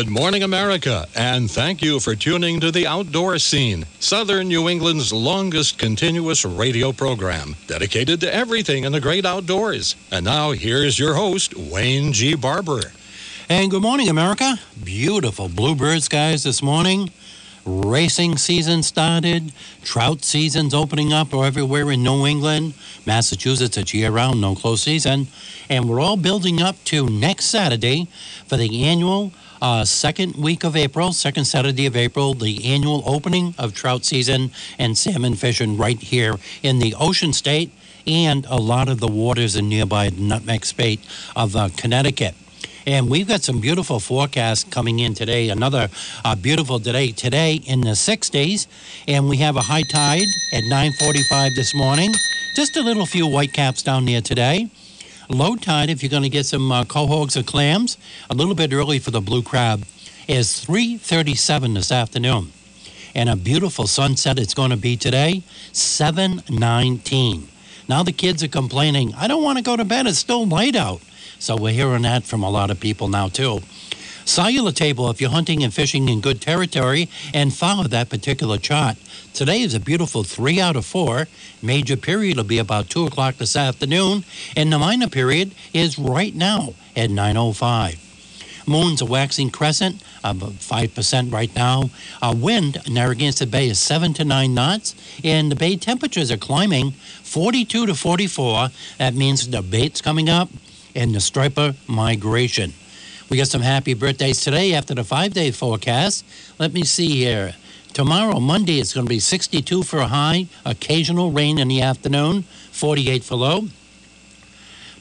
Good 0.00 0.08
morning, 0.08 0.42
America, 0.42 1.06
and 1.14 1.50
thank 1.50 1.82
you 1.82 2.00
for 2.00 2.14
tuning 2.14 2.58
to 2.60 2.70
the 2.70 2.86
Outdoor 2.86 3.38
Scene, 3.38 3.84
Southern 3.98 4.48
New 4.48 4.66
England's 4.66 5.12
longest 5.12 5.78
continuous 5.78 6.42
radio 6.46 6.90
program 6.90 7.54
dedicated 7.66 8.18
to 8.22 8.34
everything 8.34 8.84
in 8.84 8.92
the 8.92 9.00
great 9.02 9.26
outdoors. 9.26 9.96
And 10.10 10.24
now, 10.24 10.52
here's 10.52 10.98
your 10.98 11.12
host, 11.12 11.54
Wayne 11.54 12.14
G. 12.14 12.34
Barber. 12.34 12.80
And 13.50 13.70
good 13.70 13.82
morning, 13.82 14.08
America. 14.08 14.56
Beautiful 14.82 15.50
bluebird 15.50 16.02
skies 16.02 16.44
this 16.44 16.62
morning. 16.62 17.10
Racing 17.66 18.38
season 18.38 18.82
started. 18.82 19.52
Trout 19.82 20.24
season's 20.24 20.72
opening 20.72 21.12
up 21.12 21.34
everywhere 21.34 21.90
in 21.90 22.02
New 22.02 22.24
England. 22.24 22.72
Massachusetts, 23.04 23.76
it's 23.76 23.92
year 23.92 24.10
round, 24.10 24.40
no 24.40 24.54
close 24.54 24.80
season. 24.82 25.26
And 25.68 25.90
we're 25.90 26.00
all 26.00 26.16
building 26.16 26.62
up 26.62 26.82
to 26.84 27.06
next 27.10 27.44
Saturday 27.46 28.08
for 28.46 28.56
the 28.56 28.86
annual 28.86 29.32
uh, 29.60 29.84
second 29.84 30.36
week 30.36 30.64
of 30.64 30.76
April, 30.76 31.12
second 31.12 31.44
Saturday 31.44 31.86
of 31.86 31.96
April, 31.96 32.34
the 32.34 32.64
annual 32.64 33.02
opening 33.06 33.54
of 33.58 33.74
trout 33.74 34.04
season 34.04 34.50
and 34.78 34.96
salmon 34.96 35.34
fishing 35.34 35.76
right 35.76 35.98
here 36.00 36.36
in 36.62 36.78
the 36.78 36.94
Ocean 36.98 37.32
State 37.32 37.70
and 38.06 38.46
a 38.46 38.56
lot 38.56 38.88
of 38.88 39.00
the 39.00 39.08
waters 39.08 39.56
in 39.56 39.68
nearby 39.68 40.10
Nutmeg 40.10 40.64
State 40.64 41.00
of 41.36 41.54
uh, 41.54 41.68
Connecticut. 41.76 42.34
And 42.86 43.10
we've 43.10 43.28
got 43.28 43.42
some 43.42 43.60
beautiful 43.60 44.00
forecasts 44.00 44.64
coming 44.64 45.00
in 45.00 45.14
today. 45.14 45.50
Another 45.50 45.90
uh, 46.24 46.34
beautiful 46.34 46.78
day 46.78 47.12
today 47.12 47.60
in 47.66 47.82
the 47.82 47.90
60s, 47.90 48.66
and 49.06 49.28
we 49.28 49.36
have 49.36 49.56
a 49.56 49.60
high 49.60 49.82
tide 49.82 50.26
at 50.52 50.64
9:45 50.64 51.54
this 51.56 51.74
morning. 51.74 52.12
Just 52.56 52.76
a 52.76 52.82
little 52.82 53.06
few 53.06 53.26
white 53.26 53.52
caps 53.52 53.82
down 53.82 54.06
there 54.06 54.22
today. 54.22 54.70
Low 55.30 55.54
tide, 55.54 55.90
if 55.90 56.02
you're 56.02 56.10
going 56.10 56.24
to 56.24 56.28
get 56.28 56.44
some 56.44 56.72
uh, 56.72 56.82
quahogs 56.82 57.36
or 57.36 57.44
clams, 57.44 57.96
a 58.28 58.34
little 58.34 58.56
bit 58.56 58.72
early 58.72 58.98
for 58.98 59.12
the 59.12 59.20
blue 59.20 59.44
crab, 59.44 59.86
is 60.26 60.48
3:37 60.64 61.74
this 61.74 61.92
afternoon, 61.92 62.52
and 63.14 63.28
a 63.28 63.36
beautiful 63.36 63.86
sunset 63.86 64.40
it's 64.40 64.54
going 64.54 64.70
to 64.70 64.76
be 64.76 64.96
today, 64.96 65.44
7:19. 65.72 67.46
Now 67.88 68.02
the 68.02 68.10
kids 68.10 68.42
are 68.42 68.48
complaining, 68.48 69.14
I 69.14 69.28
don't 69.28 69.44
want 69.44 69.58
to 69.58 69.62
go 69.62 69.76
to 69.76 69.84
bed. 69.84 70.08
It's 70.08 70.18
still 70.18 70.48
light 70.48 70.74
out. 70.74 71.00
So 71.38 71.54
we're 71.54 71.74
hearing 71.74 72.02
that 72.02 72.24
from 72.24 72.42
a 72.42 72.50
lot 72.50 72.72
of 72.72 72.80
people 72.80 73.06
now 73.06 73.28
too. 73.28 73.60
Solunar 74.30 74.72
table 74.72 75.10
if 75.10 75.20
you're 75.20 75.30
hunting 75.30 75.64
and 75.64 75.74
fishing 75.74 76.08
in 76.08 76.20
good 76.20 76.40
territory 76.40 77.08
and 77.34 77.52
follow 77.52 77.82
that 77.88 78.08
particular 78.08 78.58
chart. 78.58 78.96
Today 79.34 79.60
is 79.60 79.74
a 79.74 79.80
beautiful 79.80 80.22
three 80.22 80.60
out 80.60 80.76
of 80.76 80.86
four. 80.86 81.26
Major 81.60 81.96
period 81.96 82.36
will 82.36 82.44
be 82.44 82.58
about 82.58 82.88
two 82.88 83.06
o'clock 83.06 83.38
this 83.38 83.56
afternoon, 83.56 84.22
and 84.56 84.72
the 84.72 84.78
minor 84.78 85.08
period 85.08 85.52
is 85.74 85.98
right 85.98 86.32
now 86.32 86.74
at 86.94 87.10
9:05. 87.10 87.98
Moon's 88.68 89.00
a 89.00 89.04
waxing 89.04 89.50
crescent, 89.50 90.00
about 90.22 90.60
5% 90.60 91.32
right 91.32 91.52
now. 91.56 91.90
Uh, 92.22 92.32
wind 92.36 92.80
in 92.86 92.94
Narragansett 92.94 93.50
Bay 93.50 93.68
is 93.68 93.80
7 93.80 94.14
to 94.14 94.24
9 94.24 94.54
knots, 94.54 94.94
and 95.24 95.50
the 95.50 95.56
bay 95.56 95.74
temperatures 95.74 96.30
are 96.30 96.36
climbing 96.36 96.92
42 97.24 97.84
to 97.86 97.96
44. 97.96 98.68
That 98.98 99.16
means 99.16 99.48
the 99.48 99.60
bait's 99.60 100.00
coming 100.00 100.30
up 100.30 100.50
and 100.94 101.16
the 101.16 101.20
striper 101.20 101.74
migration. 101.88 102.74
We 103.30 103.36
got 103.36 103.46
some 103.46 103.62
happy 103.62 103.94
birthdays 103.94 104.40
today 104.40 104.74
after 104.74 104.92
the 104.92 105.04
five 105.04 105.32
day 105.32 105.52
forecast. 105.52 106.24
Let 106.58 106.72
me 106.72 106.82
see 106.82 107.10
here. 107.10 107.54
Tomorrow, 107.92 108.40
Monday, 108.40 108.80
it's 108.80 108.92
going 108.92 109.06
to 109.06 109.08
be 109.08 109.20
62 109.20 109.84
for 109.84 110.00
a 110.00 110.08
high, 110.08 110.48
occasional 110.64 111.30
rain 111.30 111.58
in 111.58 111.68
the 111.68 111.80
afternoon, 111.80 112.42
48 112.72 113.22
for 113.22 113.36
low. 113.36 113.68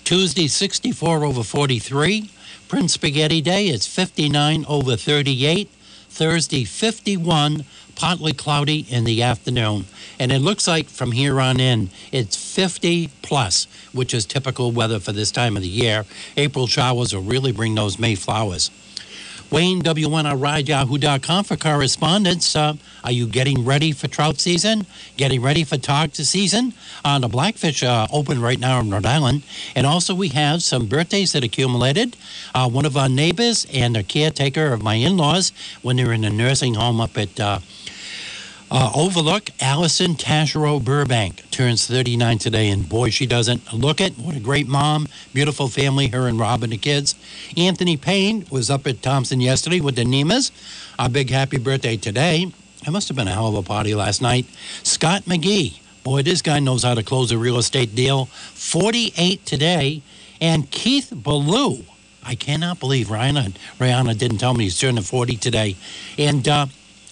Tuesday, 0.03 0.45
64 0.45 1.25
over 1.25 1.41
43. 1.41 2.29
Prince 2.67 2.93
Spaghetti 2.93 3.41
Day, 3.41 3.65
it's 3.65 3.87
59 3.87 4.63
over 4.67 4.95
38. 4.95 5.67
Thursday, 6.09 6.65
51, 6.65 7.65
partly 7.99 8.31
cloudy 8.31 8.85
in 8.89 9.03
the 9.03 9.21
afternoon. 9.21 9.85
And 10.19 10.31
it 10.31 10.39
looks 10.39 10.67
like 10.67 10.87
from 10.87 11.11
here 11.11 11.41
on 11.41 11.59
in, 11.59 11.89
it's 12.13 12.55
50 12.55 13.09
plus, 13.21 13.67
which 13.91 14.13
is 14.13 14.25
typical 14.25 14.71
weather 14.71 14.99
for 14.99 15.11
this 15.11 15.31
time 15.31 15.57
of 15.57 15.63
the 15.63 15.69
year. 15.69 16.05
April 16.37 16.65
showers 16.65 17.13
will 17.13 17.23
really 17.23 17.51
bring 17.51 17.75
those 17.75 17.99
May 17.99 18.15
flowers. 18.15 18.71
Wayne, 19.51 19.81
WNRide, 19.81 21.45
for 21.45 21.57
correspondence. 21.57 22.55
Uh, 22.55 22.75
are 23.03 23.11
you 23.11 23.25
getting 23.25 23.65
ready 23.65 23.91
for 23.91 24.07
trout 24.07 24.39
season? 24.39 24.85
Getting 25.17 25.41
ready 25.41 25.63
for 25.63 25.77
tog 25.77 26.13
season? 26.13 26.73
Uh, 27.03 27.17
the 27.17 27.27
Blackfish 27.27 27.81
uh, 27.81 28.05
open 28.13 28.39
right 28.39 28.59
now 28.59 28.79
in 28.79 28.91
Rhode 28.91 29.07
Island. 29.07 29.41
And 29.75 29.87
also, 29.87 30.13
we 30.13 30.27
have 30.29 30.61
some 30.61 30.85
birthdays 30.85 31.31
that 31.31 31.43
accumulated. 31.43 32.15
Uh, 32.53 32.69
one 32.69 32.85
of 32.85 32.95
our 32.95 33.09
neighbors 33.09 33.65
and 33.73 33.97
a 33.97 34.03
caretaker 34.03 34.71
of 34.71 34.83
my 34.83 34.93
in 34.93 35.17
laws 35.17 35.51
when 35.81 35.95
they 35.95 36.05
were 36.05 36.13
in 36.13 36.25
a 36.25 36.29
nursing 36.29 36.75
home 36.75 37.01
up 37.01 37.17
at 37.17 37.39
uh, 38.71 38.91
Overlook, 38.93 39.49
Allison 39.59 40.15
Tashero 40.15 40.83
Burbank 40.83 41.49
turns 41.49 41.87
39 41.87 42.37
today, 42.37 42.69
and 42.69 42.87
boy, 42.87 43.09
she 43.09 43.25
doesn't 43.25 43.73
look 43.73 43.99
it. 43.99 44.13
What 44.13 44.35
a 44.35 44.39
great 44.39 44.67
mom, 44.67 45.07
beautiful 45.33 45.67
family, 45.67 46.07
her 46.07 46.27
and 46.27 46.39
Rob 46.39 46.63
and 46.63 46.71
the 46.71 46.77
kids. 46.77 47.15
Anthony 47.57 47.97
Payne 47.97 48.45
was 48.51 48.69
up 48.69 48.85
at 48.85 49.01
Thompson 49.01 49.41
yesterday 49.41 49.79
with 49.81 49.95
the 49.95 50.05
Nemas. 50.05 50.51
A 50.99 51.09
big 51.09 51.29
happy 51.29 51.57
birthday 51.57 51.97
today. 51.97 52.51
It 52.85 52.91
must 52.91 53.07
have 53.07 53.17
been 53.17 53.27
a 53.27 53.33
hell 53.33 53.47
of 53.47 53.55
a 53.55 53.63
party 53.63 53.95
last 53.95 54.21
night. 54.21 54.45
Scott 54.83 55.23
McGee, 55.23 55.79
boy, 56.03 56.21
this 56.21 56.41
guy 56.41 56.59
knows 56.59 56.83
how 56.83 56.93
to 56.93 57.03
close 57.03 57.31
a 57.31 57.37
real 57.37 57.57
estate 57.57 57.95
deal. 57.95 58.25
48 58.25 59.45
today. 59.45 60.01
And 60.39 60.69
Keith 60.71 61.11
Ballou, 61.13 61.83
I 62.23 62.35
cannot 62.35 62.79
believe 62.79 63.07
Rihanna, 63.07 63.55
Rihanna 63.79 64.17
didn't 64.17 64.37
tell 64.37 64.53
me 64.53 64.65
he's 64.65 64.79
turning 64.79 65.03
40 65.03 65.35
today. 65.37 65.75
And 66.17 66.47
uh, 66.47 66.67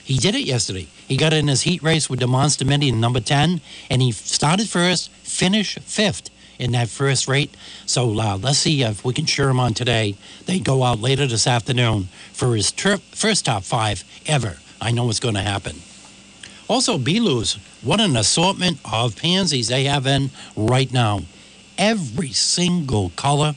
he 0.08 0.18
did 0.18 0.36
it 0.36 0.46
yesterday. 0.46 0.88
He 1.06 1.18
got 1.18 1.34
in 1.34 1.50
his 1.50 1.64
heat 1.64 1.84
race 1.84 2.10
with 2.10 2.22
the 2.22 2.28
Monster 2.28 2.64
Mini 2.64 2.88
in 2.88 3.02
number 3.02 3.20
10, 3.20 3.60
and 3.90 4.02
he 4.02 4.14
started 4.14 4.70
first, 4.70 5.12
finished 5.12 5.82
fifth 5.82 6.30
in 6.58 6.72
that 6.72 6.88
first 6.88 7.28
rate. 7.28 7.54
So 7.86 8.18
uh, 8.18 8.38
let's 8.38 8.60
see 8.60 8.84
if 8.84 9.04
we 9.04 9.14
can 9.14 9.26
cheer 9.26 9.50
him 9.50 9.60
on 9.60 9.74
today. 9.74 10.16
They 10.46 10.60
go 10.60 10.84
out 10.84 11.02
later 11.02 11.28
this 11.28 11.46
afternoon 11.46 12.08
for 12.32 12.56
his 12.56 12.72
trip, 12.72 13.02
first 13.02 13.48
top 13.48 13.64
five 13.64 14.06
ever. 14.26 14.60
I 14.80 14.92
know 14.92 15.04
what's 15.08 15.20
going 15.20 15.36
to 15.36 15.42
happen. 15.42 15.76
Also, 16.70 16.98
Belu's, 16.98 17.56
what 17.82 18.00
an 18.00 18.16
assortment 18.16 18.80
of 18.90 19.18
pansies 19.18 19.68
they 19.68 19.84
have 19.84 20.08
in 20.08 20.30
right 20.56 20.94
now. 20.94 21.20
Every 21.78 22.30
single 22.30 23.10
color, 23.18 23.56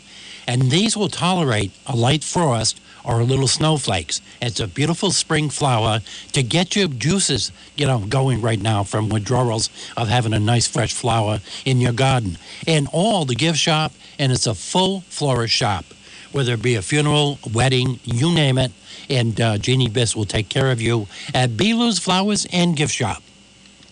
and 0.49 0.63
these 0.63 0.97
will 0.97 1.11
tolerate 1.11 1.71
a 1.87 1.95
light 1.95 2.25
frost 2.25 2.81
or 3.05 3.23
little 3.23 3.49
snowflakes. 3.49 4.21
It's 4.41 4.61
a 4.61 4.67
beautiful 4.67 5.11
spring 5.11 5.51
flower 5.51 6.01
to 6.33 6.43
get 6.43 6.77
your 6.77 6.89
juices, 6.89 7.53
you 7.77 7.87
know, 7.87 8.01
going 8.01 8.41
right 8.41 8.61
now 8.61 8.85
from 8.85 9.09
withdrawals 9.09 9.71
of 9.97 10.09
having 10.09 10.33
a 10.33 10.41
nice 10.41 10.67
fresh 10.67 10.93
flower 10.93 11.41
in 11.65 11.81
your 11.81 11.93
garden. 11.93 12.39
And 12.67 12.89
all 12.93 13.25
the 13.25 13.35
gift 13.35 13.59
shop, 13.59 13.93
and 14.19 14.33
it's 14.33 14.47
a 14.47 14.55
full 14.55 15.01
florist 15.03 15.55
shop. 15.55 15.85
Whether 16.33 16.55
it 16.55 16.63
be 16.63 16.77
a 16.77 16.83
funeral, 16.83 17.41
wedding, 17.53 17.99
you 18.05 18.33
name 18.33 18.57
it, 18.57 18.71
and 19.09 19.41
uh, 19.41 19.59
Jeannie 19.59 19.89
Biss 19.89 20.15
will 20.15 20.25
take 20.25 20.49
care 20.49 20.71
of 20.71 20.81
you 20.81 21.09
at 21.35 21.57
Belu's 21.57 21.99
Flowers 21.99 22.47
and 22.53 22.77
Gift 22.77 22.95
Shop. 22.95 23.23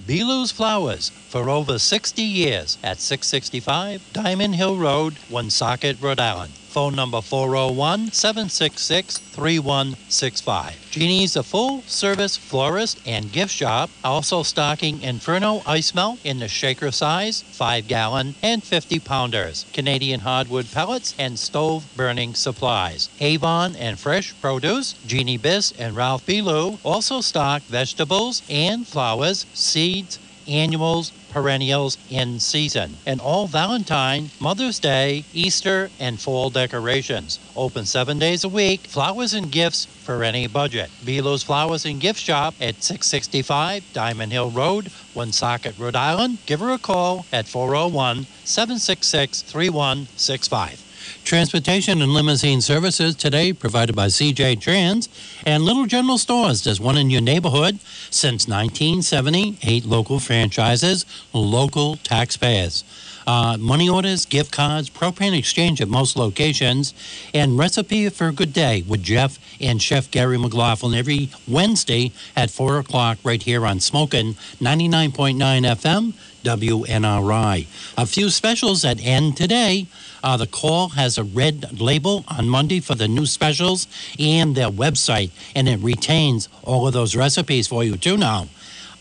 Belu's 0.06 0.52
Flowers 0.52 1.10
for 1.10 1.50
over 1.50 1.78
60 1.78 2.22
years 2.22 2.78
at 2.82 2.98
665 2.98 4.12
Diamond 4.12 4.54
Hill 4.54 4.76
Road, 4.76 5.16
Woonsocket, 5.28 6.00
Rhode 6.00 6.20
Island. 6.20 6.52
Phone 6.68 6.94
number 6.94 7.22
401 7.22 8.12
766 8.12 9.16
3165. 9.16 10.90
Jeannie's 10.90 11.34
a 11.34 11.42
full 11.42 11.80
service 11.82 12.36
florist 12.36 13.00
and 13.06 13.32
gift 13.32 13.52
shop, 13.52 13.88
also 14.04 14.42
stocking 14.42 15.00
Inferno 15.00 15.62
ice 15.66 15.94
melt 15.94 16.18
in 16.24 16.38
the 16.38 16.46
shaker 16.46 16.90
size, 16.90 17.40
5 17.40 17.88
gallon 17.88 18.34
and 18.42 18.62
50 18.62 18.98
pounders, 19.00 19.64
Canadian 19.72 20.20
hardwood 20.20 20.70
pellets, 20.70 21.14
and 21.18 21.38
stove 21.38 21.86
burning 21.96 22.34
supplies. 22.34 23.08
Avon 23.20 23.74
and 23.76 23.98
fresh 23.98 24.38
produce, 24.42 24.92
Jeannie 25.06 25.38
Biss 25.38 25.72
and 25.78 25.96
Ralph 25.96 26.26
Belu 26.26 26.78
also 26.84 27.22
stock 27.22 27.62
vegetables 27.62 28.42
and 28.50 28.86
flowers, 28.86 29.46
seeds, 29.54 30.18
annuals, 30.46 31.12
perennials 31.30 31.98
in 32.10 32.40
season, 32.40 32.96
and 33.06 33.20
all 33.20 33.46
Valentine, 33.46 34.30
Mother's 34.40 34.78
Day, 34.78 35.24
Easter, 35.32 35.90
and 35.98 36.20
fall 36.20 36.50
decorations. 36.50 37.38
Open 37.56 37.84
seven 37.84 38.18
days 38.18 38.44
a 38.44 38.48
week. 38.48 38.86
Flowers 38.86 39.34
and 39.34 39.50
gifts 39.50 39.84
for 39.86 40.24
any 40.24 40.46
budget. 40.46 40.90
Belo's 41.04 41.42
Flowers 41.42 41.84
and 41.84 42.00
Gift 42.00 42.20
Shop 42.20 42.54
at 42.60 42.82
665 42.82 43.84
Diamond 43.92 44.32
Hill 44.32 44.50
Road, 44.50 44.90
Woonsocket, 45.14 45.78
Rhode 45.78 45.96
Island. 45.96 46.38
Give 46.46 46.60
her 46.60 46.70
a 46.70 46.78
call 46.78 47.26
at 47.32 47.46
401 47.46 48.26
766 48.44 49.42
3165. 49.42 50.87
Transportation 51.28 52.00
and 52.00 52.14
limousine 52.14 52.62
services 52.62 53.14
today 53.14 53.52
provided 53.52 53.94
by 53.94 54.06
CJ 54.06 54.62
Trans 54.62 55.10
and 55.44 55.62
Little 55.62 55.84
General 55.84 56.16
Stores. 56.16 56.64
There's 56.64 56.80
one 56.80 56.96
in 56.96 57.10
your 57.10 57.20
neighborhood 57.20 57.80
since 58.08 58.48
1970. 58.48 59.58
Eight 59.60 59.84
local 59.84 60.20
franchises, 60.20 61.04
local 61.34 61.96
taxpayers. 61.96 62.82
Uh, 63.26 63.58
money 63.58 63.90
orders, 63.90 64.24
gift 64.24 64.50
cards, 64.50 64.88
propane 64.88 65.36
exchange 65.36 65.82
at 65.82 65.88
most 65.88 66.16
locations, 66.16 66.94
and 67.34 67.58
recipe 67.58 68.08
for 68.08 68.28
a 68.28 68.32
good 68.32 68.54
day 68.54 68.82
with 68.88 69.02
Jeff 69.02 69.38
and 69.60 69.82
Chef 69.82 70.10
Gary 70.10 70.38
McLaughlin 70.38 70.94
every 70.94 71.28
Wednesday 71.46 72.10
at 72.34 72.50
4 72.50 72.78
o'clock 72.78 73.18
right 73.22 73.42
here 73.42 73.66
on 73.66 73.80
Smokin' 73.80 74.32
99.9 74.62 75.36
FM 75.36 76.14
WNRI. 76.42 77.66
A 77.98 78.06
few 78.06 78.30
specials 78.30 78.80
that 78.80 78.98
end 79.04 79.36
today. 79.36 79.86
Uh, 80.22 80.36
the 80.36 80.46
call 80.46 80.90
has 80.90 81.18
a 81.18 81.24
red 81.24 81.80
label 81.80 82.24
on 82.28 82.48
Monday 82.48 82.80
for 82.80 82.94
the 82.94 83.08
new 83.08 83.26
specials 83.26 83.86
and 84.18 84.54
their 84.54 84.70
website, 84.70 85.30
and 85.54 85.68
it 85.68 85.80
retains 85.80 86.48
all 86.62 86.86
of 86.86 86.92
those 86.92 87.16
recipes 87.16 87.68
for 87.68 87.84
you 87.84 87.96
too 87.96 88.16
now. 88.16 88.48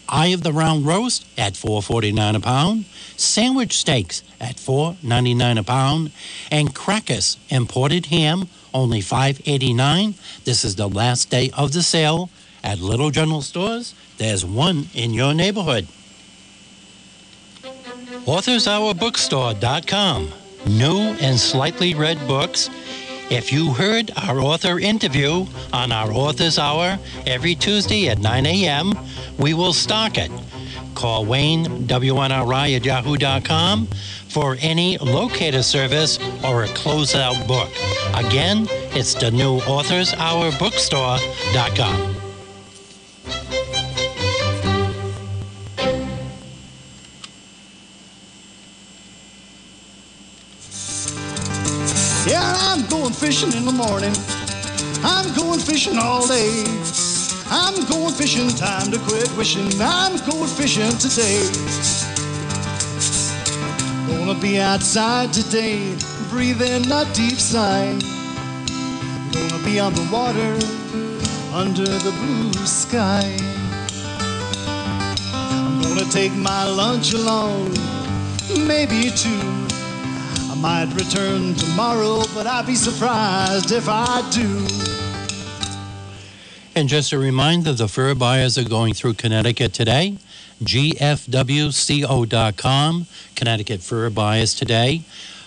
Eye 0.09 0.27
of 0.27 0.43
the 0.43 0.53
round 0.53 0.85
roast 0.85 1.25
at 1.37 1.53
4.49 1.53 2.35
a 2.35 2.39
pound, 2.39 2.85
sandwich 3.17 3.77
steaks 3.77 4.23
at 4.39 4.55
4.99 4.55 5.59
a 5.59 5.63
pound, 5.63 6.11
and 6.49 6.73
Krakus 6.73 7.35
imported 7.49 8.05
ham 8.05 8.47
only 8.73 8.99
5.89. 8.99 10.13
This 10.45 10.63
is 10.63 10.75
the 10.75 10.87
last 10.87 11.29
day 11.29 11.51
of 11.57 11.73
the 11.73 11.83
sale 11.83 12.29
at 12.63 12.79
Little 12.79 13.11
General 13.11 13.41
Stores. 13.41 13.93
There's 14.17 14.45
one 14.45 14.87
in 14.93 15.13
your 15.13 15.33
neighborhood. 15.33 15.87
AuthorsHourBookstore.com. 18.25 20.31
New 20.65 21.15
and 21.21 21.39
slightly 21.39 21.93
read 21.93 22.17
books. 22.27 22.69
If 23.29 23.51
you 23.51 23.73
heard 23.73 24.11
our 24.15 24.39
author 24.39 24.79
interview 24.79 25.45
on 25.73 25.91
our 25.91 26.11
Authors 26.11 26.57
Hour 26.57 26.97
every 27.25 27.55
Tuesday 27.55 28.09
at 28.09 28.19
9 28.19 28.45
a.m., 28.45 28.93
we 29.37 29.53
will 29.53 29.73
stock 29.73 30.17
it. 30.17 30.31
Call 30.95 31.25
Wayne, 31.25 31.65
WNRI 31.87 32.75
at 32.75 32.85
yahoo.com 32.85 33.87
for 34.29 34.57
any 34.61 34.97
locator 34.97 35.63
service 35.63 36.19
or 36.43 36.63
a 36.63 36.67
closeout 36.69 37.47
book. 37.47 37.69
Again, 38.15 38.67
it's 38.95 39.13
the 39.13 39.29
new 39.29 39.57
Authors 39.67 40.13
Hour 40.13 40.51
Bookstore.com. 40.51 42.16
fishing 53.27 53.51
in 53.57 53.65
the 53.65 53.73
morning. 53.73 54.15
I'm 55.03 55.35
going 55.35 55.59
fishing 55.59 55.97
all 55.97 56.25
day. 56.25 56.63
I'm 57.49 57.75
going 57.89 58.13
fishing, 58.13 58.47
time 58.55 58.89
to 58.89 58.99
quit 58.99 59.29
wishing. 59.35 59.69
I'm 59.81 60.15
going 60.29 60.47
fishing 60.47 60.95
today. 60.97 61.43
Gonna 64.07 64.39
be 64.39 64.61
outside 64.61 65.33
today, 65.33 65.93
breathing 66.29 66.89
a 66.89 67.03
deep 67.13 67.37
sigh. 67.37 67.99
Gonna 69.33 69.63
be 69.65 69.77
on 69.77 69.93
the 69.93 70.07
water, 70.09 70.53
under 71.53 71.83
the 71.83 72.13
blue 72.21 72.53
sky. 72.65 73.27
I'm 75.33 75.81
gonna 75.81 76.09
take 76.11 76.31
my 76.31 76.63
lunch 76.63 77.11
along, 77.11 77.75
maybe 78.65 79.11
two. 79.11 79.66
Might 80.59 80.91
return 80.95 81.53
tomorrow, 81.53 82.23
but 82.33 82.47
I'd 82.47 82.65
be 82.65 82.75
surprised 82.75 83.71
if 83.71 83.87
I 83.87 84.27
do. 84.31 84.65
And 86.75 86.89
just 86.89 87.11
a 87.11 87.19
reminder 87.19 87.73
the 87.73 87.87
fur 87.87 88.15
buyers 88.15 88.57
are 88.57 88.63
going 88.63 88.93
through 88.95 89.13
Connecticut 89.13 89.73
today. 89.73 90.17
GFWCO.com, 90.63 91.85
Connecticut 93.35 93.81
Fur 93.81 94.09
Buyers 94.09 94.55
today. 94.55 95.01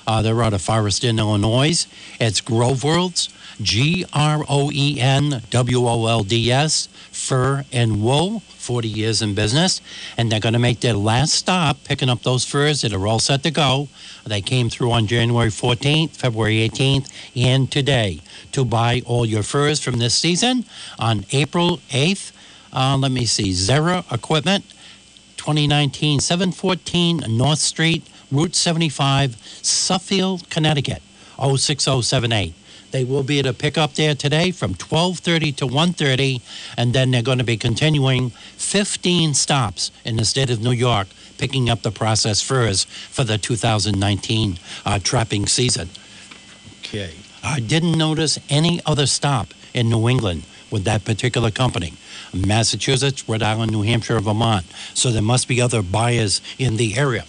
Uh, 0.06 0.22
they're 0.22 0.40
out 0.42 0.52
of 0.54 0.62
Forreston, 0.62 1.18
Illinois. 1.18 1.86
It's 2.20 2.40
Groenwolds, 2.40 3.28
G 3.62 4.04
R 4.12 4.44
O 4.48 4.70
E 4.72 5.00
N 5.00 5.42
W 5.50 5.86
O 5.86 6.06
L 6.06 6.22
D 6.22 6.50
S, 6.50 6.88
Fur 7.10 7.64
and 7.72 8.02
Wool, 8.02 8.40
40 8.40 8.88
years 8.88 9.22
in 9.22 9.34
business. 9.34 9.80
And 10.16 10.30
they're 10.30 10.40
going 10.40 10.54
to 10.54 10.58
make 10.58 10.80
their 10.80 10.94
last 10.94 11.34
stop 11.34 11.82
picking 11.84 12.08
up 12.08 12.22
those 12.22 12.44
furs 12.44 12.82
that 12.82 12.92
are 12.92 13.06
all 13.06 13.18
set 13.18 13.42
to 13.42 13.50
go. 13.50 13.88
They 14.26 14.40
came 14.40 14.70
through 14.70 14.92
on 14.92 15.06
January 15.06 15.48
14th, 15.50 16.10
February 16.16 16.68
18th, 16.68 17.10
and 17.36 17.70
today 17.70 18.20
to 18.52 18.64
buy 18.64 19.02
all 19.06 19.26
your 19.26 19.42
furs 19.42 19.80
from 19.80 19.98
this 19.98 20.14
season 20.14 20.64
on 20.98 21.24
April 21.32 21.78
8th. 21.90 22.32
Uh, 22.72 22.96
let 22.96 23.10
me 23.10 23.26
see, 23.26 23.50
Zera 23.50 24.10
Equipment, 24.12 24.64
2019 25.36 26.20
714 26.20 27.24
North 27.28 27.58
Street, 27.58 28.06
Route 28.30 28.54
75, 28.54 29.36
Suffield, 29.62 30.48
Connecticut, 30.50 31.02
06078. 31.38 32.54
They 32.90 33.04
will 33.04 33.22
be 33.22 33.38
at 33.38 33.46
a 33.46 33.52
pickup 33.52 33.94
there 33.94 34.14
today 34.14 34.50
from 34.50 34.74
12:30 34.74 35.56
to 35.56 35.66
1:30, 35.66 36.40
and 36.76 36.92
then 36.92 37.10
they're 37.10 37.22
going 37.22 37.38
to 37.38 37.44
be 37.44 37.56
continuing 37.56 38.30
15 38.56 39.34
stops 39.34 39.90
in 40.04 40.16
the 40.16 40.24
state 40.24 40.50
of 40.50 40.60
New 40.60 40.72
York, 40.72 41.08
picking 41.38 41.70
up 41.70 41.82
the 41.82 41.92
processed 41.92 42.44
furs 42.44 42.84
for 42.84 43.24
the 43.24 43.38
2019 43.38 44.58
uh, 44.84 44.98
trapping 45.02 45.46
season. 45.46 45.88
Okay. 46.82 47.14
I 47.42 47.60
didn't 47.60 47.96
notice 47.96 48.38
any 48.48 48.80
other 48.84 49.06
stop 49.06 49.54
in 49.72 49.88
New 49.88 50.08
England 50.08 50.42
with 50.70 50.84
that 50.84 51.04
particular 51.04 51.50
company. 51.50 51.94
Massachusetts, 52.34 53.28
Rhode 53.28 53.42
Island, 53.42 53.72
New 53.72 53.82
Hampshire, 53.82 54.20
Vermont. 54.20 54.66
So 54.94 55.10
there 55.10 55.22
must 55.22 55.48
be 55.48 55.60
other 55.60 55.82
buyers 55.82 56.40
in 56.58 56.76
the 56.76 56.96
area. 56.96 57.24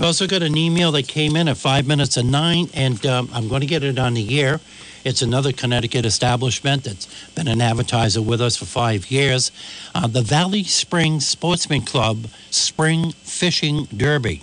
We 0.00 0.06
also 0.06 0.26
got 0.26 0.42
an 0.42 0.56
email 0.56 0.92
that 0.92 1.08
came 1.08 1.36
in 1.36 1.46
at 1.46 1.58
five 1.58 1.86
minutes 1.86 2.14
to 2.14 2.22
nine, 2.22 2.70
and 2.72 3.04
um, 3.04 3.28
I'm 3.34 3.48
going 3.48 3.60
to 3.60 3.66
get 3.66 3.84
it 3.84 3.98
on 3.98 4.14
the 4.14 4.40
air. 4.40 4.58
It's 5.04 5.20
another 5.20 5.52
Connecticut 5.52 6.06
establishment 6.06 6.84
that's 6.84 7.06
been 7.34 7.46
an 7.46 7.60
advertiser 7.60 8.22
with 8.22 8.40
us 8.40 8.56
for 8.56 8.64
five 8.64 9.10
years. 9.10 9.52
Uh, 9.94 10.06
the 10.06 10.22
Valley 10.22 10.64
Springs 10.64 11.28
Sportsman 11.28 11.82
Club 11.82 12.28
Spring 12.48 13.12
Fishing 13.12 13.88
Derby. 13.94 14.40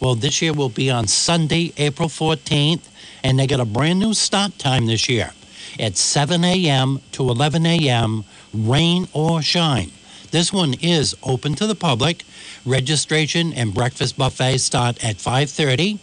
Well, 0.00 0.16
this 0.16 0.42
year 0.42 0.52
will 0.52 0.68
be 0.68 0.90
on 0.90 1.06
Sunday, 1.06 1.72
April 1.78 2.10
14th, 2.10 2.86
and 3.24 3.38
they 3.38 3.46
got 3.46 3.60
a 3.60 3.64
brand 3.64 4.00
new 4.00 4.12
start 4.12 4.58
time 4.58 4.84
this 4.84 5.08
year 5.08 5.32
at 5.78 5.96
7 5.96 6.44
a.m. 6.44 7.00
to 7.12 7.22
11 7.22 7.64
a.m., 7.64 8.24
rain 8.52 9.08
or 9.14 9.40
shine. 9.40 9.92
This 10.30 10.52
one 10.52 10.74
is 10.82 11.16
open 11.22 11.54
to 11.54 11.66
the 11.66 11.74
public. 11.74 12.22
Registration 12.66 13.54
and 13.54 13.72
breakfast 13.72 14.18
buffet 14.18 14.58
start 14.58 15.02
at 15.02 15.16
5:30. 15.16 15.98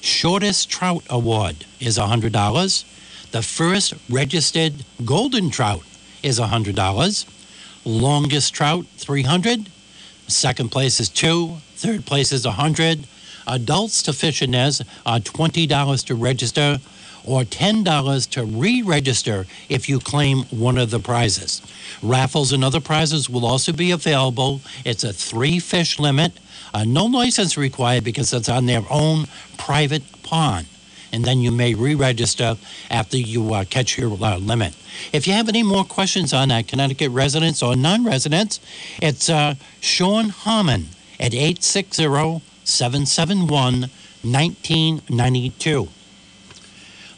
Shortest 0.00 0.68
trout 0.68 1.02
award 1.10 1.64
is 1.80 1.98
$100. 1.98 2.84
The 3.32 3.42
first 3.42 3.92
registered 4.08 4.84
golden 5.04 5.50
trout 5.50 5.82
is 6.22 6.38
$100. 6.38 7.26
Longest 7.84 8.54
trout 8.54 8.86
300. 8.98 9.68
Second 10.28 10.70
place 10.70 11.00
is 11.00 11.08
2, 11.08 11.56
third 11.76 12.06
place 12.06 12.30
is 12.30 12.46
100. 12.46 13.06
Adults 13.48 14.00
to 14.04 14.12
fish 14.12 14.42
in 14.42 14.54
are 14.54 15.18
$20 15.18 16.04
to 16.04 16.14
register 16.14 16.80
or 17.26 17.42
$10 17.42 18.30
to 18.30 18.44
re 18.44 18.82
register 18.82 19.46
if 19.68 19.88
you 19.88 19.98
claim 19.98 20.44
one 20.44 20.78
of 20.78 20.90
the 20.90 21.00
prizes. 21.00 21.60
Raffles 22.02 22.52
and 22.52 22.64
other 22.64 22.80
prizes 22.80 23.28
will 23.28 23.44
also 23.44 23.72
be 23.72 23.90
available. 23.90 24.60
It's 24.84 25.04
a 25.04 25.12
three 25.12 25.58
fish 25.58 25.98
limit, 25.98 26.32
uh, 26.72 26.84
no 26.84 27.04
license 27.06 27.56
required 27.56 28.04
because 28.04 28.32
it's 28.32 28.48
on 28.48 28.66
their 28.66 28.84
own 28.90 29.26
private 29.58 30.02
pond. 30.22 30.66
And 31.12 31.24
then 31.24 31.40
you 31.40 31.50
may 31.50 31.74
re 31.74 31.94
register 31.94 32.56
after 32.90 33.16
you 33.16 33.54
uh, 33.54 33.64
catch 33.64 33.96
your 33.96 34.12
uh, 34.22 34.38
limit. 34.38 34.74
If 35.12 35.26
you 35.26 35.32
have 35.34 35.48
any 35.48 35.62
more 35.62 35.84
questions 35.84 36.32
on 36.32 36.48
that, 36.48 36.68
Connecticut 36.68 37.10
residents 37.10 37.62
or 37.62 37.76
non 37.76 38.04
residents, 38.04 38.60
it's 39.00 39.30
uh, 39.30 39.54
Sean 39.80 40.28
Harmon 40.28 40.88
at 41.18 41.32
860 41.32 42.42
771 42.64 43.90
1992. 44.22 45.88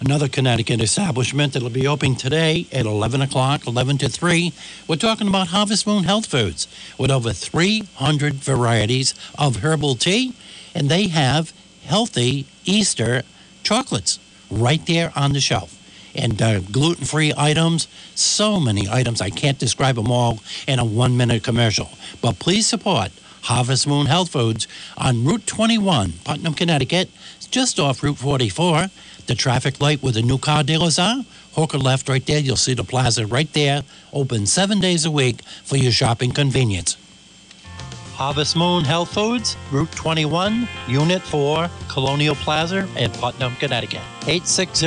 Another 0.00 0.28
Connecticut 0.28 0.80
establishment 0.80 1.52
that'll 1.52 1.70
be 1.70 1.88
opening 1.88 2.14
today 2.14 2.68
at 2.72 2.86
11 2.86 3.20
o'clock, 3.20 3.66
11 3.66 3.98
to 3.98 4.08
3. 4.08 4.52
We're 4.86 4.94
talking 4.94 5.26
about 5.26 5.48
Harvest 5.48 5.88
Moon 5.88 6.04
Health 6.04 6.26
Foods 6.26 6.68
with 6.96 7.10
over 7.10 7.32
300 7.32 8.34
varieties 8.34 9.12
of 9.36 9.56
herbal 9.56 9.96
tea, 9.96 10.34
and 10.72 10.88
they 10.88 11.08
have 11.08 11.52
healthy 11.84 12.46
Easter 12.64 13.22
chocolates 13.64 14.20
right 14.52 14.86
there 14.86 15.12
on 15.16 15.32
the 15.32 15.40
shelf. 15.40 15.74
And 16.14 16.40
uh, 16.40 16.60
gluten 16.60 17.04
free 17.04 17.32
items, 17.36 17.88
so 18.14 18.60
many 18.60 18.88
items. 18.88 19.20
I 19.20 19.30
can't 19.30 19.58
describe 19.58 19.96
them 19.96 20.12
all 20.12 20.38
in 20.68 20.78
a 20.78 20.84
one 20.84 21.16
minute 21.16 21.42
commercial. 21.42 21.90
But 22.22 22.38
please 22.38 22.68
support 22.68 23.10
Harvest 23.42 23.88
Moon 23.88 24.06
Health 24.06 24.30
Foods 24.30 24.68
on 24.96 25.24
Route 25.24 25.46
21, 25.46 26.12
Putnam, 26.24 26.54
Connecticut, 26.54 27.10
just 27.50 27.80
off 27.80 28.02
Route 28.02 28.18
44 28.18 28.88
the 29.28 29.34
traffic 29.34 29.80
light 29.80 30.02
where 30.02 30.12
the 30.12 30.22
new 30.22 30.38
car 30.38 30.64
dealers 30.64 30.98
are. 30.98 31.24
Hook 31.54 31.74
a 31.74 31.78
left 31.78 32.08
right 32.08 32.24
there. 32.26 32.40
You'll 32.40 32.56
see 32.56 32.74
the 32.74 32.82
plaza 32.82 33.26
right 33.26 33.52
there. 33.52 33.84
Open 34.12 34.46
seven 34.46 34.80
days 34.80 35.04
a 35.04 35.10
week 35.10 35.42
for 35.42 35.76
your 35.76 35.92
shopping 35.92 36.32
convenience. 36.32 36.96
Harvest 38.14 38.56
Moon 38.56 38.84
Health 38.84 39.14
Foods, 39.14 39.56
Route 39.70 39.92
21, 39.92 40.66
Unit 40.88 41.22
4, 41.22 41.70
Colonial 41.88 42.34
Plaza 42.34 42.88
in 42.96 43.12
Putnam, 43.12 43.54
Connecticut. 43.56 44.00
860 44.26 44.86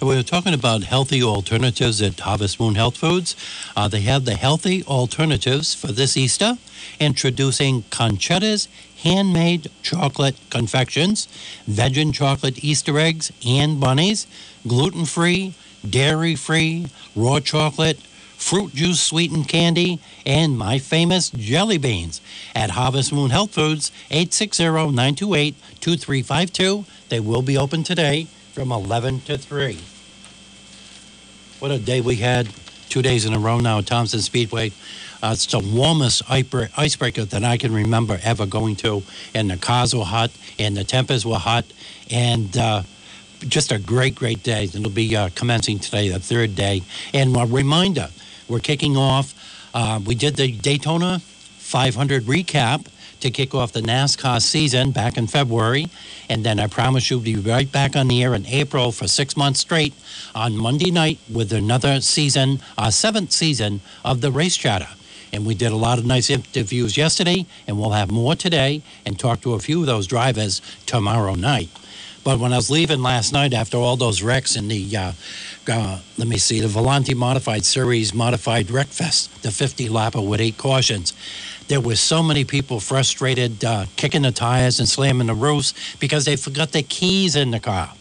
We 0.00 0.14
were 0.14 0.22
talking 0.22 0.54
about 0.54 0.84
healthy 0.84 1.22
alternatives 1.22 2.00
at 2.00 2.20
Harvest 2.20 2.60
Moon 2.60 2.76
Health 2.76 2.96
Foods. 2.96 3.34
Uh, 3.76 3.88
they 3.88 4.02
have 4.02 4.24
the 4.24 4.34
healthy 4.34 4.84
alternatives 4.84 5.74
for 5.74 5.88
this 5.88 6.16
Easter, 6.16 6.56
introducing 7.00 7.82
Conchetta's 7.90 8.68
handmade 9.02 9.68
chocolate 9.82 10.36
confections, 10.50 11.26
vegan 11.66 12.12
chocolate 12.12 12.62
Easter 12.62 12.98
eggs 12.98 13.32
and 13.44 13.80
bunnies, 13.80 14.26
gluten 14.66 15.04
free, 15.04 15.54
dairy 15.88 16.36
free, 16.36 16.86
raw 17.16 17.40
chocolate, 17.40 17.98
fruit 18.36 18.72
juice 18.72 19.00
sweetened 19.00 19.48
candy, 19.48 19.98
and 20.24 20.56
my 20.56 20.78
famous 20.78 21.30
jelly 21.30 21.78
beans 21.78 22.20
at 22.54 22.70
Harvest 22.70 23.12
Moon 23.12 23.30
Health 23.30 23.52
Foods, 23.52 23.90
860 24.10 24.64
928 24.64 25.56
2352. 25.80 26.84
They 27.08 27.18
will 27.18 27.42
be 27.42 27.58
open 27.58 27.82
today 27.82 28.28
from 28.58 28.72
11 28.72 29.20
to 29.20 29.38
3. 29.38 29.78
What 31.60 31.70
a 31.70 31.78
day 31.78 32.00
we 32.00 32.16
had, 32.16 32.48
two 32.88 33.02
days 33.02 33.24
in 33.24 33.32
a 33.32 33.38
row 33.38 33.60
now 33.60 33.78
at 33.78 33.86
Thompson 33.86 34.18
Speedway. 34.18 34.72
Uh, 35.22 35.30
it's 35.34 35.46
the 35.46 35.60
warmest 35.60 36.28
icebreaker 36.28 37.24
that 37.24 37.44
I 37.44 37.56
can 37.56 37.72
remember 37.72 38.18
ever 38.24 38.46
going 38.46 38.74
to. 38.76 39.04
And 39.32 39.48
the 39.48 39.58
cars 39.58 39.94
were 39.94 40.04
hot, 40.04 40.32
and 40.58 40.76
the 40.76 40.82
tempers 40.82 41.24
were 41.24 41.38
hot, 41.38 41.66
and 42.10 42.56
uh, 42.58 42.82
just 43.46 43.70
a 43.70 43.78
great, 43.78 44.16
great 44.16 44.42
day. 44.42 44.64
It'll 44.64 44.90
be 44.90 45.14
uh, 45.14 45.28
commencing 45.36 45.78
today, 45.78 46.08
the 46.08 46.18
third 46.18 46.56
day. 46.56 46.82
And 47.14 47.36
a 47.36 47.46
reminder 47.46 48.08
we're 48.48 48.58
kicking 48.58 48.96
off, 48.96 49.34
uh, 49.72 50.00
we 50.04 50.16
did 50.16 50.34
the 50.34 50.50
Daytona 50.50 51.20
500 51.20 52.24
recap 52.24 52.86
to 53.20 53.30
kick 53.30 53.54
off 53.54 53.72
the 53.72 53.80
NASCAR 53.80 54.40
season 54.40 54.90
back 54.90 55.16
in 55.16 55.26
February. 55.26 55.86
And 56.28 56.44
then 56.44 56.60
I 56.60 56.66
promise 56.66 57.10
you, 57.10 57.18
we'll 57.18 57.24
be 57.24 57.36
right 57.36 57.70
back 57.70 57.96
on 57.96 58.08
the 58.08 58.22
air 58.22 58.34
in 58.34 58.46
April 58.46 58.92
for 58.92 59.08
six 59.08 59.36
months 59.36 59.60
straight 59.60 59.94
on 60.34 60.56
Monday 60.56 60.90
night 60.90 61.18
with 61.32 61.52
another 61.52 62.00
season, 62.00 62.60
our 62.76 62.90
seventh 62.90 63.32
season 63.32 63.80
of 64.04 64.20
the 64.20 64.30
Race 64.30 64.56
Chatter. 64.56 64.88
And 65.32 65.44
we 65.44 65.54
did 65.54 65.72
a 65.72 65.76
lot 65.76 65.98
of 65.98 66.06
nice 66.06 66.30
interviews 66.30 66.96
yesterday, 66.96 67.44
and 67.66 67.78
we'll 67.78 67.90
have 67.90 68.10
more 68.10 68.34
today 68.34 68.82
and 69.04 69.18
talk 69.18 69.42
to 69.42 69.54
a 69.54 69.58
few 69.58 69.80
of 69.80 69.86
those 69.86 70.06
drivers 70.06 70.62
tomorrow 70.86 71.34
night. 71.34 71.68
But 72.24 72.40
when 72.40 72.52
I 72.52 72.56
was 72.56 72.70
leaving 72.70 73.02
last 73.02 73.32
night 73.32 73.54
after 73.54 73.76
all 73.78 73.96
those 73.96 74.22
wrecks 74.22 74.56
in 74.56 74.68
the, 74.68 74.96
uh, 74.96 75.12
uh, 75.68 75.98
let 76.18 76.28
me 76.28 76.36
see, 76.36 76.60
the 76.60 76.68
Valenti 76.68 77.14
Modified 77.14 77.64
Series 77.64 78.12
Modified 78.12 78.70
Wreck 78.70 78.88
Fest, 78.88 79.42
the 79.42 79.50
50 79.50 79.88
lapper 79.88 80.26
with 80.26 80.40
eight 80.40 80.58
cautions, 80.58 81.14
there 81.68 81.80
were 81.80 81.96
so 81.96 82.22
many 82.22 82.44
people 82.44 82.80
frustrated, 82.80 83.64
uh, 83.64 83.86
kicking 83.96 84.22
the 84.22 84.32
tires 84.32 84.80
and 84.80 84.88
slamming 84.88 85.26
the 85.28 85.34
roofs 85.34 85.74
because 85.96 86.24
they 86.24 86.36
forgot 86.36 86.72
their 86.72 86.82
keys 86.82 87.36
in 87.36 87.50
the 87.50 87.60
car. 87.60 87.92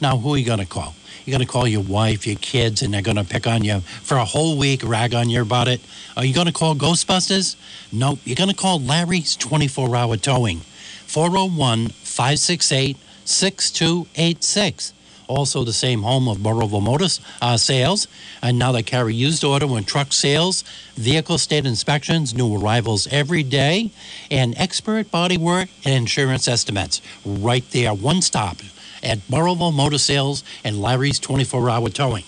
Now, 0.00 0.16
who 0.16 0.34
are 0.34 0.38
you 0.38 0.46
going 0.46 0.58
to 0.58 0.66
call? 0.66 0.94
You're 1.24 1.36
going 1.36 1.46
to 1.46 1.52
call 1.52 1.68
your 1.68 1.82
wife, 1.82 2.26
your 2.26 2.36
kids, 2.36 2.80
and 2.82 2.92
they're 2.92 3.02
going 3.02 3.18
to 3.18 3.24
pick 3.24 3.46
on 3.46 3.62
you 3.62 3.80
for 3.80 4.16
a 4.16 4.24
whole 4.24 4.56
week, 4.56 4.82
rag 4.82 5.14
on 5.14 5.28
you 5.28 5.42
about 5.42 5.68
it. 5.68 5.80
Are 6.16 6.24
you 6.24 6.34
going 6.34 6.46
to 6.46 6.52
call 6.52 6.74
Ghostbusters? 6.74 7.56
Nope. 7.92 8.20
You're 8.24 8.36
going 8.36 8.50
to 8.50 8.56
call 8.56 8.80
Larry's 8.80 9.36
24 9.36 9.94
hour 9.94 10.16
towing. 10.16 10.60
401 11.06 11.88
568 11.88 12.96
6286 13.24 14.94
also 15.30 15.64
the 15.64 15.72
same 15.72 16.02
home 16.02 16.28
of 16.28 16.38
Burrillville 16.38 16.82
Motors 16.82 17.20
uh, 17.40 17.56
sales. 17.56 18.08
And 18.42 18.58
now 18.58 18.72
they 18.72 18.82
carry 18.82 19.14
used 19.14 19.44
auto 19.44 19.76
and 19.76 19.86
truck 19.86 20.12
sales, 20.12 20.62
vehicle 20.96 21.38
state 21.38 21.64
inspections, 21.64 22.34
new 22.34 22.58
arrivals 22.58 23.06
every 23.10 23.42
day, 23.42 23.90
and 24.30 24.58
expert 24.58 25.10
body 25.10 25.38
work 25.38 25.68
and 25.84 25.94
insurance 25.94 26.48
estimates 26.48 27.00
right 27.24 27.64
there, 27.70 27.94
one 27.94 28.20
stop 28.20 28.56
at 29.02 29.18
Burrillville 29.28 29.72
Motor 29.72 29.98
Sales 29.98 30.44
and 30.64 30.82
Larry's 30.82 31.18
24 31.18 31.70
hour 31.70 31.88
towing. 31.88 32.24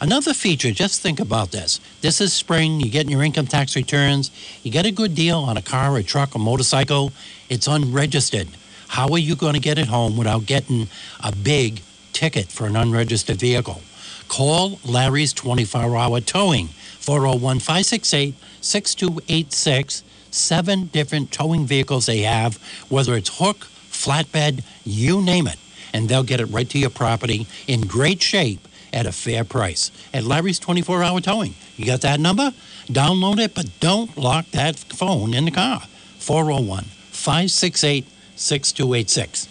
Another 0.00 0.34
feature, 0.34 0.72
just 0.72 1.00
think 1.00 1.20
about 1.20 1.52
this. 1.52 1.80
This 2.00 2.20
is 2.20 2.32
spring, 2.32 2.80
you're 2.80 2.90
getting 2.90 3.12
your 3.12 3.22
income 3.22 3.46
tax 3.46 3.76
returns, 3.76 4.32
you 4.64 4.72
get 4.72 4.84
a 4.84 4.90
good 4.90 5.14
deal 5.14 5.38
on 5.38 5.56
a 5.56 5.62
car, 5.62 5.96
a 5.96 6.02
truck, 6.02 6.34
a 6.34 6.38
motorcycle, 6.38 7.12
it's 7.48 7.68
unregistered. 7.68 8.48
How 8.88 9.08
are 9.08 9.18
you 9.18 9.36
going 9.36 9.54
to 9.54 9.60
get 9.60 9.78
it 9.78 9.86
home 9.86 10.16
without 10.16 10.44
getting 10.44 10.88
a 11.22 11.34
big 11.34 11.82
ticket 12.12 12.48
for 12.48 12.66
an 12.66 12.76
unregistered 12.76 13.38
vehicle. 13.38 13.82
Call 14.28 14.78
Larry's 14.84 15.32
24 15.32 15.96
hour 15.96 16.20
towing, 16.20 16.68
401 17.00 17.58
568 17.58 18.34
6286. 18.60 20.02
Seven 20.30 20.86
different 20.86 21.30
towing 21.30 21.66
vehicles 21.66 22.06
they 22.06 22.20
have, 22.20 22.56
whether 22.88 23.14
it's 23.14 23.38
hook, 23.38 23.66
flatbed, 23.90 24.64
you 24.84 25.20
name 25.20 25.46
it, 25.46 25.58
and 25.92 26.08
they'll 26.08 26.22
get 26.22 26.40
it 26.40 26.46
right 26.46 26.68
to 26.70 26.78
your 26.78 26.88
property 26.88 27.46
in 27.66 27.82
great 27.82 28.22
shape 28.22 28.66
at 28.92 29.06
a 29.06 29.12
fair 29.12 29.44
price. 29.44 29.90
At 30.14 30.24
Larry's 30.24 30.58
24 30.58 31.02
hour 31.02 31.20
towing. 31.20 31.54
You 31.76 31.86
got 31.86 32.00
that 32.02 32.20
number? 32.20 32.52
Download 32.86 33.38
it, 33.38 33.54
but 33.54 33.68
don't 33.80 34.16
lock 34.16 34.50
that 34.52 34.76
phone 34.76 35.34
in 35.34 35.44
the 35.44 35.50
car. 35.50 35.82
401 36.18 36.84
568 36.84 38.06
6286. 38.36 39.48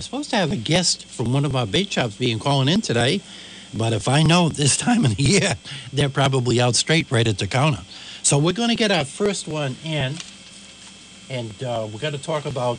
We're 0.00 0.04
supposed 0.04 0.30
to 0.30 0.36
have 0.36 0.50
a 0.50 0.56
guest 0.56 1.04
from 1.04 1.30
one 1.30 1.44
of 1.44 1.54
our 1.54 1.66
bait 1.66 1.92
shops 1.92 2.16
being 2.16 2.38
calling 2.38 2.68
in 2.68 2.80
today, 2.80 3.20
but 3.76 3.92
if 3.92 4.08
I 4.08 4.22
know 4.22 4.48
this 4.48 4.74
time 4.78 5.04
of 5.04 5.14
the 5.14 5.22
year, 5.22 5.56
they're 5.92 6.08
probably 6.08 6.58
out 6.58 6.74
straight 6.74 7.10
right 7.10 7.28
at 7.28 7.36
the 7.36 7.46
counter. 7.46 7.82
So 8.22 8.38
we're 8.38 8.54
going 8.54 8.70
to 8.70 8.76
get 8.76 8.90
our 8.90 9.04
first 9.04 9.46
one 9.46 9.76
in, 9.84 10.14
and 11.28 11.62
uh, 11.62 11.86
we're 11.92 11.98
going 11.98 12.14
to 12.14 12.22
talk 12.22 12.46
about, 12.46 12.78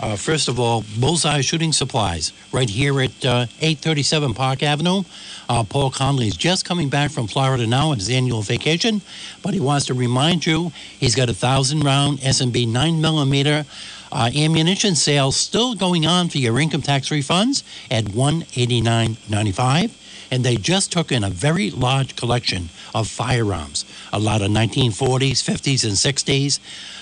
uh, 0.00 0.16
first 0.16 0.48
of 0.48 0.58
all, 0.58 0.82
Bullseye 0.98 1.42
Shooting 1.42 1.74
Supplies 1.74 2.32
right 2.52 2.70
here 2.70 3.02
at 3.02 3.22
uh, 3.22 3.44
837 3.60 4.32
Park 4.32 4.62
Avenue. 4.62 5.02
Uh, 5.50 5.62
Paul 5.62 5.90
Conley 5.90 6.26
is 6.26 6.38
just 6.38 6.64
coming 6.64 6.88
back 6.88 7.10
from 7.10 7.26
Florida 7.26 7.66
now 7.66 7.90
on 7.90 7.98
his 7.98 8.08
annual 8.08 8.40
vacation, 8.40 9.02
but 9.42 9.52
he 9.52 9.60
wants 9.60 9.84
to 9.86 9.94
remind 9.94 10.46
you 10.46 10.72
he's 10.98 11.14
got 11.14 11.28
a 11.28 11.34
thousand 11.34 11.84
round 11.84 12.24
S&B 12.24 12.64
9 12.64 12.98
millimeter 12.98 13.66
uh, 14.16 14.30
ammunition 14.34 14.94
sales 14.94 15.36
still 15.36 15.74
going 15.74 16.06
on 16.06 16.30
for 16.30 16.38
your 16.38 16.58
income 16.58 16.80
tax 16.80 17.10
refunds 17.10 17.62
at 17.90 18.04
189.95. 18.06 19.90
and 20.30 20.42
they 20.42 20.56
just 20.56 20.90
took 20.90 21.12
in 21.12 21.22
a 21.22 21.30
very 21.30 21.70
large 21.70 22.16
collection 22.16 22.70
of 22.94 23.06
firearms. 23.06 23.84
A 24.12 24.18
lot 24.18 24.40
of 24.40 24.50
1940s, 24.50 25.38
50s, 25.44 25.84
and 25.84 25.92
60s. 25.92 26.58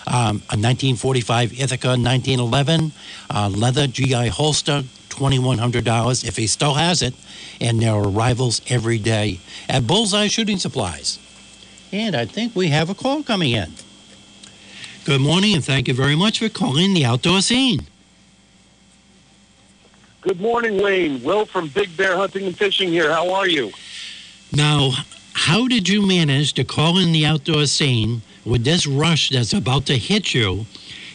Um, 0.07 0.43
a 0.51 0.59
1945 0.59 1.53
Ithaca 1.59 1.89
1911 1.97 2.93
uh, 3.31 3.49
leather 3.49 3.87
GI 3.87 4.29
holster, 4.29 4.83
$2,100 5.09 6.29
if 6.29 6.37
he 6.37 6.47
still 6.47 6.75
has 6.75 7.01
it, 7.01 7.15
and 7.61 7.81
there 7.81 7.95
are 7.95 8.09
arrivals 8.09 8.61
every 8.69 8.99
day 8.99 9.39
at 9.69 9.87
Bullseye 9.87 10.27
Shooting 10.27 10.59
Supplies. 10.59 11.19
And 11.93 12.17
I 12.17 12.27
think 12.27 12.55
we 12.57 12.69
have 12.69 12.91
a 12.91 12.95
call 12.95 13.23
coming 13.23 13.53
in. 13.53 13.73
Good 15.05 15.21
morning, 15.21 15.53
and 15.53 15.63
thank 15.63 15.87
you 15.87 15.93
very 15.93 16.17
much 16.17 16.39
for 16.39 16.49
calling 16.49 16.95
the 16.95 17.05
outdoor 17.05 17.43
scene. 17.43 17.81
Good 20.23 20.41
morning, 20.41 20.83
Wayne. 20.83 21.23
Will 21.23 21.45
from 21.45 21.69
Big 21.69 21.95
Bear 21.95 22.17
Hunting 22.17 22.47
and 22.47 22.57
Fishing 22.57 22.89
here. 22.89 23.13
How 23.13 23.31
are 23.35 23.47
you? 23.47 23.71
Now, 24.51 24.93
how 25.35 25.69
did 25.69 25.91
you 25.91 26.07
manage 26.07 26.55
to 26.55 26.65
call 26.65 26.97
in 26.97 27.13
the 27.13 27.27
outdoor 27.27 27.67
scene 27.67 28.23
with 28.47 28.65
this 28.65 28.87
rush 28.87 29.29
that's 29.29 29.53
about 29.53 29.85
to 29.87 29.99
hit 29.99 30.33
you? 30.33 30.65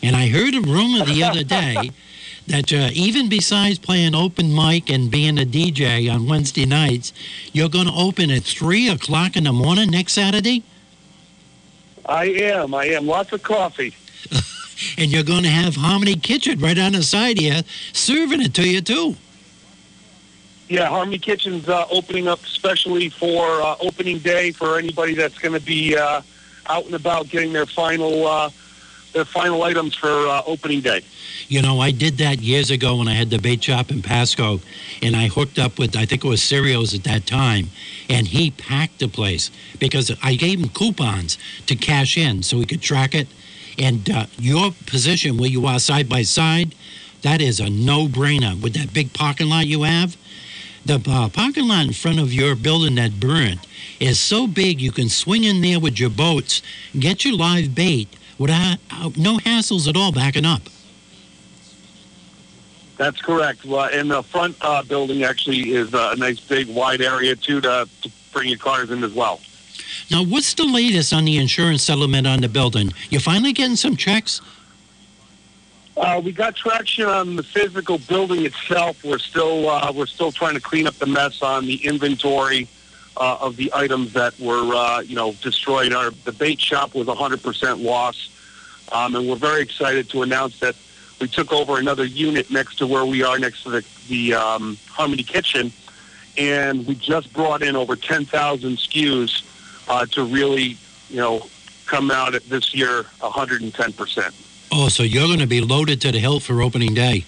And 0.03 0.15
I 0.15 0.27
heard 0.27 0.53
a 0.53 0.61
rumor 0.61 1.03
the 1.03 1.23
other 1.23 1.43
day 1.43 1.89
that 2.47 2.71
uh, 2.71 2.91
even 2.93 3.27
besides 3.27 3.79
playing 3.79 4.13
open 4.13 4.53
mic 4.53 4.91
and 4.91 5.09
being 5.09 5.39
a 5.39 5.45
DJ 5.45 6.13
on 6.13 6.27
Wednesday 6.27 6.67
nights, 6.67 7.11
you're 7.53 7.69
going 7.69 7.87
to 7.87 7.93
open 7.93 8.29
at 8.29 8.43
3 8.43 8.89
o'clock 8.89 9.35
in 9.35 9.45
the 9.45 9.51
morning 9.51 9.89
next 9.89 10.13
Saturday? 10.13 10.63
I 12.09 12.25
am. 12.25 12.73
I 12.73 12.85
am. 12.85 13.05
Lots 13.05 13.31
of 13.33 13.43
coffee. 13.43 13.93
and 14.97 15.11
you're 15.11 15.23
going 15.23 15.43
to 15.43 15.49
have 15.49 15.75
Harmony 15.75 16.15
Kitchen 16.15 16.59
right 16.59 16.77
on 16.77 16.93
the 16.93 17.03
side 17.03 17.37
here 17.37 17.61
serving 17.93 18.41
it 18.41 18.53
to 18.55 18.67
you, 18.67 18.81
too. 18.81 19.15
Yeah, 20.67 20.87
Harmony 20.87 21.19
Kitchen's 21.19 21.69
uh, 21.69 21.85
opening 21.91 22.27
up 22.27 22.43
especially 22.43 23.09
for 23.09 23.61
uh, 23.61 23.75
opening 23.81 24.19
day 24.19 24.51
for 24.51 24.77
anybody 24.77 25.15
that's 25.15 25.37
going 25.37 25.53
to 25.53 25.65
be 25.65 25.97
uh, 25.97 26.21
out 26.67 26.85
and 26.85 26.93
about 26.93 27.29
getting 27.29 27.53
their 27.53 27.65
final 27.65 28.27
uh, 28.27 28.49
their 29.13 29.25
final 29.25 29.63
items 29.63 29.95
for 29.95 30.09
uh, 30.09 30.43
opening 30.45 30.81
day. 30.81 31.01
You 31.49 31.63
know, 31.63 31.79
I 31.79 31.89
did 31.89 32.19
that 32.19 32.41
years 32.41 32.69
ago 32.69 32.97
when 32.97 33.07
I 33.07 33.13
had 33.13 33.31
the 33.31 33.39
bait 33.39 33.63
shop 33.63 33.89
in 33.89 34.03
Pascoag, 34.03 34.61
and 35.01 35.15
I 35.15 35.29
hooked 35.29 35.57
up 35.57 35.79
with 35.79 35.97
I 35.97 36.05
think 36.05 36.23
it 36.23 36.27
was 36.27 36.43
Cereals 36.43 36.93
at 36.93 37.03
that 37.05 37.25
time, 37.25 37.69
and 38.07 38.27
he 38.27 38.51
packed 38.51 38.99
the 38.99 39.07
place 39.07 39.49
because 39.79 40.15
I 40.21 40.35
gave 40.35 40.59
him 40.59 40.69
coupons 40.69 41.39
to 41.65 41.75
cash 41.75 42.17
in 42.17 42.43
so 42.43 42.59
he 42.59 42.67
could 42.67 42.83
track 42.83 43.15
it. 43.15 43.27
And 43.79 44.07
uh, 44.11 44.27
your 44.37 44.73
position 44.85 45.37
where 45.37 45.49
you 45.49 45.65
are 45.65 45.79
side 45.79 46.07
by 46.07 46.21
side, 46.21 46.75
that 47.23 47.41
is 47.41 47.59
a 47.59 47.67
no-brainer 47.67 48.61
with 48.61 48.75
that 48.75 48.93
big 48.93 49.11
parking 49.13 49.49
lot 49.49 49.65
you 49.65 49.81
have. 49.81 50.17
The 50.85 51.01
uh, 51.07 51.29
parking 51.29 51.67
lot 51.67 51.87
in 51.87 51.93
front 51.93 52.19
of 52.19 52.31
your 52.31 52.55
building 52.55 52.93
that 52.95 53.19
burned 53.19 53.61
is 53.99 54.19
so 54.19 54.45
big 54.45 54.79
you 54.79 54.91
can 54.91 55.09
swing 55.09 55.45
in 55.45 55.61
there 55.61 55.79
with 55.79 55.99
your 55.99 56.11
boats, 56.11 56.61
get 56.99 57.25
your 57.25 57.35
live 57.35 57.73
bait 57.73 58.07
without 58.37 58.77
uh, 58.91 59.09
no 59.17 59.39
hassles 59.39 59.87
at 59.87 59.97
all 59.97 60.11
backing 60.11 60.45
up. 60.45 60.61
That's 62.99 63.21
correct. 63.21 63.63
Well, 63.63 63.89
and 63.93 64.11
the 64.11 64.21
front 64.21 64.57
uh, 64.59 64.83
building 64.83 65.23
actually 65.23 65.71
is 65.71 65.93
a 65.93 66.17
nice 66.17 66.41
big 66.41 66.67
wide 66.67 67.01
area 67.01 67.33
too 67.33 67.61
to, 67.61 67.87
to 68.01 68.11
bring 68.33 68.49
your 68.49 68.57
cars 68.57 68.91
in 68.91 69.05
as 69.05 69.13
well. 69.13 69.39
Now, 70.11 70.21
what's 70.21 70.53
the 70.53 70.65
latest 70.65 71.13
on 71.13 71.23
the 71.23 71.37
insurance 71.37 71.81
settlement 71.81 72.27
on 72.27 72.41
the 72.41 72.49
building? 72.49 72.91
You 73.09 73.21
finally 73.21 73.53
getting 73.53 73.77
some 73.77 73.95
checks? 73.95 74.41
Uh, 75.95 76.19
we 76.21 76.33
got 76.33 76.57
traction 76.57 77.05
on 77.05 77.37
the 77.37 77.43
physical 77.43 77.99
building 77.99 78.45
itself. 78.45 79.01
We're 79.01 79.17
still 79.17 79.69
uh, 79.69 79.93
we're 79.95 80.05
still 80.05 80.33
trying 80.33 80.55
to 80.55 80.61
clean 80.61 80.85
up 80.85 80.95
the 80.95 81.07
mess 81.07 81.41
on 81.41 81.67
the 81.67 81.75
inventory 81.85 82.67
uh, 83.15 83.37
of 83.39 83.55
the 83.55 83.71
items 83.73 84.11
that 84.11 84.37
were 84.41 84.75
uh, 84.75 84.99
you 84.99 85.15
know 85.15 85.31
destroyed. 85.41 85.93
Our 85.93 86.11
the 86.25 86.33
bait 86.33 86.59
shop 86.59 86.95
was 86.95 87.07
100% 87.07 87.81
loss, 87.81 88.29
um, 88.91 89.15
and 89.15 89.29
we're 89.29 89.37
very 89.37 89.61
excited 89.61 90.09
to 90.09 90.21
announce 90.21 90.59
that 90.59 90.75
we 91.19 91.27
took 91.27 91.51
over 91.51 91.77
another 91.77 92.05
unit 92.05 92.49
next 92.49 92.77
to 92.77 92.87
where 92.87 93.05
we 93.05 93.23
are, 93.23 93.37
next 93.39 93.63
to 93.63 93.69
the 93.69 93.85
the 94.07 94.33
um, 94.33 94.77
Harmony 94.87 95.23
Kitchen, 95.23 95.71
and 96.37 96.85
we 96.87 96.95
just 96.95 97.31
brought 97.33 97.61
in 97.61 97.75
over 97.75 97.95
10,000 97.95 98.77
SKUs 98.77 99.43
uh, 99.87 100.05
to 100.07 100.23
really 100.23 100.77
you 101.09 101.17
know 101.17 101.47
come 101.85 102.11
out 102.11 102.35
at 102.35 102.43
this 102.49 102.73
year 102.73 103.03
110%. 103.19 104.45
Oh, 104.71 104.87
so 104.87 105.03
you're 105.03 105.27
going 105.27 105.39
to 105.39 105.47
be 105.47 105.61
loaded 105.61 106.01
to 106.01 106.11
the 106.11 106.19
hill 106.19 106.39
for 106.39 106.61
opening 106.61 106.93
day. 106.93 107.25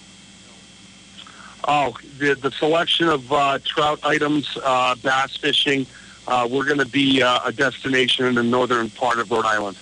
Oh, 1.66 1.96
the, 2.18 2.34
the 2.34 2.50
selection 2.52 3.08
of 3.08 3.32
uh, 3.32 3.58
trout 3.64 4.00
items, 4.04 4.56
uh, 4.62 4.94
bass 4.96 5.36
fishing, 5.36 5.86
uh, 6.26 6.48
we're 6.50 6.64
going 6.64 6.78
to 6.78 6.86
be 6.86 7.22
uh, 7.22 7.40
a 7.44 7.52
destination 7.52 8.26
in 8.26 8.34
the 8.34 8.42
northern 8.42 8.90
part 8.90 9.18
of 9.18 9.30
Rhode 9.30 9.44
Island. 9.44 9.76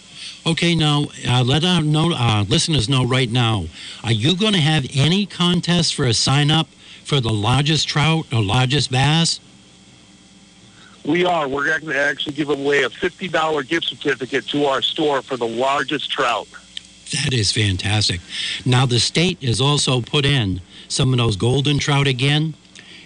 Okay, 0.47 0.75
now 0.75 1.07
uh, 1.29 1.43
let 1.45 1.65
our 1.65 1.83
know, 1.83 2.13
uh, 2.13 2.45
listeners 2.49 2.89
know 2.89 3.05
right 3.05 3.31
now. 3.31 3.67
Are 4.03 4.13
you 4.13 4.35
going 4.37 4.55
to 4.55 4.61
have 4.61 4.87
any 4.95 5.27
contest 5.27 5.95
for 5.95 6.07
a 6.07 6.15
sign 6.15 6.51
up 6.51 6.69
for 7.05 7.21
the 7.21 7.33
largest 7.33 7.89
trout 7.89 8.27
or 8.33 8.43
largest 8.43 8.91
bass? 8.91 9.41
We 11.05 11.25
are. 11.25 11.49
We're 11.49 11.67
going 11.67 11.95
to 11.95 11.99
actually 11.99 12.35
give 12.35 12.51
away 12.51 12.83
a 12.83 12.91
$50 12.91 13.69
gift 13.69 13.87
certificate 13.87 14.47
to 14.49 14.67
our 14.67 14.83
store 14.83 15.23
for 15.23 15.37
the 15.37 15.49
largest 15.49 16.11
trout. 16.11 16.47
That 17.13 17.33
is 17.33 17.53
fantastic. 17.53 18.21
Now, 18.65 18.87
the 18.87 19.01
state 19.01 19.43
has 19.43 19.61
also 19.61 20.01
put 20.01 20.25
in 20.25 20.61
some 20.89 21.13
of 21.13 21.19
those 21.19 21.37
golden 21.37 21.79
trout 21.79 22.07
again. 22.07 22.55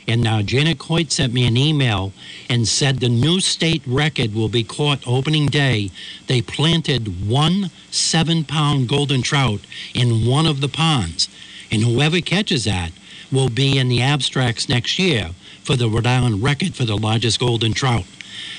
And 0.07 0.23
now 0.23 0.43
Janet 0.43 0.79
Coit 0.79 1.11
sent 1.11 1.33
me 1.33 1.47
an 1.47 1.57
email 1.57 2.13
and 2.49 2.69
said 2.69 2.99
the 3.01 3.09
new 3.09 3.41
state 3.41 3.83
record 3.87 4.35
will 4.35 4.49
be 4.49 4.63
caught 4.63 5.07
opening 5.07 5.47
day. 5.47 5.91
They 6.27 6.43
planted 6.43 7.29
one 7.29 7.71
seven 7.91 8.45
pound 8.45 8.89
golden 8.89 9.23
trout 9.23 9.61
in 9.95 10.27
one 10.27 10.47
of 10.47 10.61
the 10.61 10.69
ponds. 10.69 11.29
And 11.71 11.83
whoever 11.83 12.21
catches 12.21 12.65
that 12.65 12.93
will 13.33 13.49
be 13.49 13.79
in 13.79 13.89
the 13.89 14.03
abstracts 14.03 14.69
next 14.69 14.99
year 14.99 15.31
for 15.63 15.77
the 15.77 15.89
Rhode 15.89 16.07
Island 16.07 16.43
record 16.43 16.75
for 16.75 16.85
the 16.85 16.97
largest 16.97 17.41
golden 17.41 17.73
trout. 17.73 18.05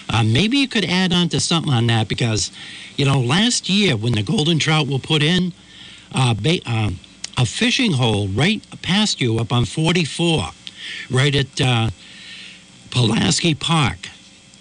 Uh, 0.10 0.23
maybe 0.23 0.58
you 0.58 0.67
could 0.67 0.86
add 0.86 1.13
on 1.13 1.29
to 1.29 1.39
something 1.39 1.73
on 1.73 1.88
that 1.88 2.08
because, 2.08 2.51
you 2.97 3.05
know, 3.05 3.19
last 3.19 3.69
year 3.69 3.95
when 3.95 4.13
the 4.13 4.23
golden 4.23 4.60
trout 4.60 4.88
were 4.88 4.99
put 4.99 5.21
in, 5.21 5.53
uh, 6.13 6.34
ba- 6.34 6.62
uh, 6.65 6.89
a 7.38 7.45
fishing 7.45 7.91
hole 7.93 8.27
right 8.29 8.63
past 8.81 9.19
you 9.19 9.38
up 9.39 9.51
on 9.51 9.65
44, 9.65 10.49
right 11.10 11.36
at 11.36 11.62
uh, 11.62 11.89
Pulaski 12.91 13.56
Park, 13.56 14.10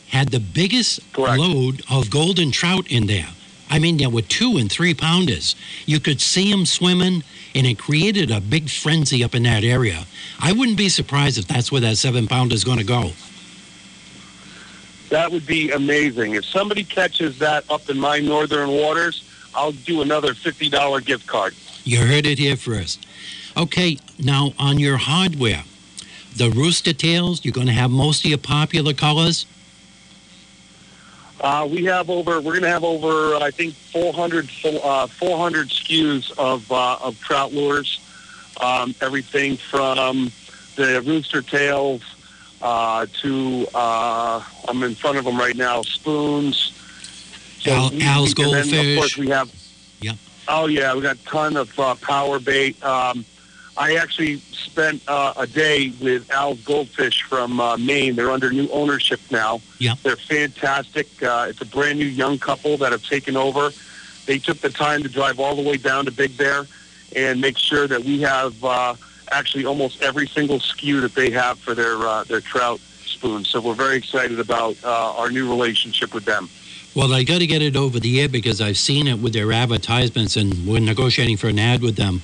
had 0.09 0.29
the 0.29 0.41
biggest 0.41 1.01
Correct. 1.13 1.39
load 1.39 1.83
of 1.91 2.11
golden 2.11 2.51
trout 2.51 2.87
in 2.91 3.07
there. 3.07 3.29
I 3.71 3.79
mean, 3.79 3.97
there 3.97 4.11
were 4.11 4.23
two 4.23 4.57
and 4.59 4.71
three 4.71 4.95
pounders. 4.95 5.57
You 5.87 5.99
could 5.99 6.21
see 6.21 6.51
them 6.51 6.67
swimming, 6.67 7.25
and 7.55 7.67
it 7.67 7.79
created 7.79 8.31
a 8.31 8.41
big 8.41 8.69
frenzy 8.69 9.25
up 9.25 9.35
in 9.35 9.43
that 9.45 9.65
area. 9.65 10.05
I 10.41 10.53
wouldn't 10.53 10.77
be 10.77 10.89
surprised 10.89 11.39
if 11.39 11.47
that's 11.47 11.73
where 11.73 11.81
that 11.81 11.97
seven 11.97 12.27
pounder 12.29 12.55
is 12.55 12.65
going 12.65 12.79
to 12.79 12.85
go. 12.85 13.13
That 15.09 15.31
would 15.31 15.47
be 15.47 15.71
amazing. 15.71 16.35
If 16.35 16.45
somebody 16.45 16.85
catches 16.85 17.39
that 17.39 17.65
up 17.71 17.89
in 17.89 17.99
my 17.99 18.19
northern 18.21 18.71
waters, 18.71 19.29
I'll 19.55 19.73
do 19.73 20.03
another 20.03 20.35
$50 20.35 21.05
gift 21.05 21.27
card. 21.27 21.55
You 21.85 21.99
heard 21.99 22.27
it 22.27 22.39
here 22.39 22.57
first. 22.57 23.07
Okay, 23.57 23.99
now 24.19 24.53
on 24.59 24.79
your 24.79 24.97
hardware, 24.97 25.63
the 26.37 26.51
rooster 26.51 26.93
tails, 26.93 27.45
you're 27.45 27.53
going 27.53 27.67
to 27.67 27.73
have 27.73 27.91
most 27.91 28.25
of 28.25 28.29
your 28.31 28.39
popular 28.39 28.93
colors. 28.93 29.47
Uh, 31.41 31.67
we 31.71 31.85
have 31.85 32.09
over, 32.09 32.37
we're 32.41 32.53
going 32.53 32.63
to 32.63 32.69
have 32.69 32.85
over, 32.85 33.35
I 33.37 33.51
think, 33.51 33.75
400, 33.75 34.49
uh, 34.83 35.07
400 35.07 35.69
SKUs 35.69 36.33
of, 36.39 36.71
uh, 36.73 36.97
of 37.03 37.21
trout 37.21 37.53
lures. 37.53 38.01
Um, 38.61 38.95
everything 39.01 39.57
from 39.57 40.31
the 40.77 41.03
rooster 41.03 41.43
tails 41.43 42.03
uh, 42.63 43.07
to, 43.21 43.67
uh, 43.75 44.43
I'm 44.69 44.83
in 44.85 44.95
front 44.95 45.19
of 45.19 45.25
them 45.25 45.37
right 45.37 45.57
now, 45.57 45.83
spoons. 45.83 46.73
Al- 47.67 47.91
we- 47.91 48.03
Al's 48.03 48.35
then, 48.35 48.47
Of 48.47 48.53
Goldfish. 48.53 48.97
course, 48.99 49.17
we 49.17 49.29
have. 49.29 49.51
Yep. 50.01 50.17
Oh 50.47 50.67
yeah, 50.67 50.95
we 50.95 51.01
got 51.01 51.17
a 51.17 51.25
ton 51.25 51.57
of 51.57 51.79
uh, 51.81 51.95
power 51.97 52.39
bait. 52.39 52.83
Um, 52.85 53.25
I 53.77 53.97
actually 53.97 54.39
spent 54.39 55.03
uh, 55.09 55.35
a 55.37 55.47
day 55.47 55.93
with 56.01 56.31
Al 56.31 56.55
Goldfish 56.57 57.23
from 57.23 57.61
uh, 57.61 57.77
Maine. 57.77 58.15
They're 58.15 58.31
under 58.31 58.51
new 58.51 58.69
ownership 58.71 59.21
now. 59.31 59.61
Yep. 59.79 59.99
They're 60.03 60.17
fantastic. 60.17 61.23
Uh, 61.23 61.47
it's 61.49 61.61
a 61.61 61.67
brand 61.67 61.99
new 61.99 62.07
young 62.07 62.39
couple 62.39 62.77
that 62.79 62.93
have 62.93 63.05
taken 63.05 63.37
over. 63.37 63.71
They 64.27 64.39
took 64.39 64.59
the 64.59 64.71
time 64.71 65.03
to 65.03 65.09
drive 65.09 65.41
all 65.41 65.57
the 65.57 65.63
way 65.63 65.77
down 65.77 66.05
to 66.07 66.13
Big 66.13 66.37
Bear 66.37 66.67
and 67.15 67.41
make 67.41 67.59
sure 67.59 67.87
that 67.87 68.05
we 68.05 68.21
have 68.23 68.65
uh, 68.65 68.95
actually 69.31 69.65
almost 69.65 70.03
every 70.03 70.27
single 70.27 70.59
SKU 70.59 71.01
that 71.03 71.15
they 71.15 71.31
have 71.31 71.59
for 71.59 71.75
their 71.75 71.97
uh, 71.97 72.25
their 72.25 72.41
trout 72.41 72.81
spoons. 73.05 73.49
So 73.49 73.61
we're 73.61 73.75
very 73.75 73.97
excited 73.97 74.41
about 74.41 74.77
uh, 74.85 75.15
our 75.17 75.31
new 75.31 75.49
relationship 75.49 76.15
with 76.15 76.25
them. 76.25 76.49
Well, 76.95 77.13
I 77.13 77.25
got 77.25 77.41
to 77.41 77.47
get 77.49 77.61
it 77.61 77.75
over 77.77 77.99
the 77.99 78.21
air 78.21 78.29
because 78.29 78.61
I've 78.61 78.77
seen 78.77 79.09
it 79.09 79.19
with 79.19 79.33
their 79.33 79.51
advertisements, 79.51 80.37
and 80.37 80.65
we're 80.65 80.79
negotiating 80.79 81.39
for 81.39 81.49
an 81.49 81.59
ad 81.59 81.83
with 81.83 81.97
them. 81.97 82.23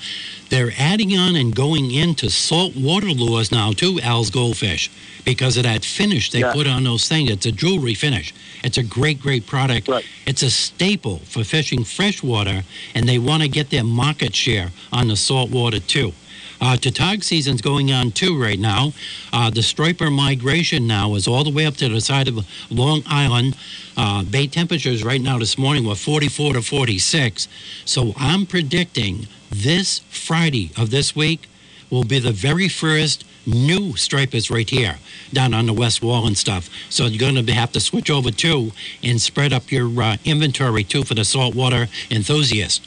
They're 0.48 0.70
adding 0.78 1.16
on 1.16 1.34
and 1.34 1.54
going 1.54 1.90
into 1.90 2.30
saltwater 2.30 3.08
lures 3.08 3.50
now 3.50 3.72
too, 3.72 3.98
Al's 4.00 4.30
Goldfish, 4.30 4.88
because 5.24 5.56
of 5.56 5.64
that 5.64 5.84
finish 5.84 6.30
they 6.30 6.40
Yeah. 6.40 6.52
put 6.52 6.68
on 6.68 6.84
those 6.84 7.08
things. 7.08 7.30
It's 7.30 7.46
a 7.46 7.52
jewelry 7.52 7.94
finish. 7.94 8.32
It's 8.62 8.78
a 8.78 8.84
great, 8.84 9.20
great 9.20 9.44
product. 9.44 9.88
Right. 9.88 10.04
It's 10.24 10.42
a 10.42 10.50
staple 10.50 11.20
for 11.24 11.42
fishing 11.42 11.82
freshwater, 11.82 12.62
and 12.94 13.08
they 13.08 13.18
want 13.18 13.42
to 13.42 13.48
get 13.48 13.70
their 13.70 13.84
market 13.84 14.36
share 14.36 14.70
on 14.92 15.08
the 15.08 15.16
saltwater 15.16 15.80
too. 15.80 16.12
Uh, 16.60 16.76
Tautog 16.76 17.22
season's 17.22 17.62
going 17.62 17.90
on 17.90 18.10
too 18.10 18.40
right 18.40 18.58
now. 18.58 18.92
Uh, 19.32 19.50
the 19.50 19.62
striper 19.62 20.10
migration 20.10 20.86
now 20.86 21.14
is 21.14 21.26
all 21.26 21.44
the 21.44 21.50
way 21.50 21.66
up 21.66 21.76
to 21.76 21.88
the 21.88 22.00
side 22.00 22.28
of 22.28 22.46
Long 22.70 23.02
Island. 23.06 23.56
Uh, 23.96 24.22
bay 24.24 24.46
temperatures 24.46 25.02
right 25.02 25.20
now 25.20 25.38
this 25.38 25.56
morning 25.56 25.86
were 25.86 25.94
44 25.94 26.54
to 26.54 26.62
46. 26.62 27.48
So 27.84 28.12
I'm 28.16 28.46
predicting 28.46 29.26
this 29.50 30.00
Friday 30.10 30.70
of 30.76 30.90
this 30.90 31.16
week 31.16 31.48
will 31.90 32.04
be 32.04 32.18
the 32.18 32.32
very 32.32 32.68
first 32.68 33.24
new 33.46 33.96
stripers 33.96 34.50
right 34.50 34.68
here 34.68 34.96
down 35.32 35.54
on 35.54 35.66
the 35.66 35.72
west 35.72 36.02
wall 36.02 36.26
and 36.26 36.36
stuff. 36.36 36.68
So 36.88 37.06
you're 37.06 37.18
going 37.18 37.44
to 37.44 37.52
have 37.52 37.72
to 37.72 37.80
switch 37.80 38.10
over 38.10 38.30
too 38.30 38.72
and 39.02 39.20
spread 39.20 39.52
up 39.52 39.72
your 39.72 40.02
uh, 40.02 40.16
inventory 40.24 40.84
too 40.84 41.04
for 41.04 41.14
the 41.14 41.24
saltwater 41.24 41.88
enthusiast. 42.10 42.86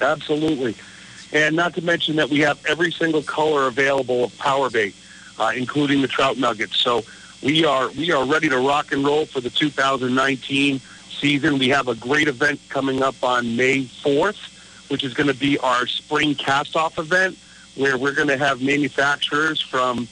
Absolutely. 0.00 0.76
And 1.32 1.56
not 1.56 1.74
to 1.74 1.82
mention 1.82 2.16
that 2.16 2.30
we 2.30 2.40
have 2.40 2.64
every 2.66 2.92
single 2.92 3.22
color 3.22 3.66
available 3.66 4.24
of 4.24 4.38
power 4.38 4.70
bait, 4.70 4.94
uh, 5.38 5.52
including 5.54 6.02
the 6.02 6.08
trout 6.08 6.38
nuggets. 6.38 6.76
So 6.76 7.04
we 7.42 7.64
are 7.64 7.88
we 7.90 8.12
are 8.12 8.24
ready 8.24 8.48
to 8.48 8.58
rock 8.58 8.92
and 8.92 9.04
roll 9.04 9.26
for 9.26 9.40
the 9.40 9.50
2019 9.50 10.80
season. 11.10 11.58
We 11.58 11.68
have 11.70 11.88
a 11.88 11.94
great 11.94 12.28
event 12.28 12.60
coming 12.68 13.02
up 13.02 13.22
on 13.22 13.56
May 13.56 13.84
4th, 13.84 14.88
which 14.88 15.04
is 15.04 15.14
going 15.14 15.28
to 15.28 15.34
be 15.34 15.58
our 15.58 15.86
spring 15.86 16.34
cast-off 16.34 16.98
event, 16.98 17.36
where 17.74 17.98
we're 17.98 18.14
going 18.14 18.28
to 18.28 18.38
have 18.38 18.62
manufacturers 18.62 19.60
from 19.60 20.08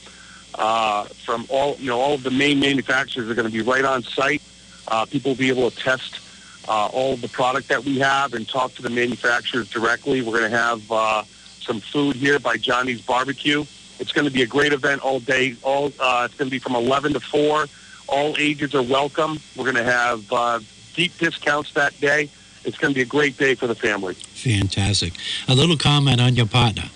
uh, 0.55 1.05
from 1.05 1.45
all 1.49 1.75
you 1.77 1.87
know 1.87 1.99
all 1.99 2.13
of 2.13 2.23
the 2.23 2.31
main 2.31 2.59
manufacturers 2.59 3.29
are 3.29 3.35
going 3.35 3.47
to 3.47 3.53
be 3.53 3.61
right 3.61 3.85
on 3.85 4.03
site. 4.03 4.41
Uh, 4.87 5.05
people 5.05 5.31
will 5.31 5.37
be 5.37 5.49
able 5.49 5.71
to 5.71 5.77
test 5.77 6.19
uh, 6.67 6.87
all 6.87 7.13
of 7.13 7.21
the 7.21 7.27
product 7.29 7.67
that 7.69 7.83
we 7.83 7.99
have 7.99 8.33
and 8.33 8.47
talk 8.47 8.73
to 8.75 8.81
the 8.81 8.89
manufacturers 8.89 9.69
directly. 9.69 10.21
We're 10.21 10.39
going 10.39 10.51
to 10.51 10.57
have 10.57 10.91
uh, 10.91 11.23
some 11.59 11.79
food 11.79 12.15
here 12.15 12.39
by 12.39 12.57
Johnny's 12.57 13.01
Barbecue. 13.01 13.65
It's 13.99 14.11
going 14.11 14.25
to 14.25 14.31
be 14.31 14.41
a 14.41 14.47
great 14.47 14.73
event 14.73 15.01
all 15.01 15.19
day. 15.19 15.55
All 15.63 15.91
uh, 15.99 16.23
it's 16.25 16.35
going 16.35 16.47
to 16.47 16.51
be 16.51 16.59
from 16.59 16.75
11 16.75 17.13
to 17.13 17.19
4. 17.19 17.65
All 18.07 18.35
ages 18.37 18.75
are 18.75 18.83
welcome. 18.83 19.39
We're 19.55 19.71
going 19.71 19.75
to 19.75 19.83
have 19.83 20.31
uh, 20.31 20.59
deep 20.93 21.17
discounts 21.17 21.73
that 21.73 21.99
day. 21.99 22.29
It's 22.63 22.77
going 22.77 22.93
to 22.93 22.95
be 22.95 23.01
a 23.01 23.05
great 23.05 23.37
day 23.37 23.55
for 23.55 23.67
the 23.67 23.75
family. 23.75 24.15
Fantastic. 24.15 25.13
A 25.47 25.53
little 25.53 25.77
comment 25.77 26.19
on 26.19 26.35
your 26.35 26.47
partner. 26.47 26.89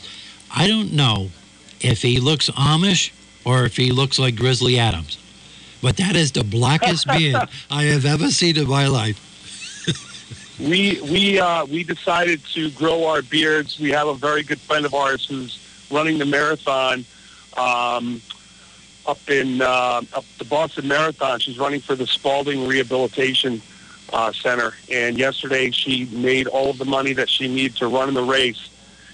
I 0.55 0.67
don't 0.67 0.93
know 0.93 1.29
if 1.79 2.01
he 2.01 2.19
looks 2.19 2.49
Amish 2.49 3.11
or 3.45 3.65
if 3.65 3.77
he 3.77 3.91
looks 3.91 4.19
like 4.19 4.35
Grizzly 4.35 4.79
Adams, 4.79 5.17
but 5.81 5.97
that 5.97 6.15
is 6.15 6.31
the 6.31 6.43
blackest 6.43 7.07
beard 7.07 7.47
I 7.71 7.83
have 7.83 8.05
ever 8.05 8.29
seen 8.29 8.57
in 8.57 8.67
my 8.67 8.87
life. 8.87 9.28
We 10.59 10.99
we 11.01 11.39
uh, 11.39 11.65
we 11.65 11.83
decided 11.85 12.43
to 12.53 12.69
grow 12.71 13.05
our 13.05 13.21
beards. 13.21 13.79
We 13.79 13.91
have 13.91 14.07
a 14.07 14.13
very 14.13 14.43
good 14.43 14.59
friend 14.59 14.85
of 14.85 14.93
ours 14.93 15.25
who's 15.25 15.57
running 15.89 16.17
the 16.17 16.25
marathon 16.25 17.05
um, 17.55 18.21
up 19.07 19.29
in 19.29 19.61
uh, 19.61 20.01
up 20.13 20.25
the 20.37 20.43
Boston 20.45 20.87
Marathon. 20.89 21.39
She's 21.39 21.57
running 21.57 21.79
for 21.79 21.95
the 21.95 22.05
Spaulding 22.05 22.67
Rehabilitation 22.67 23.61
uh, 24.11 24.33
Center, 24.33 24.73
and 24.91 25.17
yesterday 25.17 25.71
she 25.71 26.05
made 26.05 26.47
all 26.47 26.69
of 26.69 26.77
the 26.77 26.85
money 26.85 27.13
that 27.13 27.29
she 27.29 27.47
needed 27.47 27.77
to 27.77 27.87
run 27.87 28.09
in 28.09 28.13
the 28.13 28.23
race. 28.23 28.69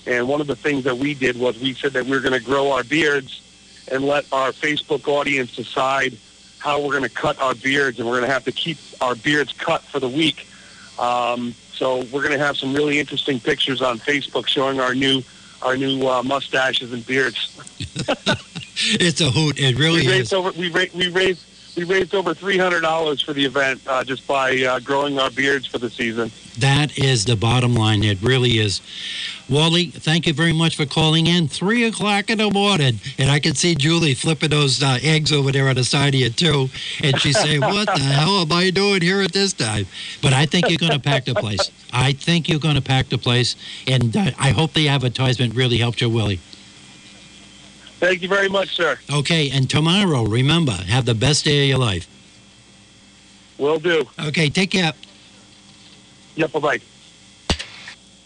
And 0.07 0.27
one 0.27 0.41
of 0.41 0.47
the 0.47 0.55
things 0.55 0.83
that 0.85 0.97
we 0.97 1.13
did 1.13 1.37
was 1.37 1.59
we 1.59 1.73
said 1.75 1.93
that 1.93 2.05
we 2.05 2.17
are 2.17 2.21
going 2.21 2.33
to 2.33 2.43
grow 2.43 2.71
our 2.71 2.83
beards 2.83 3.41
and 3.91 4.03
let 4.03 4.25
our 4.31 4.51
Facebook 4.51 5.07
audience 5.07 5.55
decide 5.55 6.17
how 6.57 6.81
we're 6.81 6.91
going 6.91 7.03
to 7.03 7.09
cut 7.09 7.39
our 7.39 7.53
beards, 7.53 7.99
and 7.99 8.07
we're 8.07 8.17
going 8.17 8.27
to 8.27 8.33
have 8.33 8.45
to 8.45 8.51
keep 8.51 8.77
our 8.99 9.13
beards 9.13 9.53
cut 9.53 9.83
for 9.83 9.99
the 9.99 10.09
week. 10.09 10.47
Um, 10.99 11.53
so 11.73 11.97
we're 12.05 12.21
going 12.21 12.31
to 12.37 12.45
have 12.45 12.57
some 12.57 12.73
really 12.73 12.99
interesting 12.99 13.39
pictures 13.39 13.81
on 13.81 13.99
Facebook 13.99 14.47
showing 14.47 14.79
our 14.79 14.95
new 14.95 15.21
our 15.61 15.75
new 15.77 16.07
uh, 16.07 16.21
mustaches 16.23 16.93
and 16.93 17.05
beards. 17.05 17.51
It's 18.77 19.21
a 19.21 19.31
hoot. 19.31 19.57
It 19.57 19.77
really 19.77 20.01
we 20.01 20.07
is. 20.07 20.11
raised 20.11 20.33
over 20.33 20.51
we, 20.51 20.69
ra- 20.69 20.83
we 20.93 21.07
raised 21.07 21.45
we 21.77 21.85
raised 21.85 22.13
over 22.13 22.33
three 22.33 22.57
hundred 22.57 22.81
dollars 22.81 23.21
for 23.21 23.33
the 23.33 23.45
event 23.45 23.81
uh, 23.87 24.03
just 24.03 24.27
by 24.27 24.57
uh, 24.63 24.79
growing 24.79 25.17
our 25.17 25.31
beards 25.31 25.65
for 25.65 25.77
the 25.77 25.89
season. 25.89 26.29
That 26.59 26.97
is 26.97 27.23
the 27.25 27.35
bottom 27.37 27.73
line. 27.73 28.03
It 28.03 28.21
really 28.21 28.57
is. 28.57 28.81
Wally, 29.47 29.85
thank 29.85 30.25
you 30.25 30.33
very 30.33 30.53
much 30.53 30.75
for 30.75 30.87
calling 30.87 31.27
in. 31.27 31.47
Three 31.47 31.83
o'clock 31.83 32.31
in 32.31 32.39
the 32.39 32.49
morning, 32.49 32.99
and 33.19 33.29
I 33.29 33.39
can 33.39 33.53
see 33.53 33.75
Julie 33.75 34.15
flipping 34.15 34.49
those 34.49 34.81
uh, 34.81 34.97
eggs 35.03 35.31
over 35.31 35.51
there 35.51 35.69
on 35.69 35.75
the 35.75 35.83
side 35.83 36.15
of 36.15 36.19
you 36.19 36.31
too, 36.31 36.69
and 37.03 37.19
she's 37.21 37.39
saying, 37.39 37.61
"What 37.61 37.85
the 37.85 37.99
hell 37.99 38.41
am 38.41 38.51
I 38.51 38.71
doing 38.71 39.01
here 39.01 39.21
at 39.21 39.33
this 39.33 39.53
time?" 39.53 39.85
But 40.21 40.33
I 40.33 40.47
think 40.47 40.69
you're 40.69 40.79
going 40.79 40.93
to 40.93 40.99
pack 40.99 41.25
the 41.25 41.35
place. 41.35 41.69
I 41.93 42.13
think 42.13 42.49
you're 42.49 42.59
going 42.59 42.75
to 42.75 42.81
pack 42.81 43.09
the 43.09 43.19
place, 43.19 43.55
and 43.87 44.17
uh, 44.17 44.31
I 44.39 44.49
hope 44.49 44.73
the 44.73 44.89
advertisement 44.89 45.53
really 45.53 45.77
helped 45.77 46.01
you, 46.01 46.09
Willie. 46.09 46.39
Thank 47.99 48.23
you 48.23 48.27
very 48.27 48.49
much, 48.49 48.75
sir. 48.75 48.97
Okay, 49.13 49.51
and 49.51 49.69
tomorrow, 49.69 50.23
remember, 50.23 50.71
have 50.71 51.05
the 51.05 51.15
best 51.15 51.45
day 51.45 51.63
of 51.63 51.69
your 51.69 51.77
life. 51.77 52.07
Will 53.59 53.79
do. 53.79 54.05
Okay, 54.19 54.49
take 54.49 54.71
care. 54.71 54.93
Yep. 56.35 56.51
Bye 56.51 56.59
bye. 56.59 56.81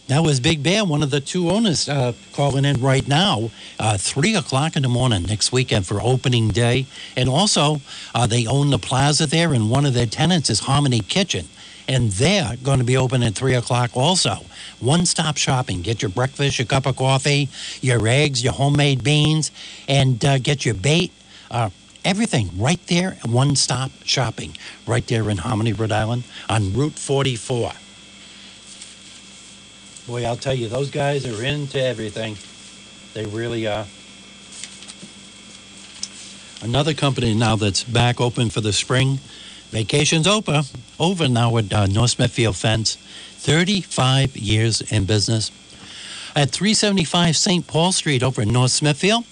That 0.09 0.23
was 0.23 0.39
Big 0.39 0.63
Bear, 0.63 0.85
one 0.85 1.03
of 1.03 1.11
the 1.11 1.21
two 1.21 1.51
owners, 1.51 1.87
uh, 1.87 2.13
calling 2.33 2.65
in 2.65 2.81
right 2.81 3.07
now, 3.07 3.51
uh, 3.79 3.95
three 3.95 4.33
o'clock 4.33 4.75
in 4.75 4.81
the 4.81 4.89
morning 4.89 5.21
next 5.21 5.51
weekend 5.51 5.85
for 5.85 6.01
opening 6.01 6.47
day. 6.47 6.87
And 7.15 7.29
also, 7.29 7.79
uh, 8.15 8.25
they 8.25 8.47
own 8.47 8.71
the 8.71 8.79
plaza 8.79 9.27
there, 9.27 9.53
and 9.53 9.69
one 9.69 9.85
of 9.85 9.93
their 9.93 10.07
tenants 10.07 10.49
is 10.49 10.61
Harmony 10.61 11.01
Kitchen, 11.01 11.47
and 11.87 12.09
they're 12.13 12.55
going 12.63 12.79
to 12.79 12.83
be 12.83 12.97
open 12.97 13.21
at 13.21 13.35
three 13.35 13.53
o'clock 13.53 13.95
also. 13.95 14.45
One-stop 14.79 15.37
shopping. 15.37 15.83
Get 15.83 16.01
your 16.01 16.09
breakfast, 16.09 16.57
your 16.57 16.65
cup 16.65 16.87
of 16.87 16.95
coffee, 16.95 17.47
your 17.79 18.07
eggs, 18.07 18.43
your 18.43 18.53
homemade 18.53 19.03
beans, 19.03 19.51
and 19.87 20.25
uh, 20.25 20.39
get 20.39 20.65
your 20.65 20.73
bait. 20.73 21.11
Uh, 21.51 21.69
everything 22.03 22.49
right 22.57 22.83
there. 22.87 23.11
One-stop 23.27 23.91
shopping 24.05 24.57
right 24.87 25.05
there 25.05 25.29
in 25.29 25.37
Harmony, 25.37 25.71
Rhode 25.71 25.91
Island, 25.91 26.23
on 26.49 26.73
Route 26.73 26.97
44. 26.97 27.73
Boy, 30.09 30.25
I'll 30.25 30.35
tell 30.35 30.55
you, 30.55 30.67
those 30.67 30.89
guys 30.89 31.23
are 31.27 31.43
into 31.45 31.79
everything. 31.79 32.35
They 33.13 33.29
really 33.29 33.67
are. 33.67 33.85
Another 36.63 36.95
company 36.95 37.35
now 37.35 37.55
that's 37.55 37.83
back 37.83 38.19
open 38.19 38.49
for 38.49 38.59
the 38.59 38.73
spring. 38.73 39.19
Vacation's 39.69 40.25
over. 40.25 40.63
Over 40.99 41.29
now 41.29 41.55
at 41.57 41.71
uh, 41.71 41.85
North 41.85 42.09
Smithfield 42.09 42.55
Fence. 42.55 42.95
35 42.95 44.35
years 44.35 44.81
in 44.91 45.05
business. 45.05 45.51
At 46.35 46.49
375 46.49 47.37
St. 47.37 47.67
Paul 47.67 47.91
Street 47.91 48.23
over 48.23 48.41
in 48.41 48.51
North 48.51 48.71
Smithfield. 48.71 49.25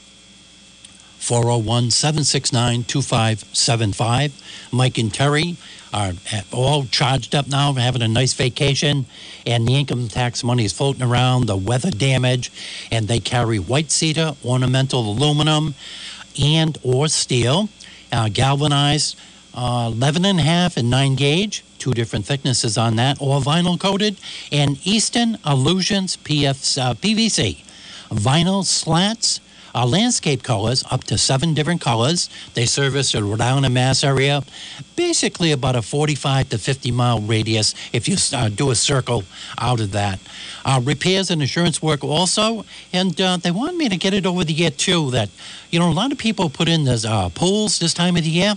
401 1.18 1.90
769 1.90 2.84
2575. 2.84 4.70
Mike 4.72 5.00
and 5.00 5.12
Terry 5.12 5.58
are 5.98 6.14
all 6.54 6.86
charged 6.86 7.34
up 7.34 7.48
now, 7.48 7.74
having 7.74 8.02
a 8.02 8.08
nice 8.08 8.34
vacation, 8.34 9.06
and 9.46 9.68
the 9.68 9.76
income 9.76 10.08
tax 10.08 10.44
money 10.44 10.64
is 10.64 10.74
floating 10.74 11.02
around, 11.02 11.48
the 11.48 11.58
weather 11.58 11.90
damage, 11.90 12.52
and 12.92 13.08
they 13.08 13.20
carry 13.20 13.58
white 13.58 13.90
cedar, 13.90 14.36
ornamental 14.46 15.02
aluminum, 15.10 15.74
and 16.42 16.78
or 16.84 17.08
steel, 17.08 17.70
uh, 18.12 18.30
galvanized, 18.30 19.18
uh, 19.56 19.90
11 19.92 20.26
and 20.26 20.40
a 20.40 20.44
half 20.44 20.78
and 20.78 20.90
9 20.90 21.16
gauge, 21.16 21.64
two 21.80 21.92
different 21.94 22.26
thicknesses 22.26 22.78
on 22.78 22.96
that, 22.98 23.18
or 23.20 23.40
vinyl 23.42 23.80
coated, 23.80 24.18
and 24.52 24.78
Easton 24.86 25.38
Illusions 25.46 26.16
PF, 26.18 26.78
uh, 26.78 26.94
PVC. 26.94 27.64
Vinyl 28.12 28.64
slats, 28.64 29.40
uh, 29.78 29.86
landscape 29.86 30.42
colors, 30.42 30.84
up 30.90 31.04
to 31.04 31.18
seven 31.18 31.54
different 31.54 31.82
colors. 31.82 32.30
They 32.56 32.66
service 32.66 33.12
the 33.12 33.24
Rhode 33.24 33.42
Island 33.42 33.66
and 33.66 33.76
Mass 33.76 34.04
area, 34.04 34.42
basically 34.96 35.52
about 35.52 35.76
a 35.76 35.84
45 35.84 36.50
to 36.50 36.58
50 36.58 36.92
mile 36.92 37.22
radius 37.22 37.76
if 37.94 38.08
you 38.08 38.18
uh, 38.34 38.50
do 38.50 38.72
a 38.72 38.76
circle 38.76 39.24
out 39.60 39.80
of 39.80 39.92
that. 39.92 40.20
Uh, 40.66 40.82
repairs 40.84 41.30
and 41.30 41.44
insurance 41.44 41.80
work 41.80 42.04
also, 42.04 42.66
and 42.92 43.22
uh, 43.22 43.38
they 43.38 43.52
want 43.52 43.78
me 43.78 43.88
to 43.88 43.98
get 43.98 44.16
it 44.16 44.26
over 44.26 44.44
the 44.44 44.54
year 44.54 44.72
too. 44.72 45.12
That 45.12 45.30
you 45.70 45.80
know, 45.80 45.92
a 45.92 45.94
lot 45.94 46.12
of 46.12 46.18
people 46.18 46.50
put 46.50 46.68
in 46.68 46.84
those 46.86 47.06
uh, 47.06 47.30
pools 47.30 47.78
this 47.78 47.94
time 47.94 48.18
of 48.18 48.24
the 48.24 48.30
year. 48.30 48.56